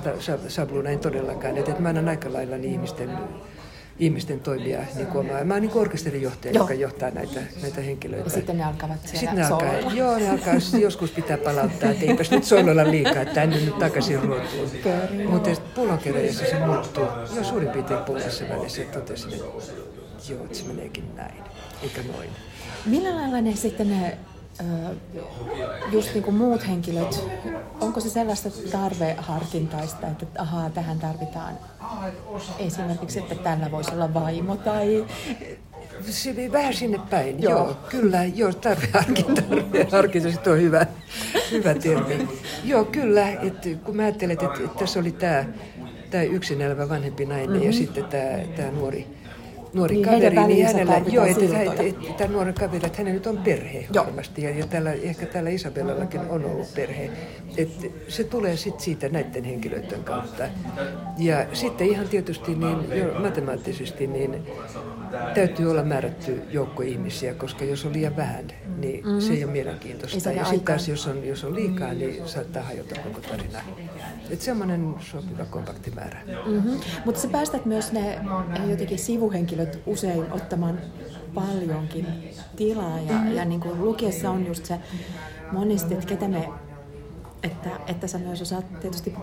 sabluuna, 0.59 0.89
en 0.89 0.99
todellakaan. 0.99 1.57
Et, 1.57 1.69
et 1.69 1.79
mä 1.79 1.89
annan 1.89 2.09
aika 2.09 2.33
lailla 2.33 2.57
niin 2.57 2.73
ihmisten 2.73 3.09
ihmisten 3.99 4.39
toimia 4.39 4.79
niin 4.95 5.07
kuin 5.07 5.29
omaa. 5.29 5.43
Mä 5.43 5.53
oon 5.53 5.61
niin 5.61 5.77
orkesterijohtaja, 5.77 6.53
joo. 6.53 6.63
joka 6.63 6.73
johtaa 6.73 7.09
näitä, 7.09 7.39
näitä 7.61 7.81
henkilöitä. 7.81 8.25
Ja 8.25 8.29
sitten 8.29 8.57
ne 8.57 8.63
alkavat 8.63 8.97
siellä 9.03 9.19
sitten 9.19 9.35
ne 9.35 9.45
alkaa, 9.45 9.93
Joo, 9.93 10.17
ne 10.17 10.29
alkaa, 10.29 10.53
joskus 10.81 11.11
pitää 11.11 11.37
palauttaa, 11.37 11.89
että 11.89 12.05
eipäs 12.05 12.31
nyt 12.31 12.43
sooloilla 12.43 12.91
liikaa, 12.91 13.21
että 13.21 13.33
tänne 13.33 13.55
nyt 13.55 13.79
takaisin 13.79 14.23
ruotuun. 14.23 14.69
Mutta 15.29 15.49
pullonkeräjässä 15.75 16.45
se 16.45 16.65
muuttuu. 16.65 17.05
Jo 17.35 17.43
suurin 17.43 17.69
piirtein 17.69 17.99
puolessa 17.99 18.45
välissä 18.49 18.81
totesin, 18.81 19.33
että 19.33 19.43
joo, 20.29 20.43
että 20.43 20.57
se 20.57 20.63
meneekin 20.67 21.15
näin, 21.15 21.43
eikä 21.83 22.01
noin. 22.13 22.29
Millä 22.85 23.15
lailla 23.15 23.41
ne 23.41 23.55
sitten 23.55 23.89
ne 23.89 24.17
just 25.91 26.13
niin 26.13 26.23
kuin 26.23 26.35
muut 26.35 26.67
henkilöt, 26.67 27.23
onko 27.81 27.99
se 27.99 28.09
sellaista 28.09 28.49
tarveharkintaista, 28.71 30.07
että 30.07 30.25
ahaa, 30.37 30.69
tähän 30.69 30.99
tarvitaan 30.99 31.57
esimerkiksi, 32.59 33.19
että 33.19 33.35
tällä 33.35 33.71
voisi 33.71 33.91
olla 33.91 34.13
vaimo 34.13 34.55
tai 34.55 35.05
se 36.01 36.51
vähän 36.51 36.73
sinne 36.73 36.99
päin, 37.09 37.43
joo. 37.43 37.57
joo 37.57 37.77
kyllä, 37.89 38.23
joo, 38.23 38.53
tarveharkinta, 38.53 39.41
tarveharkinta, 39.41 40.51
on 40.51 40.61
hyvä, 40.61 40.85
hyvä 41.51 41.73
termi. 41.73 42.27
Joo, 42.63 42.85
kyllä, 42.85 43.29
että 43.29 43.69
kun 43.83 43.95
mä 43.95 44.03
ajattelen, 44.03 44.33
että, 44.33 44.45
että 44.45 44.79
tässä 44.79 44.99
oli 44.99 45.11
tämä, 45.11 45.45
tämä 46.09 46.23
yksin 46.23 46.61
elävä 46.61 46.89
vanhempi 46.89 47.25
nainen 47.25 47.49
mm-hmm. 47.49 47.65
ja 47.65 47.73
sitten 47.73 48.05
tämä, 48.05 48.55
tämä 48.55 48.71
nuori, 48.71 49.07
nuori 49.73 49.95
niin, 49.95 50.05
kaveri, 50.05 50.47
niin 50.47 50.65
hänellä, 50.65 51.01
joo, 51.11 51.25
että, 51.25 51.45
että, 51.45 51.83
että, 51.83 52.13
tämä 52.17 52.33
nuori 52.33 52.53
kaveri, 52.53 52.85
että 52.85 52.97
hänellä 52.97 53.13
nyt 53.13 53.27
on 53.27 53.37
perhe 53.37 53.85
joo. 53.93 54.05
varmasti, 54.05 54.43
ja, 54.43 54.49
ja 54.49 54.67
tällä, 54.67 54.93
ehkä 54.93 55.25
tällä 55.25 55.49
Isabellallakin 55.49 56.21
on 56.29 56.45
ollut 56.45 56.73
perhe. 56.75 57.11
Että 57.57 57.87
se 58.07 58.23
tulee 58.23 58.57
sitten 58.57 58.81
siitä 58.81 59.09
näiden 59.09 59.43
henkilöiden 59.43 60.03
kautta. 60.03 60.43
Ja 61.17 61.45
sitten 61.53 61.87
ihan 61.87 62.07
tietysti 62.07 62.55
niin, 62.55 62.99
jo 62.99 63.19
matemaattisesti, 63.19 64.07
niin 64.07 64.47
täytyy 65.35 65.71
olla 65.71 65.83
määrätty 65.83 66.41
joukko 66.49 66.83
ihmisiä, 66.83 67.33
koska 67.33 67.65
jos 67.65 67.85
on 67.85 67.93
liian 67.93 68.15
vähän, 68.15 68.47
niin 68.77 69.05
mm-hmm. 69.05 69.21
se 69.21 69.33
ei 69.33 69.43
ole 69.43 69.51
mielenkiintoista. 69.51 70.31
Ja 70.31 70.45
sitten 70.45 70.65
taas 70.65 70.87
jos 70.87 71.07
on, 71.07 71.27
jos 71.27 71.43
on 71.43 71.55
liikaa, 71.55 71.93
niin 71.93 72.21
saattaa 72.25 72.63
hajota 72.63 72.95
koko 73.03 73.21
tarina. 73.21 73.59
Että 74.29 74.45
semmoinen 74.45 74.95
sopiva 74.99 75.45
kompakti 75.45 75.91
määrä. 75.91 76.19
Mm-hmm. 76.45 76.79
Mutta 77.05 77.21
sä 77.21 77.27
päästät 77.27 77.65
myös 77.65 77.91
ne 77.91 78.19
jotenkin 78.69 78.99
sivuhenkilöt 78.99 79.79
usein 79.85 80.33
ottamaan 80.33 80.79
paljonkin 81.33 82.05
tilaa 82.55 82.99
ja, 82.99 83.13
mm-hmm. 83.13 83.35
ja 83.35 83.45
niin 83.45 83.61
kuin 83.61 83.85
lukiessa 83.85 84.31
on 84.31 84.45
just 84.45 84.65
se 84.65 84.79
monesti, 85.51 85.93
että 85.93 86.05
ketä 86.05 86.27
me 86.27 86.49
että, 87.43 87.69
että 87.87 88.07
sä 88.07 88.17
myös 88.17 88.41
osaat 88.41 88.79
tietysti, 88.79 89.13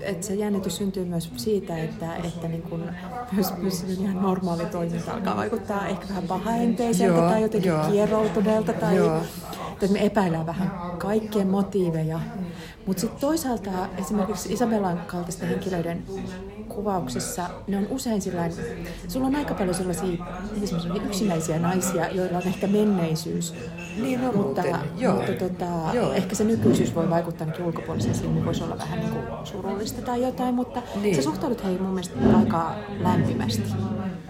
että 0.00 0.26
se 0.26 0.34
jännitys 0.34 0.76
syntyy 0.76 1.04
myös 1.04 1.32
siitä, 1.36 1.78
että, 1.78 2.16
että 2.16 2.48
niin 2.48 2.62
kun 2.62 2.90
myös, 3.32 3.56
myös 3.56 3.82
ihan 3.82 4.22
normaali 4.22 4.66
toiminta 4.66 5.12
alkaa 5.12 5.36
vaikuttaa 5.36 5.88
ehkä 5.88 6.08
vähän 6.08 6.22
pahaenteiseltä 6.22 7.20
tai 7.20 7.42
jotenkin 7.42 7.68
joo. 7.68 7.90
kieroutuneelta 7.90 8.72
tai 8.72 8.96
joo. 8.96 9.22
että 9.72 9.86
me 9.92 10.06
epäillään 10.06 10.46
vähän 10.46 10.70
kaikkien 10.98 11.48
motiiveja. 11.48 12.20
Mutta 12.86 13.00
sitten 13.00 13.20
toisaalta 13.20 13.70
esimerkiksi 13.98 14.52
Isabellan 14.52 15.02
kaltaisten 15.06 15.48
henkilöiden 15.48 16.02
kuvauksissa 16.74 17.50
ne 17.66 17.76
on 17.76 17.86
usein 17.90 18.22
sillain, 18.22 18.52
sulla 19.08 19.26
on 19.26 19.36
aika 19.36 19.54
paljon 19.54 19.74
sellaisia 19.74 20.26
yksinäisiä 21.06 21.58
naisia, 21.58 22.08
joilla 22.08 22.38
on 22.38 22.46
ehkä 22.46 22.66
menneisyys. 22.66 23.54
Niin 24.02 24.20
on 24.20 24.36
mutta, 24.36 24.62
muuten. 24.62 24.80
Joo. 24.98 25.14
mutta 25.14 25.32
tota, 25.32 25.64
Joo. 25.94 26.12
ehkä 26.12 26.34
se 26.34 26.44
nykyisyys 26.44 26.94
voi 26.94 27.10
vaikuttaa 27.10 27.46
ainakin 27.46 27.66
ulkopuolisen 27.66 28.14
silmin, 28.14 28.44
voisi 28.44 28.64
olla 28.64 28.78
vähän 28.78 28.98
niin 28.98 29.10
kuin 29.10 29.24
surullista 29.44 30.02
tai 30.02 30.22
jotain, 30.22 30.54
mutta 30.54 30.82
niin. 31.02 31.16
sä 31.16 31.22
suhtaudut 31.22 31.64
hei 31.64 31.78
mun 31.78 31.90
mielestä 31.90 32.18
aika 32.38 32.74
lämpimästi. 33.00 33.62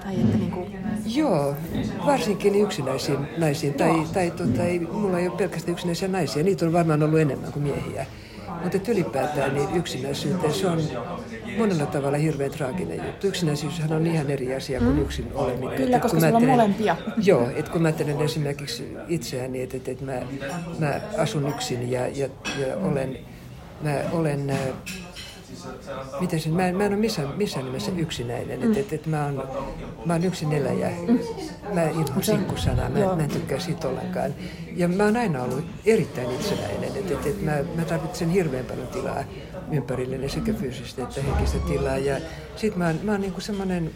Tai 0.05 0.15
että 0.15 0.39
niin 0.39 0.51
kuin... 0.51 0.77
Joo, 1.07 1.55
varsinkin 2.07 2.55
yksinäisiin 2.55 3.19
naisiin. 3.39 3.75
Tai, 3.75 4.07
tai 4.15 4.31
tota, 4.31 4.63
ei, 4.65 4.79
mulla 4.79 5.19
ei 5.19 5.29
ole 5.29 5.37
pelkästään 5.37 5.73
yksinäisiä 5.73 6.09
naisia, 6.09 6.43
niitä 6.43 6.67
on 6.67 6.73
varmaan 6.73 7.03
ollut 7.03 7.21
enemmän 7.21 7.53
kuin 7.53 7.63
miehiä. 7.63 8.07
Mutta 8.63 8.91
ylipäätään 8.91 9.55
niin 9.55 9.69
yksinäisyyteen 9.75 10.55
se 10.55 10.67
on 10.67 10.81
monella 11.59 11.87
tavalla 11.87 12.19
hirveän 12.19 12.51
traaginen 12.51 13.07
juttu. 13.07 13.27
Yksinäisyyshän 13.27 13.93
on 13.93 14.07
ihan 14.07 14.31
eri 14.31 14.55
asia 14.55 14.79
kuin 14.79 14.95
mm. 14.95 15.03
yksin 15.03 15.31
oleminen. 15.35 15.77
Kyllä, 15.77 15.97
et, 15.97 16.03
koska 16.03 16.21
sulla 16.21 16.37
on 16.37 16.47
molempia. 16.47 16.97
Joo, 17.23 17.51
että 17.57 17.71
kun 17.71 17.83
mä 17.83 17.89
ajattelen 17.89 18.21
esimerkiksi 18.21 18.97
itseäni, 19.09 19.63
että, 19.63 19.77
että, 19.77 19.91
että 19.91 20.05
mä, 20.05 20.21
mä 20.79 21.01
asun 21.19 21.49
yksin 21.49 21.91
ja, 21.91 22.07
ja, 22.07 22.29
ja 22.59 22.77
olen, 22.77 23.19
mä 23.83 23.95
olen 24.13 24.53
miten 26.21 26.41
sen, 26.41 26.53
mä, 26.53 26.67
en, 26.67 26.77
mä 26.77 26.85
en 26.85 26.93
ole 26.93 27.01
missään, 27.01 27.29
missään 27.37 27.65
nimessä 27.65 27.93
yksinäinen. 27.97 28.61
Mm. 28.61 28.73
Et, 28.73 28.79
et, 28.79 28.93
et 28.93 29.07
mä, 29.07 29.25
oon, 29.25 29.49
mä 30.05 30.13
oon 30.13 30.25
yksin 30.25 30.53
eläjä. 30.53 30.91
Mm. 31.09 31.19
Mä 31.75 31.83
inhoan 31.83 32.23
sinkkusanaa, 32.23 32.89
mä, 32.89 32.99
mä 32.99 33.23
en 33.23 33.31
tykkää 33.31 33.59
siitä 33.59 33.89
ollenkaan. 33.89 34.35
Ja 34.77 34.89
mä 34.89 35.05
oon 35.05 35.17
aina 35.17 35.43
ollut 35.43 35.65
erittäin 35.87 36.31
itsenäinen. 36.31 36.97
Et, 36.97 37.11
et, 37.11 37.27
et 37.27 37.43
mä, 37.43 37.53
mä 37.77 37.85
tarvitsen 37.85 38.31
hirveän 38.31 38.65
paljon 38.65 38.87
tilaa 38.87 39.25
ympärilleni 39.73 40.29
sekä 40.29 40.53
fyysistä 40.53 41.03
että 41.03 41.23
henkistä 41.23 41.59
tilaa. 41.59 41.99
Ja 41.99 42.17
sit 42.57 42.77
mä 42.77 42.87
oon, 42.87 42.99
mä 43.03 43.13
oon 43.13 43.21
niinku 43.21 43.41
semmoinen 43.41 43.91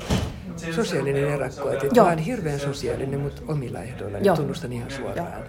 sosiaalinen 0.74 1.24
erakko, 1.24 1.70
että 1.70 1.86
Joo. 1.94 2.04
mä 2.04 2.10
oon 2.10 2.18
hirveän 2.18 2.60
sosiaalinen, 2.60 3.20
mutta 3.20 3.42
omilla 3.48 3.82
ehdoilla, 3.82 4.18
niin 4.18 4.34
tunnustan 4.34 4.72
ihan 4.72 4.90
suoraan. 4.90 5.42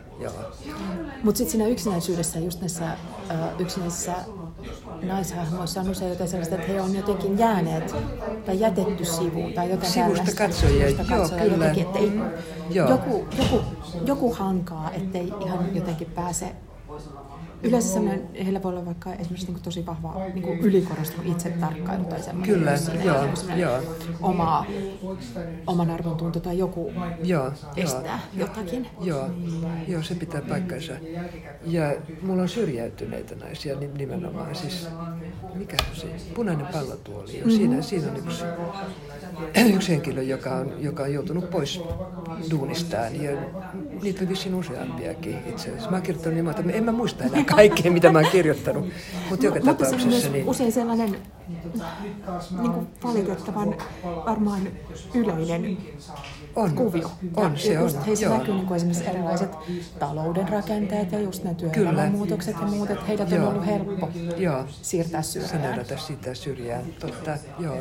Mutta 1.24 1.38
sitten 1.38 1.52
siinä 1.52 1.68
yksinäisyydessä, 1.68 2.40
just 2.40 2.62
näissä 2.62 2.98
uh, 3.32 3.62
yksinäisissä 3.62 4.14
naishahmoissa 5.04 5.82
on 5.82 5.90
usein 5.90 6.10
jotain 6.10 6.30
sellaista, 6.30 6.56
että 6.56 6.68
he 6.68 6.82
on 6.82 6.96
jotenkin 6.96 7.40
jääneet 7.40 7.96
tai 8.46 8.60
jätetty 8.60 9.06
sivuun 9.06 9.54
tai 9.54 9.70
jotain 9.70 9.92
Sivusta 9.92 10.32
katsojia, 10.38 10.90
Sivusta 10.90 11.14
joo, 11.14 11.22
katsojia 11.22 11.44
kyllä. 11.44 11.66
Jotenkin, 11.66 11.86
että 11.86 12.00
ei, 12.00 12.12
joo. 12.70 12.90
Joku, 12.90 13.28
joku, 13.38 13.66
joku 14.06 14.34
hankaa, 14.34 14.92
ettei 14.92 15.34
ihan 15.46 15.76
jotenkin 15.76 16.08
pääse 16.16 16.52
Yleensä 17.66 17.94
sellainen, 17.94 18.28
heillä 18.46 18.64
voi 18.64 18.72
olla 18.72 18.86
vaikka 18.86 19.14
esimerkiksi 19.14 19.52
niin 19.52 19.62
tosi 19.62 19.86
vahva 19.86 20.22
niin 20.34 20.60
ylikorostunut 20.60 21.32
itsetarkkailu 21.32 22.04
tai 22.04 22.24
semmoinen. 22.24 22.56
Kyllä, 22.56 22.72
joo, 23.04 23.24
niin 23.48 23.60
joo. 23.60 23.80
Oma, 24.22 24.66
oman 25.68 25.90
arvon 25.90 26.16
tunto 26.18 26.40
tai 26.40 26.58
joku 26.58 26.92
joo, 27.24 27.52
estää 27.76 28.20
joo, 28.34 28.48
jotakin. 28.48 28.88
Joo, 29.02 29.30
joo, 29.88 30.04
se 30.04 30.16
pitää 30.16 30.42
paikkansa. 30.42 30.94
Ja 31.66 31.96
mulla 32.22 32.42
on 32.42 32.50
syrjäytyneitä 32.50 33.36
naisia 33.36 33.76
nimenomaan. 33.98 34.56
Siis, 34.56 34.88
mikä 35.54 35.78
on 35.90 35.96
se? 35.96 36.08
Punainen 36.34 36.68
pallotuoli. 36.68 37.32
Mm-hmm. 37.32 37.52
Siinä, 37.52 37.82
siinä 37.82 38.12
on 38.12 38.18
yksi, 38.18 38.44
yksi 39.76 39.92
henkilö, 39.92 40.22
joka 40.22 40.56
on, 40.56 40.74
joka 40.80 41.04
on 41.04 41.14
joutunut 41.14 41.50
pois 41.50 41.82
duunistaan. 42.52 43.24
Ja 43.24 43.32
niitä 44.02 44.22
on 44.24 44.30
vissiin 44.30 44.56
useampiakin 44.56 45.38
itse 45.50 45.70
asiassa. 45.70 45.90
Mä 45.90 45.96
oon 45.96 46.04
kirjoittanut 46.04 46.38
niin 46.38 46.50
että 46.50 46.72
en 46.72 46.84
mä 46.84 46.92
muista 46.92 47.24
enää 47.24 47.44
kaikkea, 47.56 47.92
mitä 47.92 48.12
mä 48.12 48.20
oon 48.20 48.32
kirjoittanut. 48.32 48.86
Mutta 49.30 49.46
joka 49.46 49.60
Mutta 49.60 49.74
tapauksessa... 49.74 50.22
se 50.22 50.28
on 50.28 50.34
niin... 50.34 50.50
usein 50.50 50.72
sellainen 50.72 51.18
niin 51.48 52.72
kuin 52.72 52.88
valitettavan 53.04 53.76
varmaan 54.26 54.62
yleinen 55.14 55.78
on, 56.56 56.76
kuvio. 56.76 57.12
On, 57.36 57.52
ja 57.52 57.60
se 57.60 57.80
on. 57.80 58.06
Heissä 58.06 58.26
joo. 58.26 58.38
näkyy 58.38 58.54
niin 58.54 58.68
kuin 58.68 58.76
esimerkiksi 58.76 59.10
erilaiset 59.10 59.52
talouden 60.00 60.50
rakenteet 60.50 61.12
ja 61.12 61.20
just 61.20 61.44
ne 61.44 61.56
työelämän 61.56 62.12
muutokset 62.12 62.56
ja 62.62 62.68
muut, 62.68 62.90
että 62.90 63.06
heidät 63.06 63.32
joo. 63.32 63.42
on 63.42 63.48
ollut 63.48 63.66
helppo 63.66 64.10
joo. 64.38 64.64
siirtää 64.82 65.22
syrjään. 65.22 65.52
Saneerata 65.52 65.98
sitä 65.98 66.34
syrjään, 66.34 66.86
totta, 67.00 67.38
joo. 67.60 67.76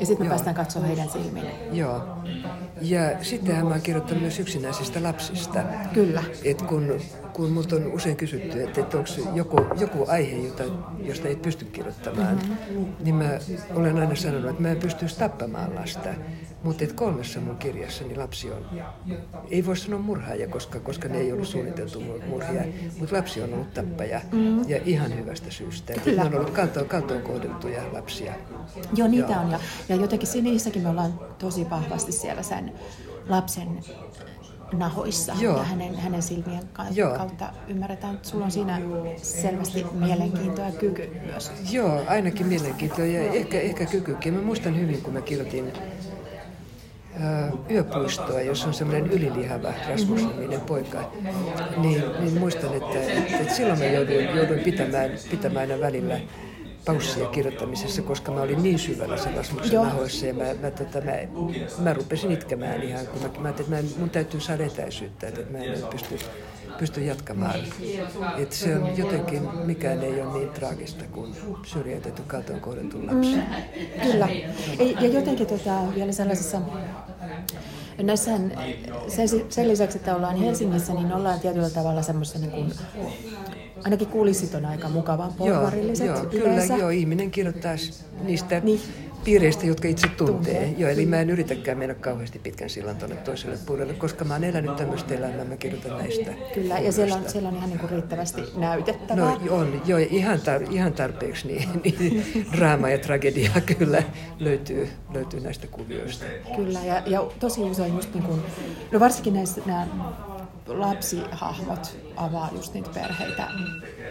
Ja 0.00 0.06
sitten 0.06 0.26
me 0.26 0.30
päästään 0.30 0.56
katsomaan 0.56 0.88
heidän 0.88 1.10
silmiin. 1.10 1.46
Joo. 1.72 2.02
Ja 2.80 3.00
sittenhän 3.22 3.64
mä 3.66 3.70
oon 3.70 3.82
kirjoittanut 3.82 4.22
myös 4.22 4.38
yksinäisistä 4.38 5.02
lapsista. 5.02 5.62
Kyllä. 5.94 6.22
Et 6.44 6.62
kun 6.62 7.00
kun 7.34 7.48
minulta 7.48 7.76
on 7.76 7.92
usein 7.92 8.16
kysytty, 8.16 8.62
että, 8.62 8.80
että 8.80 8.98
onko 8.98 9.10
joku, 9.34 9.56
joku 9.80 10.04
aihe, 10.08 10.36
jota, 10.36 10.64
josta 10.98 11.28
ei 11.28 11.36
pysty 11.36 11.64
kirjoittamaan, 11.64 12.36
mm-hmm. 12.36 12.93
Niin 13.00 13.14
mä 13.14 13.30
olen 13.74 13.98
aina 13.98 14.14
sanonut, 14.14 14.50
että 14.50 14.62
mä 14.62 14.68
en 14.68 14.76
pystyisi 14.76 15.18
tappamaan 15.18 15.74
lasta. 15.74 16.08
Mutta 16.62 16.84
kolmessa 16.94 17.40
mun 17.40 17.56
kirjassani 17.56 18.16
lapsi 18.16 18.50
on, 18.50 18.66
ei 19.50 19.66
voi 19.66 19.76
sanoa 19.76 20.00
murhaaja, 20.00 20.48
koska, 20.48 20.80
koska 20.80 21.08
ne 21.08 21.18
ei 21.18 21.32
ollut 21.32 21.48
suunniteltu 21.48 22.02
murhia, 22.26 22.62
mutta 22.98 23.16
lapsi 23.16 23.42
on 23.42 23.54
ollut 23.54 23.74
tappaja 23.74 24.20
mm. 24.32 24.68
ja 24.68 24.80
ihan 24.84 25.18
hyvästä 25.18 25.50
syystä. 25.50 25.92
Kyllä. 26.04 26.22
Ne 26.22 26.28
on 26.28 26.34
ollut 26.34 26.50
kaltoon, 26.50 26.88
kaltoon 26.88 27.22
kohdeltuja 27.22 27.82
lapsia. 27.92 28.32
Joo, 28.96 29.08
niitä 29.08 29.32
Joo. 29.32 29.40
on. 29.40 29.50
Ja, 29.50 29.60
ja 29.88 29.96
jotenkin 29.96 30.28
niissäkin 30.44 30.82
me 30.82 30.88
ollaan 30.88 31.20
tosi 31.38 31.70
vahvasti 31.70 32.12
siellä 32.12 32.42
sen 32.42 32.72
lapsen 33.28 33.68
nahoissa 34.72 35.32
Joo. 35.40 35.56
ja 35.56 35.64
hänen, 35.64 35.94
hänen 35.94 36.22
silmien 36.22 36.62
kautta 36.72 36.94
Joo. 36.94 37.18
ymmärretään, 37.68 38.14
että 38.14 38.28
sulla 38.28 38.44
on 38.44 38.50
siinä 38.50 38.80
selvästi 39.16 39.86
mielenkiintoa 39.92 40.64
ja 40.64 40.72
kyky 40.72 41.10
myös. 41.26 41.52
Joo, 41.70 42.02
ainakin 42.08 42.46
mielenkiintoa 42.46 43.04
ja 43.04 43.22
ehkä, 43.22 43.60
ehkä 43.60 43.86
kykykin. 43.86 44.34
Mä 44.34 44.42
muistan 44.42 44.80
hyvin, 44.80 45.02
kun 45.02 45.12
mä 45.12 45.20
kirjoitin 45.20 45.72
yöpuistoa, 47.70 48.40
jossa 48.40 48.68
on 48.68 48.74
semmoinen 48.74 49.10
ylilihava 49.10 49.72
Rasmus-niminen 49.88 50.60
poika, 50.60 51.12
niin, 51.76 52.02
niin 52.20 52.38
muistan, 52.38 52.74
että, 52.74 53.00
että, 53.00 53.36
että 53.36 53.54
silloin 53.54 53.78
mä 53.78 53.84
jouduin, 53.84 54.36
jouduin 54.36 54.60
pitämään, 54.60 55.10
pitämään 55.30 55.70
aina 55.70 55.80
välillä 55.80 56.20
paussia 56.84 57.26
kirjoittamisessa, 57.26 58.02
koska 58.02 58.32
mä 58.32 58.40
olin 58.40 58.62
niin 58.62 58.78
syvällä 58.78 59.16
se 59.16 59.30
Rasmuksen 59.36 59.74
nahoissa 59.74 60.26
ja 60.26 60.34
mä, 60.34 60.44
mä, 60.62 60.70
tota, 60.70 61.00
mä, 61.00 61.12
mä 61.78 61.92
rupesin 61.92 62.32
itkemään 62.32 62.82
ihan, 62.82 63.06
kun 63.06 63.22
mä, 63.22 63.28
mä 63.38 63.48
että 63.48 63.62
mä, 63.68 63.76
mun 63.98 64.10
täytyy 64.10 64.40
saada 64.40 64.64
etäisyyttä, 64.64 65.28
että 65.28 65.40
mä 65.50 65.58
en 65.58 65.82
pysty, 65.90 66.18
pysty 66.78 67.04
jatkamaan. 67.04 67.60
Että 68.36 68.56
se 68.56 68.76
on 68.76 68.96
jotenkin, 68.98 69.42
mikään 69.64 70.02
ei 70.02 70.20
ole 70.22 70.32
niin 70.32 70.50
traagista 70.50 71.04
kuin 71.12 71.36
syrjäytetty 71.66 72.22
kaltoon 72.26 72.60
kohdeltu 72.60 73.06
lapsi. 73.06 73.36
Mm, 73.36 73.42
kyllä. 74.02 74.28
Ja 75.00 75.08
jotenkin 75.08 75.46
tota, 75.46 75.94
vielä 75.94 76.12
sellaisessa 76.12 76.60
Näissähän, 78.02 78.52
sen, 79.08 79.28
sen 79.48 79.68
lisäksi, 79.68 79.98
että 79.98 80.16
ollaan 80.16 80.36
Helsingissä, 80.36 80.94
niin 80.94 81.12
ollaan 81.12 81.40
tietyllä 81.40 81.70
tavalla 81.70 82.02
semmoisessa 82.02 82.38
niin 82.38 82.50
kuin 82.50 82.72
ainakin 83.84 84.08
kulissit 84.08 84.54
on 84.54 84.64
aika 84.66 84.88
mukavan 84.88 85.32
porvarilliset 85.32 86.06
joo, 86.06 86.16
joo, 86.16 86.26
kyllä, 86.26 86.76
joo, 86.78 86.90
ihminen 86.90 87.30
kirjoittaa 87.30 87.74
niistä 88.22 88.60
niin. 88.60 88.80
piireistä, 89.24 89.66
jotka 89.66 89.88
itse 89.88 90.08
tuntee. 90.08 90.34
tuntee. 90.34 90.74
Joo, 90.78 90.90
eli 90.90 91.06
mä 91.06 91.20
en 91.20 91.30
yritäkään 91.30 91.78
mennä 91.78 91.94
kauheasti 91.94 92.38
pitkän 92.38 92.70
sillan 92.70 92.96
tuonne 92.96 93.16
toiselle 93.16 93.58
puolelle, 93.66 93.92
koska 93.92 94.24
mä 94.24 94.34
oon 94.34 94.44
elänyt 94.44 94.76
tämmöistä 94.76 95.14
elämää, 95.14 95.44
mä 95.44 95.56
kirjoitan 95.56 95.98
näistä. 95.98 96.30
Kyllä, 96.54 96.78
ja 96.78 96.92
siellä 96.92 97.14
on, 97.14 97.28
siellä 97.28 97.48
on 97.48 97.56
ihan 97.56 97.68
niin 97.68 97.78
kuin 97.78 97.90
riittävästi 97.90 98.42
näytettävää. 98.56 99.24
No 99.24 99.38
on, 99.50 99.82
joo, 99.86 99.98
ihan, 99.98 100.40
tar, 100.40 100.62
ihan 100.70 100.92
tarpeeksi 100.92 101.46
niin, 101.46 101.68
niin 101.84 102.46
draamaa 102.56 102.90
ja 102.90 102.98
tragediaa 102.98 103.60
kyllä 103.78 104.02
löytyy, 104.38 104.88
löytyy 105.14 105.40
näistä 105.40 105.66
kuvioista. 105.66 106.24
Kyllä, 106.56 106.80
ja, 106.84 107.02
ja 107.06 107.26
tosi 107.40 107.60
usein 107.60 107.94
just 107.94 108.14
niin 108.14 108.24
kuin, 108.24 108.42
no 108.92 109.00
varsinkin 109.00 109.34
näissä 109.34 109.60
nämä 109.66 109.86
lapsihahmot 110.66 112.03
avaa 112.16 112.50
just 112.52 112.74
niitä 112.74 112.90
perheitä 112.94 113.48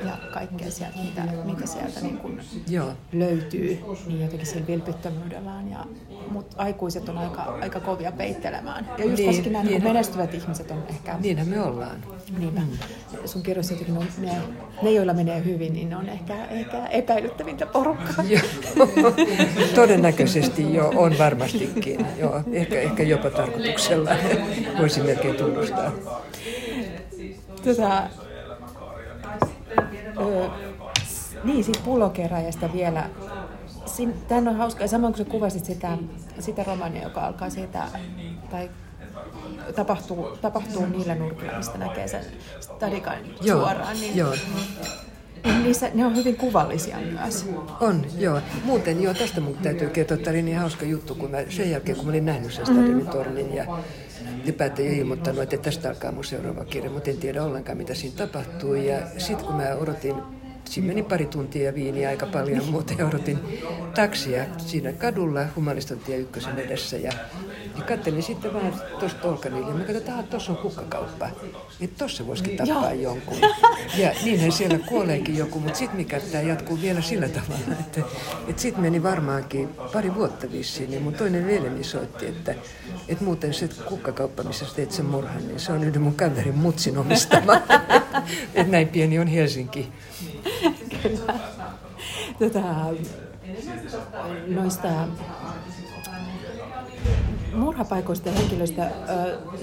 ja 0.06 0.18
kaikkea 0.34 0.72
sieltä, 0.72 0.97
mitä, 1.04 1.22
mitä 1.45 1.66
sieltä 1.66 1.99
niin 2.01 2.18
kuin 2.18 2.41
Joo. 2.70 2.91
löytyy, 3.14 3.80
niin 4.08 4.22
jotenkin 4.22 4.47
sillä 4.47 4.68
vilpittömyydellään. 4.68 5.72
Ja, 5.72 5.86
mutta 6.32 6.56
aikuiset 6.58 7.10
on 7.10 7.18
aika, 7.18 7.41
aika 7.41 7.80
kovia 7.80 8.12
peittelemään. 8.12 8.88
Ja 8.97 9.06
just 9.06 9.18
niin, 9.18 9.26
varsinkin 9.26 9.54
nämä 9.54 9.64
niin, 9.64 9.74
niin 9.74 9.84
menestyvät 9.84 10.34
ihmiset 10.34 10.72
on 10.72 10.84
ehkä... 10.89 11.18
Niinhän 11.20 11.47
me 11.47 11.62
ollaan. 11.62 12.04
Niinpä. 12.38 12.60
Mm. 12.62 12.78
Sun 13.26 13.43
kirjoissa 13.43 13.74
jotenkin 13.74 13.97
on, 13.97 14.06
ne, 14.18 14.32
ne, 14.82 14.91
joilla 14.91 15.14
menee 15.14 15.45
hyvin, 15.45 15.74
niin 15.74 15.89
ne 15.89 15.95
on 15.97 16.10
ehkä, 16.10 16.45
ehkä 16.45 16.88
epäilyttävintä 16.88 17.66
porukkaa. 17.66 18.26
Todennäköisesti 19.76 20.74
jo 20.74 20.91
on 20.95 21.18
varmastikin. 21.18 22.06
Joo, 22.20 22.41
ehkä, 22.51 22.82
ehkä 22.82 23.04
jopa 23.04 23.30
tarkoituksella. 23.30 24.10
Voisin 24.80 25.06
melkein 25.06 25.36
tunnustaa. 25.36 25.91
Tota, 27.64 28.03
Öö, 30.20 30.47
niin, 31.43 31.64
siitä 31.64 31.80
pullokeräjästä 31.86 32.74
vielä. 32.74 33.09
Tämä 34.28 34.49
on 34.49 34.55
hauska, 34.55 34.88
samoin 34.88 35.14
kuin 35.14 35.26
sä 35.26 35.32
kuvasit 35.32 35.66
sitä, 35.66 35.97
sitä 36.39 36.64
romania, 36.64 37.03
joka 37.03 37.22
alkaa 37.22 37.49
siitä, 37.49 37.84
tai 38.51 38.70
tapahtuu, 39.76 40.38
tapahtuu 40.41 40.86
niillä 40.86 41.16
nurkilla, 41.16 41.57
mistä 41.57 41.78
näkee 41.78 42.07
sen 42.07 42.26
stadikan 42.59 43.18
joo, 43.41 43.59
suoraan. 43.59 43.99
Niin, 43.99 44.18
joo. 44.18 44.34
Niin 45.43 45.64
niissä, 45.64 45.89
ne 45.93 46.05
on 46.05 46.16
hyvin 46.16 46.38
kuvallisia 46.38 46.97
myös. 46.97 47.49
On, 47.82 48.05
joo. 48.18 48.41
Muuten, 48.64 49.03
joo, 49.03 49.14
tästä 49.14 49.41
mun 49.41 49.57
täytyy 49.57 49.89
kertoa, 49.89 50.18
että 50.18 50.30
oli 50.30 50.41
niin 50.41 50.57
hauska 50.57 50.86
juttu, 50.86 51.16
kun 51.16 51.32
mä, 51.32 51.38
sen 51.49 51.72
jälkeen 51.72 51.95
kun 51.95 52.05
mä 52.05 52.09
olin 52.09 52.26
nähnyt 52.26 52.53
sen 52.53 52.68
mm-hmm. 52.70 53.07
tornin 53.07 53.55
ja 53.55 53.66
ylipäätään 54.43 54.88
ilmoittanut, 54.88 55.43
että 55.43 55.57
tästä 55.57 55.89
alkaa 55.89 56.11
mun 56.11 56.24
seuraava 56.24 56.66
kirja, 56.66 56.89
mutta 56.89 57.09
en 57.09 57.18
tiedä 57.18 57.43
ollenkaan, 57.43 57.78
mitä 57.78 57.93
siinä 57.93 58.18
tapahtui. 58.18 58.88
Ja 58.88 58.97
sitten 59.18 59.45
kun 59.47 59.55
mä 59.55 59.76
odotin 59.76 60.16
Siinä 60.66 60.88
meni 60.88 61.03
pari 61.03 61.26
tuntia 61.26 61.76
viiniä 61.76 62.09
aika 62.09 62.26
paljon, 62.26 62.66
mutta 62.66 62.93
odotin 63.07 63.39
taksia 63.95 64.45
siinä 64.57 64.93
kadulla 64.93 65.45
Humaniston 65.55 65.99
tie 65.99 66.18
ykkösen 66.18 66.59
edessä 66.59 66.97
ja, 66.97 67.11
ja 67.78 67.84
katselin 67.84 68.24
sitten 68.24 68.53
vaan 68.53 68.74
tuosta 68.99 69.22
Tolkanille 69.22 69.68
ja 69.68 69.74
mä 69.74 69.84
katsoin, 69.84 69.97
että 69.97 70.24
tuossa 70.30 70.51
on 70.51 70.57
kukkakauppa. 70.57 71.30
Että 71.82 71.97
tuossa 71.97 72.28
voisikin 72.28 72.57
tappaa 72.57 72.93
Joo. 72.93 73.14
jonkun. 73.14 73.38
Ja 73.97 74.11
niinhän 74.24 74.51
siellä 74.51 74.78
kuoleekin 74.78 75.38
joku, 75.38 75.59
mutta 75.59 75.80
sitten 75.80 75.97
mikä 75.97 76.20
tämä 76.20 76.43
jatkuu 76.43 76.82
vielä 76.82 77.01
sillä 77.01 77.30
tavalla, 77.30 77.76
että, 77.80 78.01
että 78.47 78.61
sitten 78.61 78.82
meni 78.82 79.03
varmaankin 79.03 79.70
pari 79.93 80.16
vuotta 80.16 80.51
vissiin, 80.51 80.89
niin 80.89 81.01
mun 81.01 81.14
toinen 81.14 81.47
veljeni 81.47 81.84
soitti, 81.84 82.26
että, 82.28 82.55
että 83.07 83.24
muuten 83.24 83.53
se 83.53 83.70
kukkakauppa, 83.86 84.43
missä 84.43 84.66
sä 84.66 84.76
teet 84.76 84.91
sen 84.91 85.05
murhan, 85.05 85.47
niin 85.47 85.59
se 85.59 85.72
on 85.72 85.84
yhden 85.84 86.01
mun 86.01 86.16
kaverin 86.16 86.57
mutsin 86.57 86.97
omistama. 86.97 87.53
että 88.55 88.72
näin 88.72 88.88
pieni 88.88 89.20
on 89.20 89.28
Helsinki. 89.28 89.91
Kyllä. 91.04 91.39
Tota, 92.39 92.60
noista 94.47 94.88
murhapaikoista 97.54 98.30
ja 98.30 98.36
henkilöistä, 98.36 98.91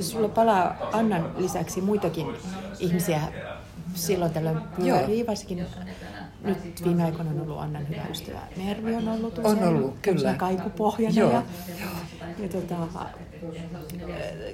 sulla 0.01 0.28
palaa 0.28 0.76
Annan 0.93 1.32
lisäksi 1.36 1.80
muitakin 1.80 2.26
ihmisiä 2.78 3.20
silloin 3.95 4.32
tällöin 4.32 4.59
pyörii, 4.76 5.26
varsinkin 5.26 5.66
nyt 6.45 6.84
viime 6.84 7.05
aikoina 7.05 7.30
on 7.30 7.41
ollut 7.41 7.59
Annan 7.59 7.88
hyvä 7.88 8.03
ystävä 8.11 8.41
Mervi 8.57 8.95
on 8.95 9.09
ollut 9.09 9.38
usein. 9.38 9.59
On 9.59 9.68
ollut, 9.68 9.97
kyllä. 10.03 10.34
Kaikupohjana. 10.34 11.14
Joo. 11.14 11.32
Ja, 11.32 11.43
ja, 12.38 12.49
tota, 12.49 12.74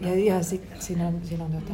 ja, 0.01 0.34
ja 0.34 0.43
sit, 0.43 0.62
siinä 0.80 1.07
on, 1.07 1.20
siinä 1.24 1.45
on 1.45 1.53
tota, 1.53 1.72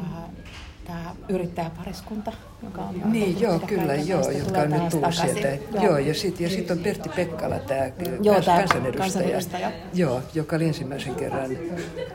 tämä 0.86 1.14
yrittäjäpariskunta, 1.28 2.32
joka 2.62 2.82
on 2.82 3.12
Niin, 3.12 3.40
joo, 3.40 3.58
kyllä, 3.58 3.94
joo, 3.94 4.30
jotka 4.30 4.60
on 4.60 4.70
nyt 4.70 4.88
tullut 4.88 5.14
sieltä. 5.14 5.48
Joo. 5.48 5.84
joo, 5.84 5.98
ja 5.98 6.14
sitten 6.14 6.44
ja 6.44 6.50
sit 6.50 6.70
on 6.70 6.78
Pertti 6.78 7.08
Pekkala, 7.08 7.58
tämä 7.58 7.80
joo, 8.22 8.34
kans, 8.34 8.46
kansanedustaja, 8.46 8.98
kansanedustaja, 8.98 9.72
joo, 9.94 10.22
joka 10.34 10.56
oli 10.56 10.64
ensimmäisen 10.64 11.14
kerran 11.14 11.50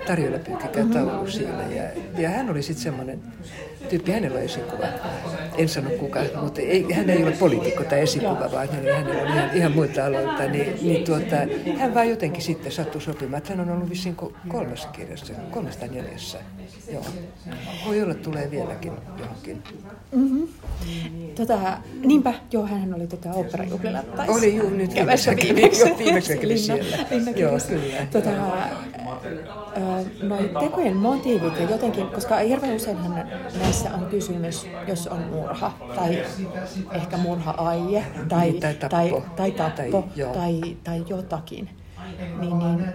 tarjolla 0.08 0.40
pyykkikää 0.40 0.84
mm-hmm. 0.84 1.32
siellä. 1.32 1.64
Ja, 1.64 1.84
ja 2.18 2.30
hän 2.30 2.50
oli 2.50 2.62
sitten 2.62 2.84
semmoinen 2.84 3.22
tyyppi, 3.90 4.12
hänellä 4.12 4.38
on 4.38 4.44
esikuva. 4.44 4.86
En 5.58 5.70
sano 5.70 5.90
kuka, 5.90 6.20
mutta 6.42 6.62
ei, 6.62 6.92
hän 6.94 7.10
ei 7.10 7.24
ole 7.24 7.32
poliitikko 7.32 7.84
tai 7.84 8.00
esikuva, 8.00 8.50
vaan 8.52 8.70
hän, 8.70 8.86
hänellä 8.96 9.22
on 9.22 9.28
ihan, 9.28 9.50
ihan 9.54 9.72
muita 9.72 10.06
aloita. 10.06 10.44
Niin, 10.44 10.78
niin 10.82 11.04
tuota, 11.04 11.36
hän 11.78 11.94
vaan 11.94 12.10
jotenkin 12.10 12.44
sitten 12.44 12.72
sattui 12.72 13.02
sopimaan, 13.02 13.38
että 13.38 13.54
hän 13.54 13.60
on 13.60 13.76
ollut 13.76 13.90
vissiin 13.90 14.18
kolmessa 14.48 14.88
kirjassa, 14.88 15.34
kolmesta 15.52 15.88
neljässä. 15.88 16.38
Joo. 16.92 17.06
Voi 17.86 18.02
olla, 18.02 18.14
tulee 18.14 18.52
vieläkin 18.52 18.94
johonkin. 19.20 19.64
Mm-hmm. 20.12 20.48
Tota, 21.36 21.78
niinpä, 22.06 22.34
joo, 22.52 22.68
hän 22.68 22.94
oli 22.94 23.08
tota 23.08 23.30
operajuhlilla. 23.34 24.04
Oli 24.28 24.56
juuri 24.56 24.78
nyt 24.78 24.96
viimeksi, 24.96 25.30
viimeksi, 25.36 25.84
viimeksi 25.98 26.58
siellä. 26.58 26.98
Joo, 27.36 27.58
kyllä. 27.68 28.08
Tota, 28.12 28.30
noi 30.22 30.50
tekojen 30.60 30.98
motiivit 30.98 31.60
ja 31.60 31.70
jotenkin, 31.70 32.08
koska 32.08 32.38
hirveän 32.38 32.76
useinhan 32.76 33.28
näissä 33.68 33.94
on 33.94 34.06
kysymys, 34.06 34.68
jos 34.88 35.08
on 35.08 35.20
murha 35.20 35.74
tai 35.96 36.26
ehkä 36.92 37.18
murha-aie 37.18 38.06
tai, 38.30 38.52
niin, 38.52 38.62
tai 38.62 38.74
tappo 38.74 39.24
tai, 39.36 39.52
tai, 39.52 39.52
tappo, 39.52 40.08
tai, 40.16 40.34
tai, 40.34 40.78
tai 40.84 41.06
jotakin 41.10 41.70
niin, 42.40 42.60
niin 42.60 42.94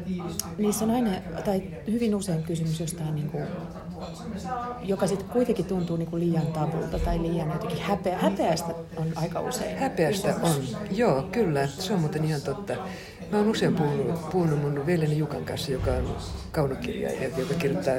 niissä 0.58 0.84
on 0.84 0.90
aina, 0.90 1.10
tai 1.44 1.62
hyvin 1.90 2.14
usein 2.14 2.42
kysymys 2.42 2.80
jostain, 2.80 3.14
niin 3.14 3.30
kuin, 3.30 3.44
joka 4.82 5.06
sitten 5.06 5.28
kuitenkin 5.28 5.64
tuntuu 5.64 5.96
niin 5.96 6.10
kuin 6.10 6.20
liian 6.20 6.46
tabulta 6.46 6.98
tai 6.98 7.22
liian 7.22 7.52
jotenkin 7.52 7.80
häpeä. 7.80 8.18
Häpeästä 8.18 8.74
on 8.96 9.06
aika 9.16 9.40
usein. 9.40 9.78
Häpeästä 9.78 10.34
on, 10.42 10.54
joo, 10.90 11.22
kyllä, 11.22 11.66
se 11.66 11.92
on 11.92 12.00
muuten 12.00 12.24
ihan 12.24 12.42
totta. 12.42 12.76
Mä 13.32 13.38
oon 13.38 13.48
usein 13.48 13.74
puhunut, 13.74 14.30
puhunut 14.30 14.60
mun 14.60 14.86
veljeni 14.86 15.18
Jukan 15.18 15.44
kanssa, 15.44 15.72
joka 15.72 15.90
on 15.90 16.16
kaunokirjaaja, 16.52 17.28
joka 17.38 17.54
kirjoittaa 17.54 17.94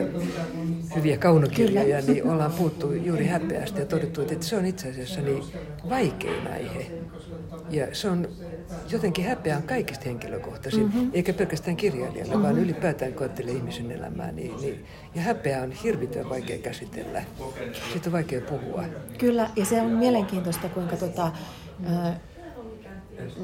hyviä 0.95 1.17
kaunokirjoja, 1.17 2.01
Kyllä. 2.01 2.13
niin 2.13 2.29
ollaan 2.29 2.51
puhuttu 2.51 2.93
juuri 2.93 3.25
häpeästä 3.25 3.79
ja 3.79 3.86
todettu, 3.86 4.21
että 4.21 4.45
se 4.45 4.55
on 4.57 4.65
itse 4.65 4.89
asiassa 4.89 5.21
niin 5.21 5.43
vaikein 5.89 6.47
aihe. 6.47 6.91
Ja 7.69 7.88
se 7.95 8.09
on 8.09 8.27
jotenkin 8.89 9.25
häpeä 9.25 9.57
on 9.57 9.63
kaikista 9.63 10.05
henkilökohtaisin, 10.05 10.84
mm-hmm. 10.84 11.11
eikä 11.13 11.34
pelkästään 11.34 11.77
kirjailijalle, 11.77 12.34
mm-hmm. 12.34 12.43
vaan 12.43 12.59
ylipäätään 12.59 13.13
kun 13.13 13.21
ajattelee 13.21 13.53
ihmisen 13.53 13.91
elämää. 13.91 14.31
Niin, 14.31 14.61
niin, 14.61 14.86
ja 15.15 15.21
häpeä 15.21 15.63
on 15.63 15.71
hirvittävän 15.71 16.29
vaikea 16.29 16.57
käsitellä. 16.57 17.23
Siitä 17.91 18.09
on 18.09 18.13
vaikea 18.13 18.41
puhua. 18.41 18.84
Kyllä, 19.17 19.49
ja 19.55 19.65
se 19.65 19.81
on 19.81 19.91
mielenkiintoista, 19.91 20.69
kuinka 20.69 20.97
tota, 20.97 21.31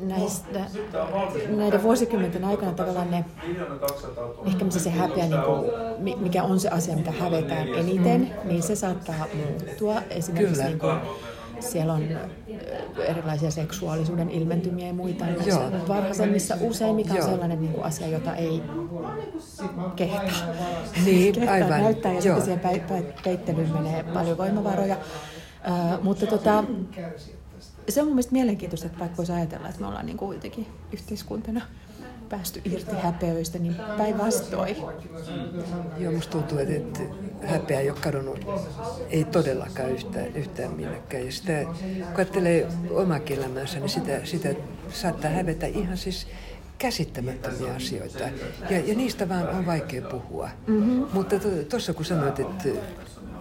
näistä, 0.01 0.59
näiden 1.49 1.83
vuosikymmenten 1.83 2.45
aikana 2.45 2.71
tavallaan 2.71 3.11
ne, 3.11 3.25
ehkä 4.45 4.65
missä 4.65 4.79
se 4.79 4.89
häpeä, 4.89 5.25
niin 5.27 5.41
kuin, 5.41 5.71
mikä 6.21 6.43
on 6.43 6.59
se 6.59 6.69
asia, 6.69 6.95
mitä 6.95 7.11
hävetään 7.11 7.67
eniten, 7.67 8.33
niin 8.43 8.63
se 8.63 8.75
saattaa 8.75 9.27
muuttua. 9.33 10.01
Esimerkiksi 10.09 10.63
niin 10.63 10.79
kuin, 10.79 10.99
siellä 11.59 11.93
on 11.93 12.03
erilaisia 12.97 13.51
seksuaalisuuden 13.51 14.29
ilmentymiä 14.29 14.87
ja 14.87 14.93
muita 14.93 15.25
Joo. 15.45 15.71
varhaisemmissa 15.87 16.55
usein, 16.61 16.95
mikä 16.95 17.11
on 17.11 17.17
Joo. 17.17 17.27
sellainen 17.27 17.61
niin 17.61 17.73
kuin 17.73 17.83
asia, 17.83 18.07
jota 18.07 18.35
ei 18.35 18.63
kehtaa, 19.95 20.29
niin, 21.05 21.33
kehtaa 21.33 21.53
aivan. 21.53 21.69
näyttää 21.81 22.13
ja 22.13 22.19
Joo. 22.19 22.39
sitten 22.39 22.61
siihen 22.61 22.81
peittelyyn 23.23 23.73
menee 23.73 24.03
paljon 24.03 24.37
voimavaroja. 24.37 24.97
Uh, 25.67 26.03
mutta 26.03 26.27
tota, 26.27 26.63
se 27.91 28.01
on 28.01 28.07
mun 28.07 28.15
mielestä 28.15 28.33
mielenkiintoista, 28.33 28.87
että 28.87 28.99
vaikka 28.99 29.17
voisi 29.17 29.31
ajatella, 29.31 29.69
että 29.69 29.81
me 29.81 29.87
ollaan 29.87 30.05
niin 30.05 30.17
kuin 30.17 30.35
jotenkin 30.35 30.67
yhteiskuntana 30.93 31.61
päästy 32.29 32.61
irti 32.65 32.95
häpeöistä, 33.03 33.59
niin 33.59 33.75
päinvastoin. 33.97 34.75
Joo, 35.97 36.11
musta 36.13 36.31
tuntuu, 36.31 36.57
että 36.57 36.99
häpeä 37.47 37.79
ei 37.79 37.89
ole 37.89 37.99
kadonnut, 38.01 38.45
ei 39.09 39.23
todellakaan 39.23 39.91
yhtään, 39.91 40.35
yhtään 40.35 40.71
minnekään. 40.71 41.25
Ja 41.25 41.31
sitä, 41.31 41.65
kun 41.97 42.15
ajattelee 42.15 42.67
omakin 42.89 43.37
elämänsä, 43.37 43.79
niin 43.79 43.89
sitä, 43.89 44.25
sitä 44.25 44.49
saattaa 44.91 45.31
hävetä 45.31 45.65
ihan 45.65 45.97
siis 45.97 46.27
käsittämättömiä 46.77 47.73
asioita. 47.75 48.19
Ja, 48.69 48.79
ja 48.85 48.95
niistä 48.95 49.29
vaan 49.29 49.49
on 49.49 49.65
vaikea 49.65 50.01
puhua. 50.01 50.49
Mm-hmm. 50.67 51.05
Mutta 51.13 51.35
tuossa 51.69 51.93
kun 51.93 52.05
sanoit, 52.05 52.39
että, 52.39 52.69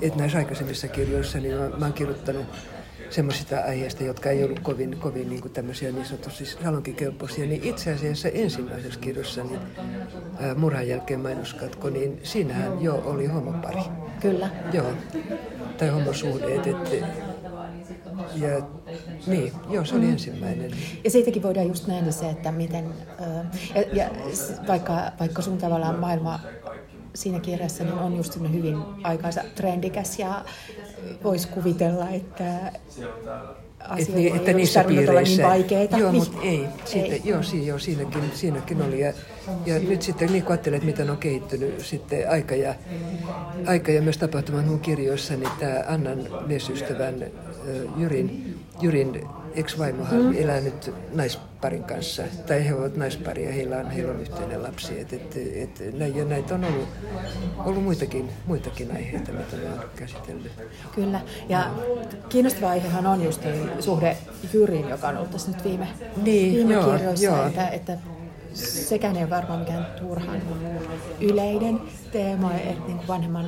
että 0.01 0.19
näissä 0.19 0.39
aikaisemmissa 0.39 0.89
kirjoissa, 0.89 1.39
niin 1.39 1.57
mä, 1.57 1.69
mä 1.69 1.85
oon 1.85 1.93
kirjoittanut 1.93 2.47
semmoisista 3.11 3.61
aiheista, 3.61 4.05
jotka 4.05 4.31
ei 4.31 4.45
ollut 4.45 4.61
kovin, 4.61 4.97
kovin 4.99 5.29
niin 5.29 5.41
kuin 5.41 5.53
tämmöisiä 5.53 5.93
niin 5.93 6.07
sanotusti 6.07 6.47
salonkikelpoisia, 6.47 7.47
niin 7.47 7.65
itse 7.65 7.93
asiassa 7.93 8.29
ensimmäisessä 8.29 9.01
kirjassa 9.01 9.45
niin, 9.45 9.61
ää, 10.41 10.55
murhan 10.55 10.89
jälkeen 10.89 11.21
mainoskatko, 11.21 11.91
niin 11.91 12.21
siinähän 12.23 12.83
jo 12.83 13.03
oli 13.05 13.27
homopari. 13.27 13.83
Kyllä. 14.21 14.51
Joo, 14.73 14.93
tai 15.79 15.89
homosuhteet, 15.89 16.67
että 16.67 16.97
ja, 18.35 18.63
niin, 19.27 19.53
joo, 19.71 19.85
se 19.85 19.95
oli 19.95 20.05
mm. 20.05 20.13
ensimmäinen. 20.13 20.71
Ja 21.05 21.11
siitäkin 21.11 21.43
voidaan 21.43 21.67
just 21.67 21.87
nähdä 21.87 22.11
se, 22.11 22.31
että 22.31 22.53
miten, 22.53 22.85
ja, 23.75 23.83
ja 23.93 24.11
vaikka, 24.69 25.13
vaikka 25.21 25.43
sun 25.43 25.59
tavallaan 25.59 25.99
maailma 25.99 26.41
siinä 27.19 27.41
kirjassa 27.41 27.85
niin 27.85 27.99
on 27.99 28.17
just 28.17 28.41
hyvin 28.53 28.77
aikansa 29.03 29.45
trendikäs 29.55 30.19
ja 30.19 30.45
voisi 31.25 31.49
kuvitella, 31.49 32.09
että 32.09 32.73
asiat 33.81 34.17
niin, 34.17 34.37
että 34.37 34.53
niissä 34.53 34.85
piireissä, 34.85 35.43
niin 35.43 35.49
vaikeita. 35.49 35.99
Joo, 35.99 36.13
mutta 36.13 36.39
ei. 36.43 36.67
Siitä, 36.85 37.15
ei. 37.15 37.23
Joo, 37.25 37.43
si, 37.43 37.67
joo 37.67 37.79
siinäkin, 37.79 38.23
siinäkin 38.35 38.83
oli. 38.83 39.01
Ja, 39.01 39.13
ja 39.67 39.79
nyt 39.79 40.03
sitten 40.03 40.33
niin 40.33 40.43
kun 40.43 40.53
ajattelet, 40.53 40.83
miten 40.83 41.11
on 41.11 41.19
kehittynyt 41.19 41.81
sitten 41.81 42.31
aika 42.31 42.55
ja, 42.55 42.75
aika 43.67 43.93
ja 43.93 44.03
myös 44.03 44.19
tapahtuman 44.19 44.65
mun 44.65 44.81
kirjoissa, 44.81 45.37
niin 45.37 45.51
tämä 45.59 45.85
Annan 45.89 46.19
miesystävän 46.47 47.27
Jyrin, 47.97 48.59
Jyrin 48.81 49.29
ex-vaimohan 49.59 50.23
mm. 50.23 50.35
elää 50.37 50.61
nyt 50.61 50.95
naisparin 51.15 51.85
kanssa, 51.85 52.23
tai 52.47 52.67
he 52.67 52.75
ovat 52.75 52.97
naispari 52.97 53.45
ja 53.45 53.53
heillä 53.53 53.77
on, 53.77 53.91
heillä 53.91 54.13
on 54.13 54.21
yhteinen 54.21 54.63
lapsi. 54.63 55.01
Et, 55.01 55.13
et, 55.13 55.37
et, 55.37 55.81
ja 56.15 56.25
näitä 56.25 56.55
on 56.55 56.65
ollut, 56.65 56.89
ollut 57.59 57.85
muitakin, 57.85 58.31
muitakin 58.47 58.93
aiheita, 58.93 59.33
mitä 59.33 59.57
me 59.57 59.73
on 59.73 59.85
käsitellyt. 59.97 60.53
Kyllä, 60.95 61.21
ja 61.49 61.71
kiinnostava 62.29 62.71
aihehan 62.71 63.07
on 63.07 63.25
just 63.25 63.43
suhde 63.81 64.17
Jyriin, 64.53 64.89
joka 64.89 65.09
on 65.09 65.17
ollut 65.17 65.31
tässä 65.31 65.51
nyt 65.51 65.65
viime, 65.65 65.89
niin, 66.23 66.55
viime 66.55 66.75
joo, 66.75 66.93
kirjoissa, 66.93 67.25
joo. 67.25 67.47
Että, 67.47 67.69
että 67.69 67.99
sekään 68.55 69.17
ei 69.17 69.23
ole 69.23 69.31
varmaan 69.31 69.59
mikään 69.59 69.87
turhan 70.01 70.43
yleinen 71.21 71.81
teema, 72.13 72.55
että 72.55 72.87
niin 72.87 72.97
kuin 72.97 73.09
vanhemman 73.09 73.47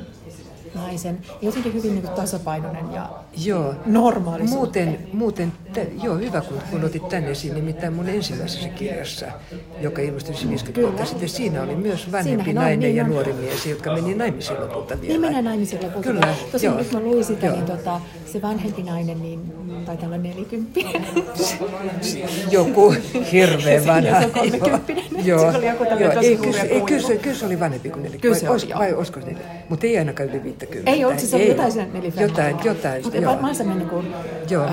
naisen, 0.75 1.19
jotenkin 1.43 1.75
hyvin 1.75 1.91
niin 1.95 2.03
kuin 2.03 2.15
tasapainoinen 2.15 2.93
ja 2.93 3.11
joo. 3.45 3.75
normaali 3.87 4.43
Muuten, 4.43 4.99
muuten 5.13 5.53
joo, 6.03 6.17
hyvä 6.17 6.41
kun, 6.41 6.59
kun 6.71 6.85
otit 6.85 7.09
tänne 7.09 7.31
esiin, 7.31 7.55
nimittäin 7.55 7.93
mun 7.93 8.09
ensimmäisessä 8.09 8.69
kirjassa, 8.69 9.27
joka 9.81 10.03
ilmestyi 10.03 10.35
50 10.49 10.81
vuotta 10.81 11.05
sitten, 11.05 11.29
siinä 11.29 11.63
oli 11.63 11.77
myös 11.77 12.13
vanhempi 12.13 12.45
Siinähän 12.45 12.55
nainen 12.55 12.79
on, 12.79 12.81
niin 12.81 12.97
ja 12.97 13.05
on. 13.05 13.11
nuori 13.11 13.33
mies, 13.33 13.67
jotka 13.67 13.95
meni 13.95 14.15
naimisiin 14.15 14.61
lopulta 14.61 15.01
vielä. 15.01 15.13
Niin 15.13 15.21
menee 15.21 15.43
naimisiin 15.43 15.83
lopulta. 15.83 16.09
Kyllä, 16.09 16.35
Tosin 16.53 16.67
joo. 16.67 16.79
nyt 16.79 16.93
mä 16.93 17.01
luin 17.01 17.25
sitä, 17.25 17.47
joo. 17.47 17.57
niin 17.57 17.67
tota, 17.67 18.01
se 18.27 18.43
vanhempi 18.43 18.83
nainen, 18.83 19.23
niin 19.23 19.41
taitaa 19.87 20.07
olla 20.07 20.19
nelikymppinen. 20.19 21.07
joku 22.51 22.95
hirveän 23.33 23.87
vanha. 23.87 24.21
Se 24.21 24.27
on 24.27 24.31
kolmekymppinen. 24.31 25.05
Joo, 25.25 25.53
se 25.53 25.59
oli 25.59 25.67
joku 25.67 25.85
joo. 25.85 26.13
Ei, 26.23 26.37
kyllä, 26.37 26.61
ei, 26.63 26.81
kyllä, 26.81 27.07
se, 27.07 27.17
kyllä 27.17 27.37
se 27.37 27.47
oli 27.47 27.61
vanhempi 27.61 27.91
kuin 27.91 28.03
nelikymppinen. 28.03 28.49
Vai, 28.49 28.59
vai, 28.69 28.79
vai 28.79 28.95
olisiko 28.95 29.21
neljä? 29.21 29.39
Mutta 29.69 29.87
ei 29.87 29.99
ainakaan 29.99 30.29
yli 30.29 30.43
50. 30.43 30.91
Ei 30.91 31.19
siis 31.19 31.35
oli 31.35 31.49
jotain 31.49 31.73
sen 31.73 31.93
nelifemmaa. 31.93 32.31
Jotain, 32.31 32.57
jotain. 32.65 33.03
Mutta 33.03 33.27
varmaan 33.27 33.55
se 33.55 33.65
meni 33.65 33.85
kuin 33.85 34.15
joo. 34.51 34.67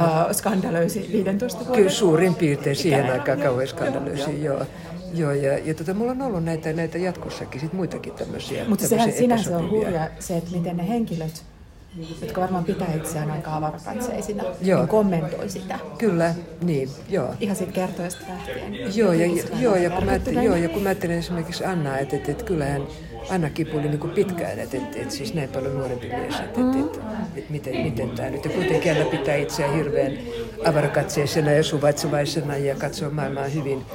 Uh, 0.87 0.91
skandalöisi 0.91 1.13
15 1.13 1.59
vuotta. 1.59 1.75
Kyllä 1.75 1.89
suurin 1.89 2.35
piirtein 2.35 2.75
siihen 2.75 3.11
aikaan 3.11 3.39
kauhean 3.39 3.67
skandalöisi, 3.67 4.43
joo. 4.43 4.65
Joo, 5.13 5.31
ja, 5.31 5.57
ja 5.57 5.73
tota, 5.73 5.93
mulla 5.93 6.11
on 6.11 6.21
ollut 6.21 6.43
näitä, 6.43 6.73
näitä 6.73 6.97
jatkossakin, 6.97 7.61
sit 7.61 7.73
muitakin 7.73 8.13
tämmöisiä 8.13 8.65
Mutta 8.67 8.87
sehän 8.87 9.11
sinänsä 9.11 9.57
on 9.57 9.69
hurja 9.69 10.09
se, 10.19 10.37
että 10.37 10.51
miten 10.51 10.77
ne 10.77 10.87
henkilöt 10.87 11.43
jotka 12.21 12.41
varmaan 12.41 12.65
pitää 12.65 12.93
itseään 12.93 13.31
aika 13.31 13.55
avarakatseisina, 13.55 14.43
joo. 14.61 14.79
niin 14.79 14.87
kommentoi 14.87 15.49
sitä. 15.49 15.79
Kyllä, 15.97 16.35
niin, 16.61 16.89
joo. 17.09 17.33
Ihan 17.39 17.55
siitä 17.55 17.71
kertoista 17.71 18.21
lähtien. 18.29 18.97
Joo, 18.97 19.13
ja, 19.13 19.25
joo, 19.59 19.75
ja, 19.75 19.89
kun 19.89 20.03
mä, 20.03 20.15
joo, 20.41 20.55
ja 20.55 20.69
kun 20.69 20.83
mä 20.83 20.89
ajattelen 20.89 21.17
esimerkiksi 21.17 21.65
Annaa, 21.65 21.97
että, 21.97 22.15
että, 22.15 22.31
että 22.31 22.43
kyllähän 22.43 22.81
Anna 23.29 23.49
kipuili 23.49 23.89
niin 23.89 24.09
pitkään, 24.09 24.59
että, 24.59 24.77
että, 24.77 24.99
että 24.99 25.13
siis 25.13 25.33
näin 25.33 25.49
paljon 25.49 25.77
nuorempi 25.77 26.07
mies, 26.07 26.35
että, 26.35 26.61
että, 26.61 26.79
että, 26.79 26.99
että, 26.99 27.11
että 27.35 27.51
miten, 27.51 27.81
miten 27.81 28.09
tämä 28.09 28.29
nyt. 28.29 28.45
Ja 28.45 28.51
kuitenkin 28.51 28.91
Anna 28.91 29.05
pitää 29.05 29.35
itseään 29.35 29.75
hirveän 29.75 30.17
avarakatseisena 30.65 31.51
ja 31.51 31.63
suvaitsevaisena 31.63 32.57
ja 32.57 32.75
katsoo 32.75 33.09
maailmaa 33.09 33.47
hyvin, 33.47 33.85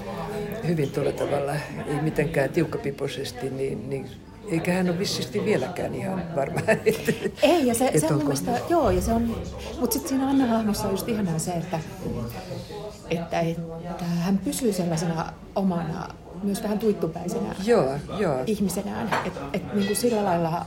hyvin 0.67 0.91
tuolla 0.91 1.13
tavalla, 1.13 1.53
ei 1.87 2.03
mitenkään 2.03 2.51
tiukkapipoisesti, 2.51 3.51
niin, 3.51 3.91
niin 3.91 4.11
eikä 4.51 4.73
hän 4.73 4.89
ole 4.89 4.99
vissisti 4.99 5.45
vieläkään 5.45 5.95
ihan 5.95 6.23
varma. 6.37 6.61
Että, 6.87 7.13
Ei, 7.43 7.67
ja 7.67 7.75
se, 7.75 7.93
se 7.97 8.07
on 8.07 8.19
mielestä, 8.19 8.59
joo, 8.69 8.91
ja 8.91 9.01
se 9.01 9.13
on, 9.13 9.37
mutta 9.81 9.93
sitten 9.93 10.09
siinä 10.09 10.29
Anna 10.29 10.47
hahmossa 10.47 10.85
on 10.85 10.91
just 10.91 11.09
ihanaa 11.09 11.39
se, 11.39 11.53
että, 11.53 11.81
että, 13.11 13.41
että 13.41 14.05
hän 14.05 14.39
pysyy 14.39 14.73
sellaisena 14.73 15.33
omana, 15.57 16.09
myös 16.43 16.63
vähän 16.63 16.79
tuittupäisenä 16.79 17.55
joo, 17.65 17.91
joo. 18.19 18.43
ihmisenään. 18.47 19.09
Että 19.27 19.41
et, 19.53 19.75
niin 19.75 19.97
sillä 19.97 20.25
lailla 20.25 20.67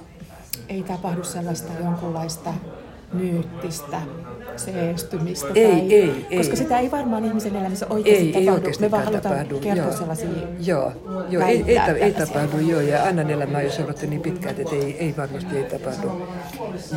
ei 0.69 0.83
tapahdu 0.83 1.23
sellaista 1.23 1.71
jonkunlaista 1.83 2.53
myyttistä 3.13 4.01
seestymistä. 4.57 5.47
Ei, 5.55 5.67
tai, 5.67 5.93
ei, 5.93 6.25
ei. 6.29 6.37
Koska 6.37 6.55
sitä 6.55 6.79
ei 6.79 6.91
varmaan 6.91 7.25
ihmisen 7.25 7.55
elämässä 7.55 7.87
oikeasti 7.89 8.25
ei, 8.25 8.31
tapahdu. 8.31 8.49
Ei 8.49 8.55
oikeasti 8.55 8.83
Me 8.83 8.91
vaan 8.91 9.03
halutaan 9.05 9.35
tapahdu. 9.35 9.59
kertoa 9.59 9.85
joo. 9.85 9.97
sellaisia 9.97 10.29
Joo, 10.59 10.91
joo 11.29 11.47
ei, 11.47 11.63
ei, 11.67 11.79
ei 11.99 12.13
tapahdu. 12.13 12.57
Joo, 12.59 12.81
ja 12.81 13.03
Annan 13.03 13.29
elämä 13.29 13.57
on 13.57 13.63
jo 13.63 13.71
seurattu 13.71 14.05
niin 14.05 14.21
pitkään, 14.21 14.55
että 14.59 14.75
ei, 14.75 14.97
ei 14.99 15.13
varmasti 15.17 15.57
ei 15.57 15.63
tapahdu. 15.63 16.11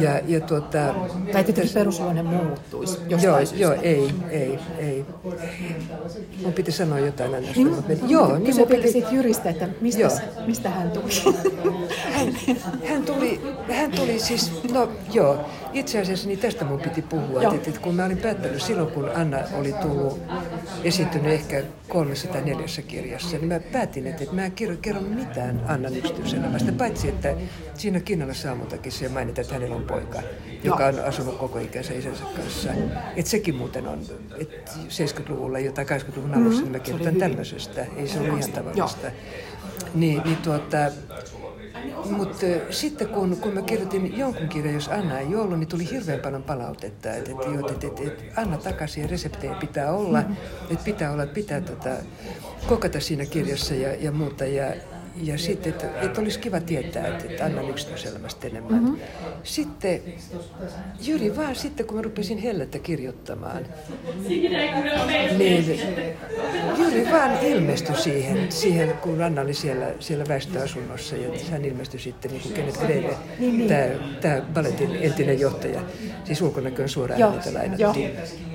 Ja, 0.00 0.20
ja 0.26 0.40
tuota, 0.40 0.94
tai 1.32 1.44
että 1.48 1.62
perusluonne 1.74 2.22
muuttuisi 2.22 2.98
Joo, 3.08 3.38
joo, 3.54 3.72
ei, 3.82 4.14
ei, 4.30 4.58
ei. 4.78 5.04
Mun 6.42 6.52
piti 6.52 6.72
sanoa 6.72 6.98
jotain 6.98 7.34
aina. 7.34 7.48
Niin, 7.56 7.74
mutta 7.74 7.92
joo, 8.06 8.38
niin 8.38 8.56
mun 8.56 8.68
piti... 8.68 8.92
siitä 8.92 9.08
Jyristä, 9.10 9.50
että 9.50 9.68
mistä, 9.80 10.08
mistä 10.46 10.70
hän 10.70 10.90
tuli? 10.90 11.34
hän, 12.12 12.36
hän, 12.88 13.02
tuli, 13.02 13.40
hän 13.72 13.90
tuli 13.90 14.18
siis, 14.18 14.52
no 14.72 14.88
joo, 15.12 15.38
itse 15.72 16.00
asiassa 16.00 16.28
niin 16.28 16.38
tästä 16.38 16.64
mun 16.64 16.80
piti 16.80 17.02
puhua. 17.02 17.42
Että, 17.42 17.68
että 17.70 17.80
kun 17.80 17.94
mä 17.94 18.04
olin 18.04 18.18
päättänyt 18.18 18.62
silloin, 18.62 18.90
kun 18.90 19.10
Anna 19.14 19.38
oli 19.52 19.72
tullut 19.72 20.20
esittynyt 20.84 21.32
ehkä 21.32 21.62
kolmessa 21.88 22.28
tai 22.28 22.42
neljässä 22.42 22.82
kirjassa, 22.82 23.36
niin 23.36 23.48
mä 23.48 23.60
päätin, 23.60 24.06
että, 24.06 24.22
että 24.22 24.34
mä 24.34 24.44
en 24.44 24.52
kerro 24.52 25.00
mitään 25.00 25.64
Annan 25.68 25.96
yksityiselämästä, 25.96 26.72
paitsi 26.72 27.08
että 27.08 27.34
siinä 27.74 28.00
Kinnalla 28.00 28.34
Saamutakin 28.34 28.92
se 28.92 29.08
mainita, 29.08 29.40
että 29.40 29.54
hänellä 29.54 29.76
on 29.76 29.84
poika, 29.84 30.22
joka 30.64 30.86
on 30.86 31.00
asunut 31.04 31.38
koko 31.38 31.58
ikänsä 31.58 31.94
isänsä 31.94 32.24
kanssa. 32.36 32.70
Että 33.16 33.30
sekin 33.30 33.54
muuten 33.54 33.88
on, 33.88 34.00
että 34.38 34.72
70-luvulla 34.88 35.58
tai 35.74 35.84
80-luvun 35.84 36.34
alussa 36.34 36.50
mm-hmm. 36.50 36.62
niin 36.62 36.72
mä 36.72 36.78
kirjoitan 36.78 37.16
tämmöisestä, 37.16 37.86
ei 37.96 38.08
se 38.08 38.20
ole 38.20 38.28
ihan 38.28 38.52
tavallista. 38.52 39.10
Niin, 39.94 40.22
niin 40.24 40.36
tuota, 40.36 40.76
mutta 42.10 42.46
sitten 42.70 43.08
kun, 43.08 43.36
kun 43.36 43.52
mä 43.52 43.62
kirjoitin 43.62 44.18
jonkun 44.18 44.48
kirjan, 44.48 44.74
jos 44.74 44.88
Anna 44.88 45.18
ei 45.18 45.34
ollut, 45.34 45.58
niin 45.58 45.68
tuli 45.68 45.90
hirveän 45.90 46.20
paljon 46.20 46.42
palautetta, 46.42 47.12
että, 47.12 47.30
että, 47.30 47.70
että, 47.70 47.86
että, 47.86 48.02
että 48.02 48.40
Anna 48.40 48.56
takaisin 48.56 49.10
reseptejä 49.10 49.54
pitää 49.54 49.92
olla, 49.92 50.22
että 50.70 50.84
pitää 50.84 51.12
olla, 51.12 51.26
pitää 51.26 51.60
tota, 51.60 51.90
kokata 52.68 53.00
siinä 53.00 53.26
kirjassa 53.26 53.74
ja, 53.74 53.94
ja 53.94 54.12
muuta. 54.12 54.44
Ja, 54.44 54.74
ja 55.22 55.38
sitten, 55.38 55.72
että, 55.72 56.00
että 56.00 56.20
olisi 56.20 56.38
kiva 56.38 56.60
tietää, 56.60 57.06
että, 57.06 57.24
että 57.30 57.44
annan 57.44 57.70
yksityiselämästä 57.70 58.46
enemmän. 58.46 58.82
Mm-hmm. 58.82 58.98
Sitten 59.42 60.02
Jyri 61.00 61.36
vaan 61.36 61.56
sitten, 61.56 61.86
kun 61.86 61.96
mä 61.96 62.02
rupesin 62.02 62.38
Hellettä 62.38 62.78
kirjoittamaan, 62.78 63.66
niin 64.28 65.80
Jyri 66.78 67.10
vaan 67.12 67.38
ilmestyi 67.42 67.96
siihen, 67.96 68.52
siihen 68.52 68.92
kun 68.92 69.22
Anna 69.22 69.42
oli 69.42 69.54
siellä, 69.54 69.86
siellä 70.00 70.24
väestöasunnossa 70.28 71.16
ja 71.16 71.28
hän 71.50 71.64
ilmestyi 71.64 72.00
sitten 72.00 72.30
niin 72.30 72.42
kuin 72.42 72.54
Kenneth 72.54 72.78
Greve, 72.78 73.16
niin, 73.38 73.58
niin. 73.58 73.68
Tämä, 73.68 74.18
tämä 74.20 74.42
balletin 74.54 74.96
entinen 75.00 75.40
johtaja, 75.40 75.80
siis 76.24 76.42
ulkonäköön 76.42 76.88
suoraan 76.88 77.20
häneltä 77.20 77.54
lainattiin. 77.54 78.10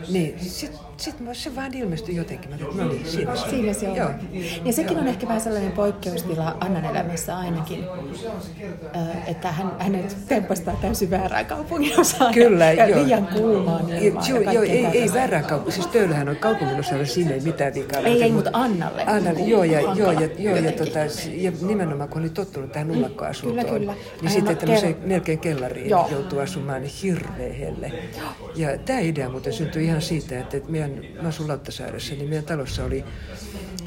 Niin, 0.10 0.40
sitten 0.40 0.80
sit 1.04 1.16
se 1.34 1.56
vaan 1.56 1.74
ilmestyi 1.74 2.16
jotenkin. 2.16 2.50
Mä 2.50 2.58
no 2.84 2.88
niin, 2.88 3.06
siinä 3.06 3.36
se 3.36 3.44
on. 3.44 3.50
Siinä 3.50 3.74
se 3.74 3.90
on. 3.90 3.96
Joo. 3.96 4.10
Ja 4.66 4.74
sekin 4.74 4.98
on 4.98 5.08
ehkä 5.08 5.28
vähän 5.28 5.42
sellainen 5.42 5.72
poikkeustila 5.72 6.58
Annan 6.60 6.86
elämässä 6.86 7.38
ainakin, 7.38 7.86
että 9.28 9.52
hän, 9.52 9.72
hänet 9.80 10.18
tempastaa 10.28 10.76
täysin 10.82 11.10
väärään 11.12 11.46
kaupungin 11.46 12.00
osaan. 12.00 12.34
Kyllä, 12.34 12.72
ja 12.72 12.88
joo. 12.88 13.04
liian 13.04 13.28
kuumaan 13.28 13.90
ilmaan. 13.90 14.30
Joo, 14.30 14.40
joo 14.40 14.64
ei, 14.64 14.86
ei 14.86 15.14
väärään 15.14 15.46
kaupungin. 15.46 15.74
Siis 15.74 15.88
Tööllähän 15.88 16.30
on 16.30 16.36
kaupungin 16.36 16.80
osalla, 16.80 17.06
siinä 17.06 17.32
ei 17.32 17.40
mitään 17.40 17.74
vikaa. 17.74 18.02
Ei, 18.02 18.24
ei, 18.24 18.32
mutta 18.32 18.50
Annalle. 18.54 19.04
Annalle, 19.06 19.40
joo, 19.40 19.64
ja, 19.64 19.82
joo, 19.82 20.12
ja, 20.12 20.30
joo, 20.38 20.58
ja, 20.58 20.72
tota, 20.72 21.00
ja 21.34 21.52
nimenomaan 21.68 22.10
kun 22.10 22.22
oli 22.22 22.30
tottunut 22.30 22.72
tähän 22.72 22.92
ullakkoasuntoon, 22.92 23.66
kyllä, 23.66 23.80
kyllä. 23.80 23.94
niin 24.22 24.32
sitten 24.32 24.58
tämmöiseen 24.58 24.96
melkein 25.06 25.40
kellariin 25.40 25.90
joutuu 25.90 26.40
asumaan, 26.40 26.82
niin 26.82 26.94
hirveä 27.04 27.54
helle. 27.54 27.92
Ja 28.56 28.78
tämä 28.78 29.00
idea 29.00 29.30
muuten 29.30 29.54
syntyi 29.54 29.86
ihan 29.86 30.02
siitä, 30.02 30.40
että, 30.40 30.58
että 30.58 30.72
meidän, 30.96 31.22
mä 31.22 31.28
asun 31.28 31.48
Lauttasaaressa, 31.48 32.16
niin 32.16 32.30
meidän 32.30 32.46
talossa 32.46 32.84
oli 32.86 33.04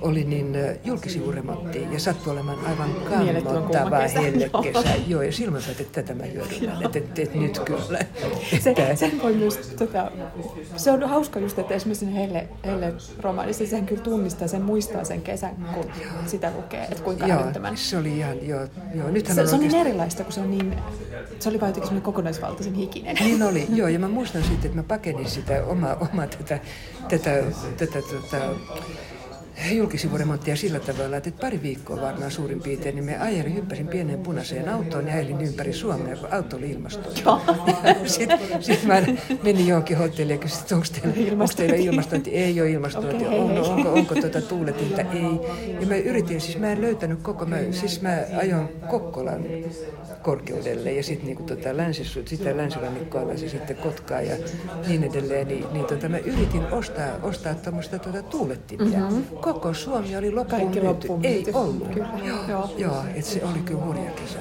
oli 0.01 0.25
niin 0.25 0.57
julkisivuremontti 0.85 1.87
ja 1.93 2.01
sattui 2.01 2.33
olemaan 2.33 2.59
aivan 2.67 2.91
kammottava 3.45 3.99
hellekesä. 3.99 4.95
Joo, 5.07 5.23
ja 5.23 5.33
silloin 5.33 5.65
että 5.71 5.85
tätä 6.03 6.15
mä 6.15 6.25
hyödynnän, 6.25 6.83
että 6.83 6.99
et, 6.99 7.19
et, 7.19 7.35
nyt 7.35 7.59
kyllä. 7.59 7.99
Se, 8.61 8.75
sen 8.95 9.23
voi 9.23 9.35
myös, 9.35 9.57
tota, 9.57 10.11
se 10.77 10.91
on 10.91 11.03
hauska 11.03 11.41
just, 11.41 11.59
että 11.59 11.75
esimerkiksi 11.75 12.15
Helle, 12.15 12.49
Helle 12.65 12.95
romaanissa 13.21 13.67
sen 13.67 13.87
kyllä 13.87 14.03
tunnistaa, 14.03 14.49
sen 14.49 14.63
muistaa 14.63 15.05
sen 15.05 15.23
kesän, 15.23 15.57
kun 15.75 15.85
sitä 16.27 16.53
lukee, 16.57 16.85
että 16.85 17.03
kuinka 17.03 17.27
joo, 17.27 17.41
älyttömän. 17.41 17.77
se 17.77 17.99
oli 17.99 18.19
ihan, 18.19 18.47
joo. 18.49 18.67
joo 18.95 19.11
nythän 19.11 19.35
se, 19.35 19.41
on, 19.41 19.49
se 19.49 19.55
on 19.55 19.61
niin 19.61 19.75
erilaista, 19.75 20.25
kun 20.25 20.33
se 20.33 20.41
on 20.41 20.51
niin, 20.51 20.77
se 21.39 21.49
oli 21.49 21.61
vain 21.61 21.75
jotenkin 21.75 22.03
kokonaisvaltaisen 22.03 22.75
hikinen. 22.75 23.17
Niin 23.21 23.43
oli, 23.43 23.67
joo, 23.75 23.89
ja 23.89 23.99
mä 23.99 24.09
muistan 24.09 24.43
sitten, 24.43 24.67
että 24.67 24.77
mä 24.77 24.83
pakenin 24.83 25.31
sitä 25.31 25.65
omaa, 25.67 25.97
omaa 26.13 26.27
tätä, 26.27 26.59
tätä, 27.09 27.43
tätä, 27.77 27.99
tätä 28.31 28.47
julkisivuremonttia 29.73 30.57
sillä 30.57 30.81
tavalla, 30.81 31.17
että 31.17 31.31
pari 31.41 31.63
viikkoa 31.63 32.01
varmaan 32.01 32.31
suurin 32.31 32.63
piirtein, 32.63 32.95
niin 32.95 33.05
me 33.05 33.19
ajelin, 33.19 33.55
hyppäsin 33.55 33.89
pieneen 33.89 34.19
punaiseen 34.19 34.69
autoon 34.69 35.07
ja 35.09 35.15
ajelin 35.15 35.41
ympäri 35.41 35.73
Suomea, 35.73 36.17
kun 36.17 36.29
auto 36.33 36.57
oli 36.57 36.71
ilmastoitu. 36.71 37.31
Sitten 38.05 38.39
sit 38.61 38.85
mä 38.85 38.95
menin 39.43 39.69
johonkin 39.69 39.99
hotelliin 39.99 40.37
ja 40.37 40.39
kysyin, 40.39 40.65
onko 40.73 40.87
teillä, 40.93 41.33
onko 41.33 41.55
teillä 41.57 41.77
ilmastointi? 41.77 42.31
Ei 42.31 42.61
ole 42.61 42.71
ilmastointi. 42.71 43.27
Okay. 43.27 43.39
Onko, 43.39 43.61
onko, 43.61 43.93
onko 43.93 44.15
tuota 44.15 44.43
tuuletinta? 44.43 45.01
Ei. 45.01 45.77
Ja 45.81 45.87
mä 45.87 45.97
yritin, 45.97 46.41
siis 46.41 46.59
mä 46.59 46.73
en 46.73 46.81
löytänyt 46.81 47.23
koko, 47.23 47.47
mä, 47.47 47.57
siis 47.71 48.03
mä 48.03 48.19
ajoin 48.41 48.69
Kokkolan 48.91 49.45
korkeudelle 50.27 50.93
ja 50.93 51.03
sitten 51.03 51.27
niin 51.27 51.47
tota, 51.47 51.77
länsis, 51.77 52.19
sitä 52.25 52.57
länsirannikkoa 52.57 53.23
ja 53.23 53.39
sitten 53.39 53.77
Kotkaa 53.77 54.21
ja 54.21 54.37
niin 54.89 55.05
edelleen, 55.05 55.49
niin, 55.49 55.65
niin 55.73 55.85
tota, 55.85 56.09
mä 56.09 56.19
yritin 56.19 56.67
ostaa, 56.73 57.07
ostaa 57.23 57.55
tuommoista 57.55 57.99
tuota, 57.99 58.23
tuulettimia. 58.23 58.99
Mm-hmm. 58.99 59.25
Koko 59.57 59.75
Suomi 59.75 60.17
oli 60.17 60.33
loppuun 60.33 60.61
Kaikki 60.61 60.81
myyty. 60.81 61.09
Ei 61.23 61.47
ollut. 61.53 61.89
Kyllä. 61.89 62.09
Joo, 62.25 62.39
joo. 62.49 62.71
joo 62.79 63.05
että 63.15 63.31
se 63.31 63.45
oli 63.45 63.59
kyllä 63.59 63.85
hurja 63.85 64.11
kesä. 64.11 64.39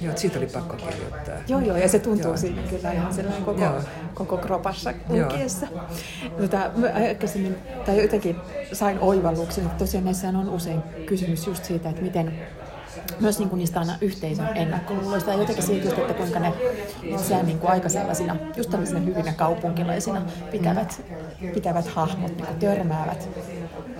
Joo, 0.00 0.16
siitä 0.16 0.38
oli 0.38 0.46
pakko 0.46 0.76
kirjoittaa. 0.76 1.34
Joo, 1.48 1.60
joo, 1.60 1.76
ja 1.76 1.88
se 1.88 1.98
tuntuu 1.98 2.26
joo. 2.26 2.36
siinä 2.36 2.62
kyllä 2.62 2.92
ihan 2.92 3.14
sellainen 3.14 3.44
koko, 3.44 3.60
joo. 3.60 3.80
koko 4.14 4.36
kropassa 4.36 4.94
lukiessa. 5.08 5.66
Tota, 6.40 6.70
aikaisemmin, 6.94 7.56
tai 7.86 8.02
jotenkin 8.02 8.36
sain 8.72 8.98
oivalluksen, 9.00 9.64
että 9.64 9.78
tosiaan 9.78 10.04
näissä 10.04 10.28
on 10.28 10.48
usein 10.48 10.82
kysymys 11.06 11.46
just 11.46 11.64
siitä, 11.64 11.88
että 11.88 12.02
miten 12.02 12.32
myös 13.20 13.38
niin 13.38 13.48
kuin 13.48 13.58
niistä 13.58 13.80
aina 13.80 13.98
yhteisön 14.00 14.48
ennakkoluuloista 14.54 15.30
ja 15.30 15.38
jotenkin 15.38 15.64
siitä 15.64 15.84
just, 15.84 15.98
että 15.98 16.14
kuinka 16.14 16.38
ne 16.38 16.52
itseään 17.02 17.46
niin 17.46 17.58
kuin 17.58 17.70
aika 17.70 17.88
sellaisina, 17.88 18.36
just 18.56 18.70
tällaisina 18.70 19.00
hyvinä 19.00 19.32
kaupunkilaisina 19.32 20.22
pitävät, 20.50 21.02
pitävät 21.54 21.86
hahmot 21.86 22.36
niin 22.36 22.46
kuin 22.46 22.58
törmäävät 22.58 23.28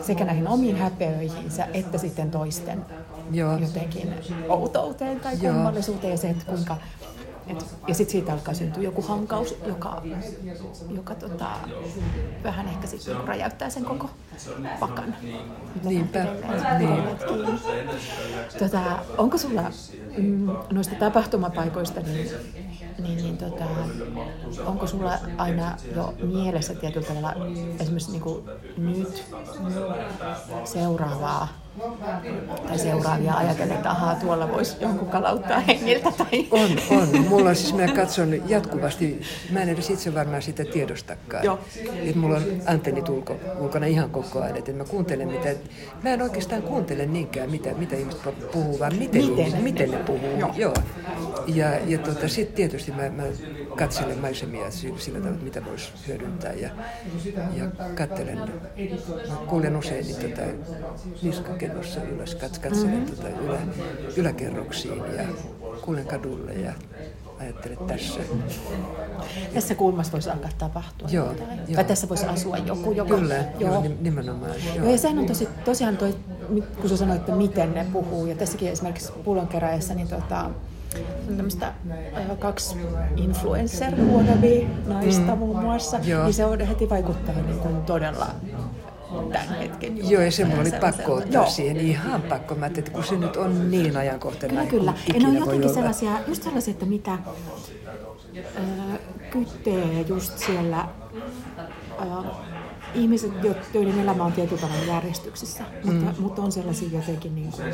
sekä 0.01 0.25
näihin 0.25 0.49
omiin 0.49 0.77
häpeöihinsä 0.77 1.69
että 1.73 1.99
sitten 1.99 2.31
toisten 2.31 2.85
Joo. 3.31 3.59
jotenkin 3.59 4.15
outouteen 4.49 5.21
tai 5.21 5.37
kummallisuuteen 5.37 6.11
ja 6.11 6.19
se, 6.19 6.31
että 6.31 6.45
kuinka 6.45 6.77
et, 7.47 7.77
ja 7.89 7.95
sitten 7.95 8.13
siitä 8.13 8.33
alkaa 8.33 8.55
syntyä 8.55 8.83
joku 8.83 9.03
hankaus, 9.03 9.57
joka, 9.67 10.03
joka 10.91 11.15
tota, 11.15 11.51
vähän 12.45 12.69
ehkä 12.69 12.87
sitten 12.87 13.15
niinku 13.15 13.29
räjäyttää 13.29 13.71
sen 13.71 13.85
koko 13.85 14.11
pakan. 14.81 15.17
Niinpä. 15.85 16.27
Niin. 16.79 17.05
Tota, 18.59 18.99
onko 19.19 19.39
sulla 19.39 19.63
mm, 20.19 20.51
noista 20.73 20.95
tapahtumapaikoista, 20.95 22.01
niin, 22.01 22.31
niin, 22.99 23.17
niin 23.17 23.39
tota, 23.39 23.65
onko 24.67 24.87
sulla 24.87 25.19
aina 25.37 25.77
jo 25.97 26.15
mielessä 26.23 26.75
tietyllä 26.75 27.07
tavalla 27.07 27.35
esimerkiksi 27.81 28.11
niin 28.11 28.23
kuin 28.23 28.45
nyt 28.77 29.25
seuraavaa 30.65 31.62
tai 32.69 32.79
seuraavia 32.79 33.35
ajatellen, 33.35 33.77
että 33.77 33.91
ahaa, 33.91 34.15
tuolla 34.15 34.51
voisi 34.51 34.77
jonkun 34.81 35.09
kalauttaa 35.09 35.61
hengiltä. 35.61 36.13
Tai... 36.19 36.49
On, 36.51 36.71
on. 36.91 37.21
Mulla 37.29 37.55
siis, 37.55 37.75
mä 37.75 37.89
katson 37.89 38.49
jatkuvasti, 38.51 39.21
mä 39.51 39.63
en 39.63 39.69
edes 39.69 39.91
itse 39.91 40.15
varmaan 40.15 40.43
sitä 40.43 40.65
tiedostakaan. 40.65 41.45
Joo. 41.45 41.59
Että 41.95 42.19
mulla 42.19 42.37
on 42.37 42.43
antennit 42.67 43.09
ulko, 43.09 43.37
ulkona 43.59 43.87
ihan 43.87 44.11
koko 44.11 44.43
ajan, 44.43 44.57
että 44.57 44.73
mä 44.73 44.85
kuuntelen 44.85 45.29
mitä, 45.29 45.55
mä 46.03 46.11
en 46.11 46.23
oikeastaan 46.23 46.63
kuuntele 46.63 47.07
niinkään 47.07 47.51
mitä, 47.51 47.75
mitä 47.75 47.97
ihmiset 47.97 48.51
puhuu, 48.53 48.79
vaan 48.79 48.95
miten, 48.97 49.25
miten, 49.25 49.39
ihmiset, 49.39 49.63
miten 49.63 49.91
ne 49.91 49.97
puhuu. 49.97 50.39
Joo. 50.39 50.53
Joo. 50.57 50.75
Ja, 51.47 51.79
ja 51.87 51.99
tota, 51.99 52.29
sitten 52.29 52.57
tietysti 52.57 52.93
mä, 52.93 53.09
mä 53.09 53.23
katselen 53.77 54.19
maisemia 54.19 54.71
sillä 54.71 55.19
tavalla, 55.19 55.43
mitä 55.43 55.65
voisi 55.65 55.93
hyödyntää 56.09 56.53
ja, 56.53 56.71
ja 57.57 57.65
katselen, 57.95 58.39
mä 59.29 59.37
kuulen 59.47 59.77
usein 59.77 60.07
niin 60.07 60.17
tota, 60.17 60.43
niskakennossa 61.69 62.01
ylös, 62.03 62.35
katselen 62.35 62.91
mm-hmm. 62.91 63.07
tota, 63.07 63.29
ylä, 63.29 63.59
yläkerroksiin 64.17 65.03
ja 65.17 65.25
kuulen 65.85 66.07
kadulle 66.07 66.53
ja 66.53 66.73
ajattelen 67.41 67.79
tässä. 67.87 68.21
Tässä 69.55 69.75
kulmassa 69.75 70.13
voisi 70.13 70.31
alkaa 70.31 70.51
tapahtua 70.59 71.09
joo, 71.11 71.27
jotain. 71.27 71.59
Joo. 71.59 71.75
Tai 71.75 71.85
tässä 71.85 72.09
voisi 72.09 72.27
asua 72.27 72.59
joku. 72.59 72.93
Joka, 72.93 73.15
Kyllä, 73.15 73.35
joo. 73.35 73.73
joo 73.73 73.85
nimenomaan. 74.01 74.53
Joo. 74.77 74.91
ja 74.91 74.99
sehän 74.99 75.19
on 75.19 75.27
tosi, 75.27 75.49
tosiaan 75.65 75.97
toi, 75.97 76.15
kun 76.81 76.91
sä 76.91 76.97
sanoit, 76.97 77.21
että 77.21 77.33
miten 77.33 77.75
ne 77.75 77.87
puhuu, 77.93 78.27
ja 78.27 78.35
tässäkin 78.35 78.69
esimerkiksi 78.69 79.13
pullonkeräjässä, 79.25 79.95
niin 79.95 80.09
tota, 80.09 80.51
on 81.29 81.37
tämmöistä 81.37 81.67
äh, 81.67 82.39
kaksi 82.39 82.77
influencer 83.17 83.97
wannabe 83.97 84.67
naista 84.87 85.33
mm. 85.33 85.39
muun 85.39 85.59
muassa, 85.59 85.99
Joo. 86.05 86.25
niin 86.25 86.35
se 86.35 86.45
on 86.45 86.61
heti 86.61 86.91
vaikuttaa 86.91 87.35
niin 87.35 87.59
kuin 87.59 87.83
todella 87.83 88.27
tämän 89.33 89.59
hetken 89.59 90.11
Joo, 90.11 90.23
ja 90.23 90.31
se 90.31 90.45
mulla 90.45 90.61
oli 90.61 90.71
pakko 90.81 91.15
ottaa 91.15 91.43
Joo. 91.43 91.47
siihen 91.51 91.77
ihan 91.77 92.23
pakko. 92.23 92.55
Mä 92.55 92.67
että 92.67 92.91
kun 92.91 93.05
se 93.05 93.17
nyt 93.17 93.37
on 93.37 93.71
niin 93.71 93.97
ajankohtainen. 93.97 94.67
Kyllä, 94.67 94.93
kyllä. 95.07 95.15
Ja 95.15 95.21
ne 95.21 95.29
on 95.29 95.47
jotenkin 95.47 95.75
sellaisia, 95.75 96.11
just 96.27 96.43
sellaisia, 96.43 96.73
että 96.73 96.87
mitä 96.87 97.13
äh, 97.13 97.21
kyttee 99.31 100.01
just 100.09 100.39
siellä 100.39 100.79
äh, 100.79 102.52
ihmiset, 102.95 103.33
joiden 103.75 104.01
elämä 104.01 104.25
on 104.25 104.33
tietyllä 104.33 104.61
tavalla 104.61 104.85
järjestyksessä, 104.85 105.65
mm. 105.85 105.93
mutta, 105.93 106.21
mutta 106.21 106.43
on 106.43 106.53
sellaisia 106.53 106.89
jotenkin 106.93 107.35
niin 107.35 107.53
kuin 107.53 107.65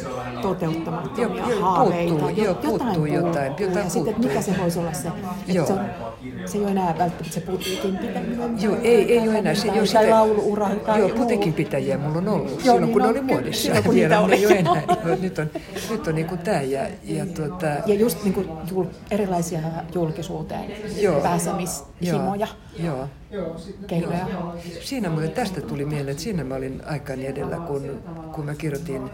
toteuttamattomia 0.42 1.48
jo, 1.48 1.60
haaveita. 1.60 2.14
Puuttuu, 2.14 2.28
jo, 2.28 2.44
jotain 2.44 2.68
puuttuu 2.68 3.06
jotain. 3.06 3.52
jotain 3.58 3.84
ja 3.84 3.90
sitten, 3.90 4.14
että 4.14 4.28
mikä 4.28 4.42
se 4.42 4.54
voisi 4.58 4.78
olla 4.78 4.92
se, 4.92 5.08
että 5.48 5.66
se, 5.66 5.72
on, 5.72 5.80
se 6.46 6.58
ei 6.58 6.64
ole 6.64 6.70
enää 6.70 6.94
välttämättä 6.98 7.34
se 7.34 7.40
putiikin 7.40 7.96
pitäminen. 7.96 8.62
Joo, 8.62 8.76
ei, 8.82 9.18
ei 9.18 9.28
ole 9.28 9.38
enää 9.38 9.54
se. 9.54 9.68
Tai, 9.68 9.88
tai 9.88 10.10
lauluura. 10.10 10.70
Tai 10.86 10.98
joo, 10.98 11.08
putiikin 11.08 11.52
pitäjiä 11.52 11.98
mulla 11.98 12.18
on 12.18 12.28
ollut 12.28 12.50
joo, 12.50 12.60
silloin, 12.60 12.82
niin 12.82 12.92
kun 12.92 13.02
ne 13.02 13.08
oli 13.08 13.20
muodissa. 13.20 13.62
Silloin, 13.62 13.84
kun 13.84 13.94
niitä 13.94 14.20
oli. 14.20 14.34
Ei 14.34 14.46
ole 14.46 14.54
enää. 14.54 14.82
nyt 15.20 15.38
on, 15.38 15.50
nyt 15.90 16.06
on 16.06 16.14
niin 16.14 16.26
kuin 16.26 16.38
tämä. 16.38 16.60
Ja, 16.60 16.88
ja, 17.04 17.26
tuota... 17.26 17.66
ja 17.66 17.94
just 17.94 18.24
niin 18.24 18.34
kuin 18.34 18.48
jul, 18.70 18.84
erilaisia 19.10 19.60
julkisuuteen 19.94 20.72
joo. 21.00 21.20
pääsemishimoja. 21.20 21.88
Joo. 22.01 23.09
Keinoja. 23.86 24.26
Siinä 24.80 25.11
muuten 25.11 25.30
tästä 25.30 25.61
tuli 25.61 25.84
mieleen, 25.84 26.09
että 26.09 26.22
siinä 26.22 26.44
mä 26.44 26.55
olin 26.55 26.82
aikani 26.86 27.26
edellä, 27.26 27.57
kun, 27.57 28.03
kun 28.34 28.44
mä 28.44 28.55
kirjoitin, 28.55 29.11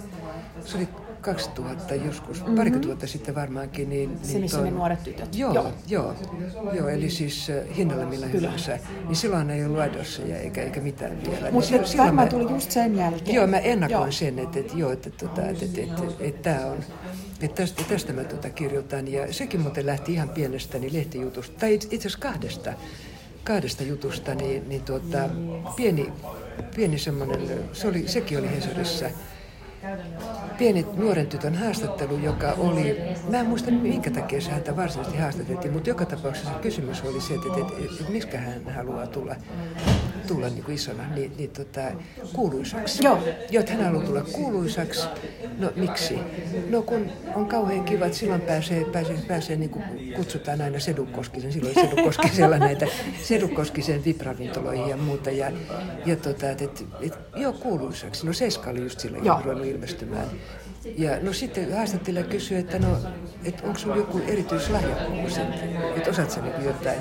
se 0.65 0.77
oli 0.77 0.89
2000 1.25 1.95
joskus, 1.95 2.41
mm-hmm. 2.41 2.55
parikymmentä 2.55 2.89
vuotta 2.89 3.07
sitten 3.07 3.35
varmaankin. 3.35 3.89
Niin, 3.89 4.19
se, 4.23 4.33
niin 4.33 4.41
missä 4.41 4.57
toi, 4.57 4.67
ne 4.67 4.77
nuoret 4.77 5.03
tytöt. 5.03 5.37
Joo, 5.37 5.53
joo. 5.55 5.73
joo, 5.89 6.15
joo 6.73 6.89
eli 6.89 7.11
siis 7.11 7.49
uh, 7.49 7.77
hinnalla 7.77 8.07
millä 8.07 8.27
Kyllä. 8.27 8.49
hyvänsä. 8.49 8.79
Niin 9.07 9.17
silloin 9.17 9.51
ei 9.51 9.65
ollut 9.65 9.79
ja 10.27 10.39
eikä, 10.39 10.63
eikä 10.63 10.81
mitään 10.81 11.19
vielä. 11.31 11.51
Mutta 11.51 11.71
niin 11.71 11.87
se 11.87 11.99
varmaan 11.99 12.29
tuli 12.29 12.53
just 12.53 12.71
sen 12.71 12.97
jälkeen. 12.97 13.35
Joo, 13.35 13.47
mä 13.47 13.59
ennakoin 13.59 14.01
joo. 14.01 14.11
sen, 14.11 14.39
että, 14.39 14.59
että, 14.59 14.77
joo, 14.77 14.93
että, 14.93 15.11
tota, 15.11 15.43
että, 15.49 15.65
että, 15.65 15.81
että, 15.81 16.03
että, 16.03 16.25
että 16.25 16.51
tämä 16.51 16.67
on, 16.67 16.79
että 17.45 17.63
tästä, 17.63 17.85
tästä 17.89 18.13
mä 18.13 18.25
tuota 18.25 18.51
kirjoitan. 18.51 19.09
Ja 19.09 19.33
sekin 19.33 19.61
muuten 19.61 19.87
lähti 19.87 20.13
ihan 20.13 20.29
pienestäni 20.29 20.93
lehtijutusta, 20.93 21.59
tai 21.61 21.75
itse 21.75 21.97
asiassa 21.97 22.19
kahdesta 22.19 22.73
kahdesta 23.45 23.83
jutusta, 23.83 24.35
niin, 24.35 24.69
niin 24.69 24.83
tuota, 24.83 25.29
pieni, 25.77 26.13
pieni 26.77 26.99
semmoinen, 26.99 27.65
se 27.73 27.89
oli, 27.89 28.09
sekin 28.09 28.39
oli 28.39 28.51
Hesarissa, 28.51 29.07
pieni 30.59 30.87
nuoren 30.97 31.27
tytön 31.27 31.55
haastattelu, 31.55 32.19
joka 32.19 32.53
oli, 32.59 32.97
mä 33.31 33.41
en 33.41 33.47
muista 33.47 33.71
minkä 33.71 34.11
takia 34.11 34.41
se 34.41 34.51
häntä 34.51 34.77
varsinaisesti 34.77 35.19
haastateltiin, 35.19 35.73
mutta 35.73 35.91
joka 35.91 36.07
tapauksessa 36.07 36.51
kysymys 36.51 37.03
oli 37.03 37.21
se, 37.21 37.35
että, 37.35 37.49
että, 37.49 37.75
että, 37.79 37.95
että 38.01 38.13
miksi 38.13 38.37
hän 38.37 38.75
haluaa 38.75 39.07
tulla 39.07 39.37
tulla 40.25 40.49
niin 40.49 40.65
kuin 40.65 40.75
isona 40.75 41.09
niin, 41.15 41.33
niin 41.39 41.51
tota, 41.51 41.81
kuuluisaksi. 42.33 43.05
Joo. 43.05 43.19
Joo, 43.51 43.61
että 43.61 43.73
hän 43.73 43.85
haluaa 43.85 44.05
tulla 44.05 44.23
kuuluisaksi. 44.23 45.09
No 45.59 45.73
miksi? 45.77 46.19
No 46.71 46.83
kun 46.83 47.11
on 47.35 47.47
kauhean 47.47 47.85
kiva, 47.85 48.07
että 48.07 48.19
silloin 48.19 48.41
pääsee, 48.41 48.85
pääsee, 48.85 49.17
pääsee 49.29 49.57
niin 49.57 49.71
kuin 49.71 49.85
kutsutaan 50.17 50.61
aina 50.61 50.81
Sedukoskisen, 50.81 51.53
silloin 51.53 51.75
Sedukoskisella 51.75 52.59
näitä 52.59 52.87
Sedukoskisen 53.23 54.05
vipravintoloihin 54.05 54.89
ja 54.89 54.97
muuta. 54.97 55.31
Ja, 55.31 55.53
ja 56.07 56.17
tota, 56.17 56.51
että 56.51 56.65
et, 56.65 56.85
et, 57.01 57.19
joo, 57.37 57.53
kuuluisaksi. 57.53 58.27
No 58.27 58.33
Seiska 58.33 58.71
oli 58.71 58.81
just 58.81 59.01
silloin 59.01 59.25
ruvennut 59.45 59.67
ilmestymään. 59.67 60.27
Ja 60.97 61.19
no 61.23 61.33
sitten 61.33 61.77
haastattelija 61.77 62.25
kysyi, 62.25 62.59
että 62.59 62.79
no, 62.79 62.99
että 63.45 63.63
onko 63.67 63.79
sinulla 63.79 63.97
joku 63.97 64.21
erityislahjakkuus, 64.27 65.39
että, 65.39 65.65
että 65.97 66.11
osaat 66.11 66.31
sä 66.31 66.41
niin 66.41 66.65
jotain. 66.65 66.99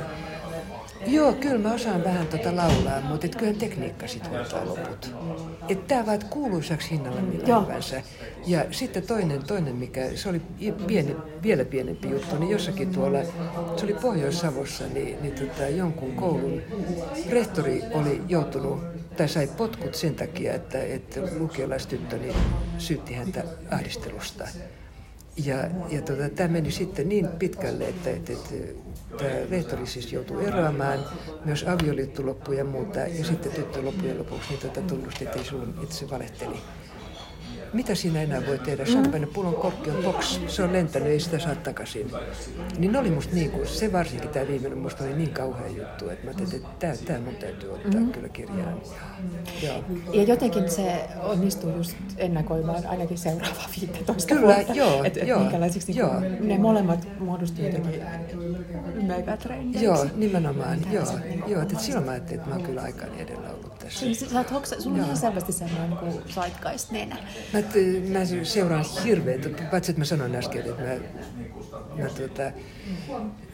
Joo, 1.07 1.33
kyllä 1.33 1.59
mä 1.59 1.73
osaan 1.73 2.03
vähän 2.03 2.27
tota 2.27 2.55
laulaa, 2.55 3.01
mutta 3.01 3.25
et 3.25 3.35
kyllä 3.35 3.53
tekniikka 3.53 4.07
sitten 4.07 4.31
hoitaa 4.31 4.65
loput. 4.65 5.15
Että 5.69 5.87
tämä 5.87 6.05
vaan 6.05 6.19
kuuluisaksi 6.29 6.91
hinnalla 6.91 7.21
millä 7.21 7.61
hyvänsä. 7.61 8.01
Ja 8.47 8.65
sitten 8.71 9.03
toinen, 9.03 9.43
toinen, 9.43 9.75
mikä, 9.75 10.09
se 10.15 10.29
oli 10.29 10.41
pieni, 10.87 11.15
vielä 11.43 11.65
pienempi 11.65 12.09
juttu, 12.09 12.37
niin 12.37 12.51
jossakin 12.51 12.91
tuolla, 12.91 13.19
se 13.77 13.85
oli 13.85 13.93
Pohjois-Savossa, 13.93 14.83
niin, 14.93 15.21
niin 15.21 15.33
tota, 15.33 15.67
jonkun 15.69 16.15
koulun 16.15 16.61
rehtori 17.29 17.81
oli 17.93 18.21
joutunut 18.27 18.79
tai 19.17 19.29
sai 19.29 19.47
potkut 19.57 19.95
sen 19.95 20.15
takia, 20.15 20.53
että, 20.53 20.83
että 20.83 21.19
lukiolaistyttö 21.39 22.17
niin 22.17 22.35
syytti 22.77 23.13
häntä 23.13 23.43
ahdistelusta. 23.71 24.47
Ja, 25.45 25.55
ja 25.89 26.01
tota, 26.01 26.29
tämä 26.29 26.49
meni 26.49 26.71
sitten 26.71 27.09
niin 27.09 27.27
pitkälle, 27.27 27.87
että, 27.87 28.09
että, 28.09 28.33
että 28.33 28.55
rehtori 29.49 29.87
siis 29.87 30.13
joutui 30.13 30.45
eroamaan, 30.45 30.99
myös 31.45 31.63
avioliitto 31.63 32.25
loppui 32.25 32.57
ja 32.57 32.65
muuta, 32.65 32.99
ja 32.99 33.25
sitten 33.25 33.51
tyttö 33.51 33.81
loppujen 33.81 34.19
lopuksi 34.19 34.49
niin 34.49 34.59
tota, 34.59 34.81
tunnusti, 34.81 35.23
että 35.23 35.43
sun 35.43 35.79
itse 35.83 36.09
valehteli 36.09 36.57
mitä 37.73 37.95
siinä 37.95 38.21
enää 38.21 38.45
voi 38.47 38.59
tehdä? 38.59 38.83
Champagne 38.83 39.27
pullon 39.27 39.55
korkki 39.55 39.89
on 39.89 40.03
box, 40.03 40.39
se 40.47 40.63
on 40.63 40.73
lentänyt, 40.73 41.07
ei 41.07 41.19
sitä 41.19 41.39
saa 41.39 41.55
takaisin. 41.55 42.11
Niin 42.77 42.91
ne 42.91 42.99
oli 42.99 43.11
musta 43.11 43.35
niin 43.35 43.51
kuin, 43.51 43.67
se 43.67 43.91
varsinkin 43.91 44.29
tämä 44.29 44.47
viimeinen 44.47 44.77
musta 44.77 45.03
oli 45.03 45.13
niin 45.13 45.29
kauhea 45.29 45.67
juttu, 45.67 46.09
että 46.09 46.25
mä 46.25 46.31
ajattelin, 46.37 46.65
että 46.65 46.69
tämä, 46.79 46.93
tämä 47.05 47.19
mun 47.19 47.35
täytyy 47.35 47.73
ottaa 47.73 47.91
mm-hmm. 47.91 48.11
kyllä 48.11 48.29
kirjaan. 48.29 48.81
Ja, 49.61 49.73
ja 50.13 50.23
jotenkin 50.23 50.71
se 50.71 51.05
onnistuu 51.23 51.69
just 51.77 51.95
ennakoimaan 52.17 52.87
ainakin 52.87 53.17
seuraava 53.17 53.63
15 53.81 54.35
Kyllä, 54.35 54.55
vuotta. 54.55 54.73
joo, 54.73 55.03
että 55.03 55.19
joo, 55.19 55.39
minkälaisiksi 55.39 55.97
joo. 55.97 56.19
ne 56.39 56.57
molemmat 56.57 57.07
muodostuu 57.19 57.65
jotenkin 57.65 58.03
megatrendeiksi. 59.07 59.85
Joo, 59.85 60.05
nimenomaan. 60.15 60.79
Joo, 60.91 61.05
joo, 61.47 61.61
että 61.61 61.79
silloin 61.79 62.05
mä 62.05 62.11
ajattelin, 62.11 62.39
että 62.39 62.49
mä 62.49 62.55
oon 62.55 62.65
kyllä 62.65 62.81
aikaan 62.81 63.15
edellä 63.19 63.49
ollut 63.49 63.82
tässä. 63.83 63.99
Siis, 63.99 64.19
sä 64.19 64.37
oot 64.37 64.51
hoksa, 64.51 64.81
sun 64.81 64.93
on 64.93 64.99
ihan 64.99 65.17
selvästi 65.17 65.53
semmoinen 65.53 65.89
niin 65.89 66.79
nenä. 66.91 67.17
Mä, 67.53 67.59
mä 68.19 68.25
seuraan 68.43 68.85
hirveän, 69.05 69.41
paitsi 69.71 69.91
että 69.91 70.01
mä 70.01 70.05
sanoin 70.05 70.35
äsken, 70.35 70.61
että 70.61 70.83
mä, 70.83 72.03
mä 72.03 72.09
tuota, 72.09 72.43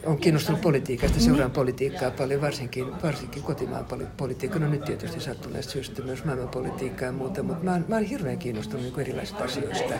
olen 0.06 0.18
kiinnostunut 0.18 0.60
politiikasta, 0.60 1.20
seuraan 1.20 1.50
politiikkaa 1.50 2.10
paljon, 2.10 2.40
varsinkin, 2.40 3.02
varsinkin 3.02 3.42
kotimaan 3.42 3.86
politiikkaa. 4.16 4.60
No 4.60 4.68
nyt 4.68 4.84
tietysti 4.84 5.20
sattuneesta 5.20 5.72
syystä 5.72 6.02
myös 6.02 6.24
maailmanpolitiikkaa 6.24 7.06
ja 7.06 7.12
muuta, 7.12 7.42
mutta 7.42 7.64
mä, 7.64 7.80
mä 7.88 7.96
olen 7.96 8.08
hirveän 8.08 8.38
kiinnostunut 8.38 8.82
niin 8.82 9.00
erilaisista 9.00 9.44
asioista. 9.44 9.94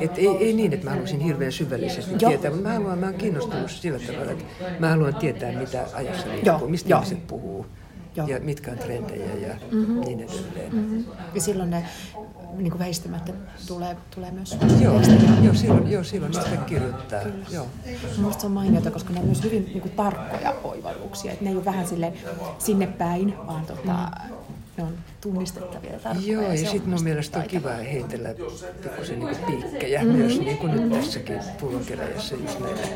Et 0.00 0.18
ei, 0.18 0.28
ei 0.28 0.52
niin, 0.52 0.72
että 0.72 0.84
mä 0.84 0.90
haluaisin 0.90 1.20
hirveän 1.20 1.52
syvällisesti 1.52 2.14
Joo. 2.20 2.30
tietää, 2.30 2.50
mutta 2.50 2.68
mä, 2.68 2.74
haluan, 2.74 2.98
mä 2.98 3.06
olen 3.06 3.18
kiinnostunut 3.18 3.70
sillä 3.70 3.98
tavalla, 3.98 4.32
että 4.32 4.44
mä 4.78 4.88
haluan 4.88 5.14
tietää, 5.14 5.52
mitä 5.52 5.86
ajassa 5.94 6.28
liikkuu, 6.28 6.68
mistä 6.68 6.90
Joo. 6.90 6.98
ihmiset 6.98 7.26
puhuu. 7.26 7.66
Joo. 8.16 8.26
ja 8.26 8.40
mitkä 8.40 8.70
on 8.70 8.78
trendejä 8.78 9.34
ja 9.34 9.54
mm-hmm. 9.70 10.00
niin 10.00 10.20
edelleen. 10.20 10.74
Mm-hmm. 10.74 11.04
Ja 11.34 11.40
silloin 11.40 11.70
ne 11.70 11.84
niin 12.56 12.70
kuin 12.70 12.78
väistämättä 12.78 13.32
tulee, 13.66 13.96
tulee 14.14 14.30
myös 14.30 14.58
Joo, 14.80 15.00
joo, 15.42 15.54
silloin, 15.54 15.90
joo, 15.90 16.04
silloin 16.04 16.32
niistä 16.32 16.56
kirjoittaa. 16.56 17.20
Kyllä. 17.22 17.44
Joo. 17.50 17.66
Minusta 18.16 18.40
se 18.40 18.46
on 18.46 18.52
mainiota, 18.52 18.90
koska 18.90 19.12
ne 19.12 19.20
on 19.20 19.26
myös 19.26 19.44
hyvin 19.44 19.64
niin 19.64 19.80
kuin, 19.80 19.92
tarkkoja 19.92 20.54
oivalluksia. 20.64 21.32
Että 21.32 21.44
ne 21.44 21.50
ei 21.50 21.56
ole 21.56 21.64
vähän 21.64 21.86
sille 21.86 22.12
sinne 22.58 22.86
päin, 22.86 23.34
vaan 23.46 23.66
tota, 23.66 24.10
mm. 24.28 24.34
ne 24.76 24.84
on 24.84 24.92
tunnistettavia 25.20 25.92
ja 25.92 25.98
tarkkoja. 25.98 26.32
Joo, 26.32 26.42
ja, 26.42 26.54
ja 26.54 26.70
sitten 26.70 26.90
mun 26.90 27.02
mielestä 27.02 27.38
on 27.38 27.44
kiva 27.44 27.70
heitellä 27.70 28.34
pikkusen 28.82 29.18
niin 29.18 29.36
piikkejä 29.46 30.02
mm-hmm. 30.02 30.18
myös, 30.18 30.40
niin 30.40 30.58
kuin 30.58 30.72
nyt 30.72 30.92
tässäkin 30.92 31.40
pullonkeräjässä 31.60 32.34
just 32.34 32.60
näille 32.60 32.88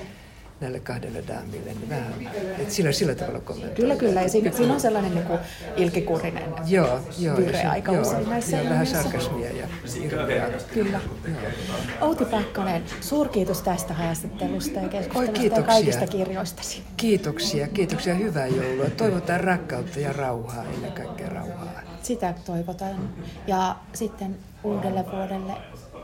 näille 0.62 0.80
kahdelle 0.80 1.24
daamille, 1.28 1.74
niin 1.74 1.88
vähän, 1.88 2.14
että 2.58 2.74
sillä, 2.74 2.92
sillä 2.92 3.14
tavalla 3.14 3.40
kommentoidaan. 3.40 3.76
Kyllä, 3.76 3.96
kyllä. 3.96 4.22
Ja 4.22 4.28
siinä, 4.28 4.52
siinä 4.52 4.74
on 4.74 4.80
sellainen 4.80 5.14
niin 5.14 5.38
ilkikurinen 5.76 6.54
joo, 6.66 7.00
joo, 7.18 7.36
pyre 7.36 7.64
aika 7.64 7.92
joo, 7.92 8.02
usein 8.02 8.30
näissä 8.30 8.56
joo, 8.56 8.68
vähän 8.68 8.86
sarkasmia 8.86 9.50
ja 9.50 9.68
irveä. 10.04 10.50
Kyllä. 10.74 11.00
Joo. 11.28 12.08
Outi 12.08 12.24
Pakkanen, 12.24 12.82
suurkiitos 13.00 13.62
tästä 13.62 13.94
haastattelusta 13.94 14.80
ja 14.80 14.88
keskustelusta 14.88 15.60
ja 15.60 15.62
kaikista 15.62 16.06
kirjoistasi. 16.06 16.82
Kiitoksia, 16.96 17.68
kiitoksia. 17.68 18.14
Hyvää 18.14 18.46
joulua. 18.46 18.90
Toivotaan 18.96 19.40
rakkautta 19.40 20.00
ja 20.00 20.12
rauhaa, 20.12 20.64
ennen 20.74 20.92
kaikkea 20.92 21.28
rauhaa. 21.28 21.80
Sitä 22.02 22.34
toivotaan. 22.46 23.08
Ja 23.46 23.76
sitten 23.92 24.36
uudelle 24.64 25.04
vuodelle 25.12 25.52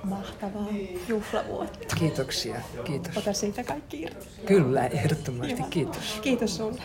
mahtavaa 0.03 0.67
juhlavuotta. 1.09 1.97
Kiitoksia, 1.97 2.61
kiitos. 2.85 3.17
Ota 3.17 3.33
siitä 3.33 3.65
kaikki 3.65 4.03
irti. 4.03 4.27
Kyllä, 4.47 4.87
ehdottomasti, 4.87 5.63
kiitos. 5.71 6.19
Kiitos 6.23 6.57
sulle. 6.57 6.83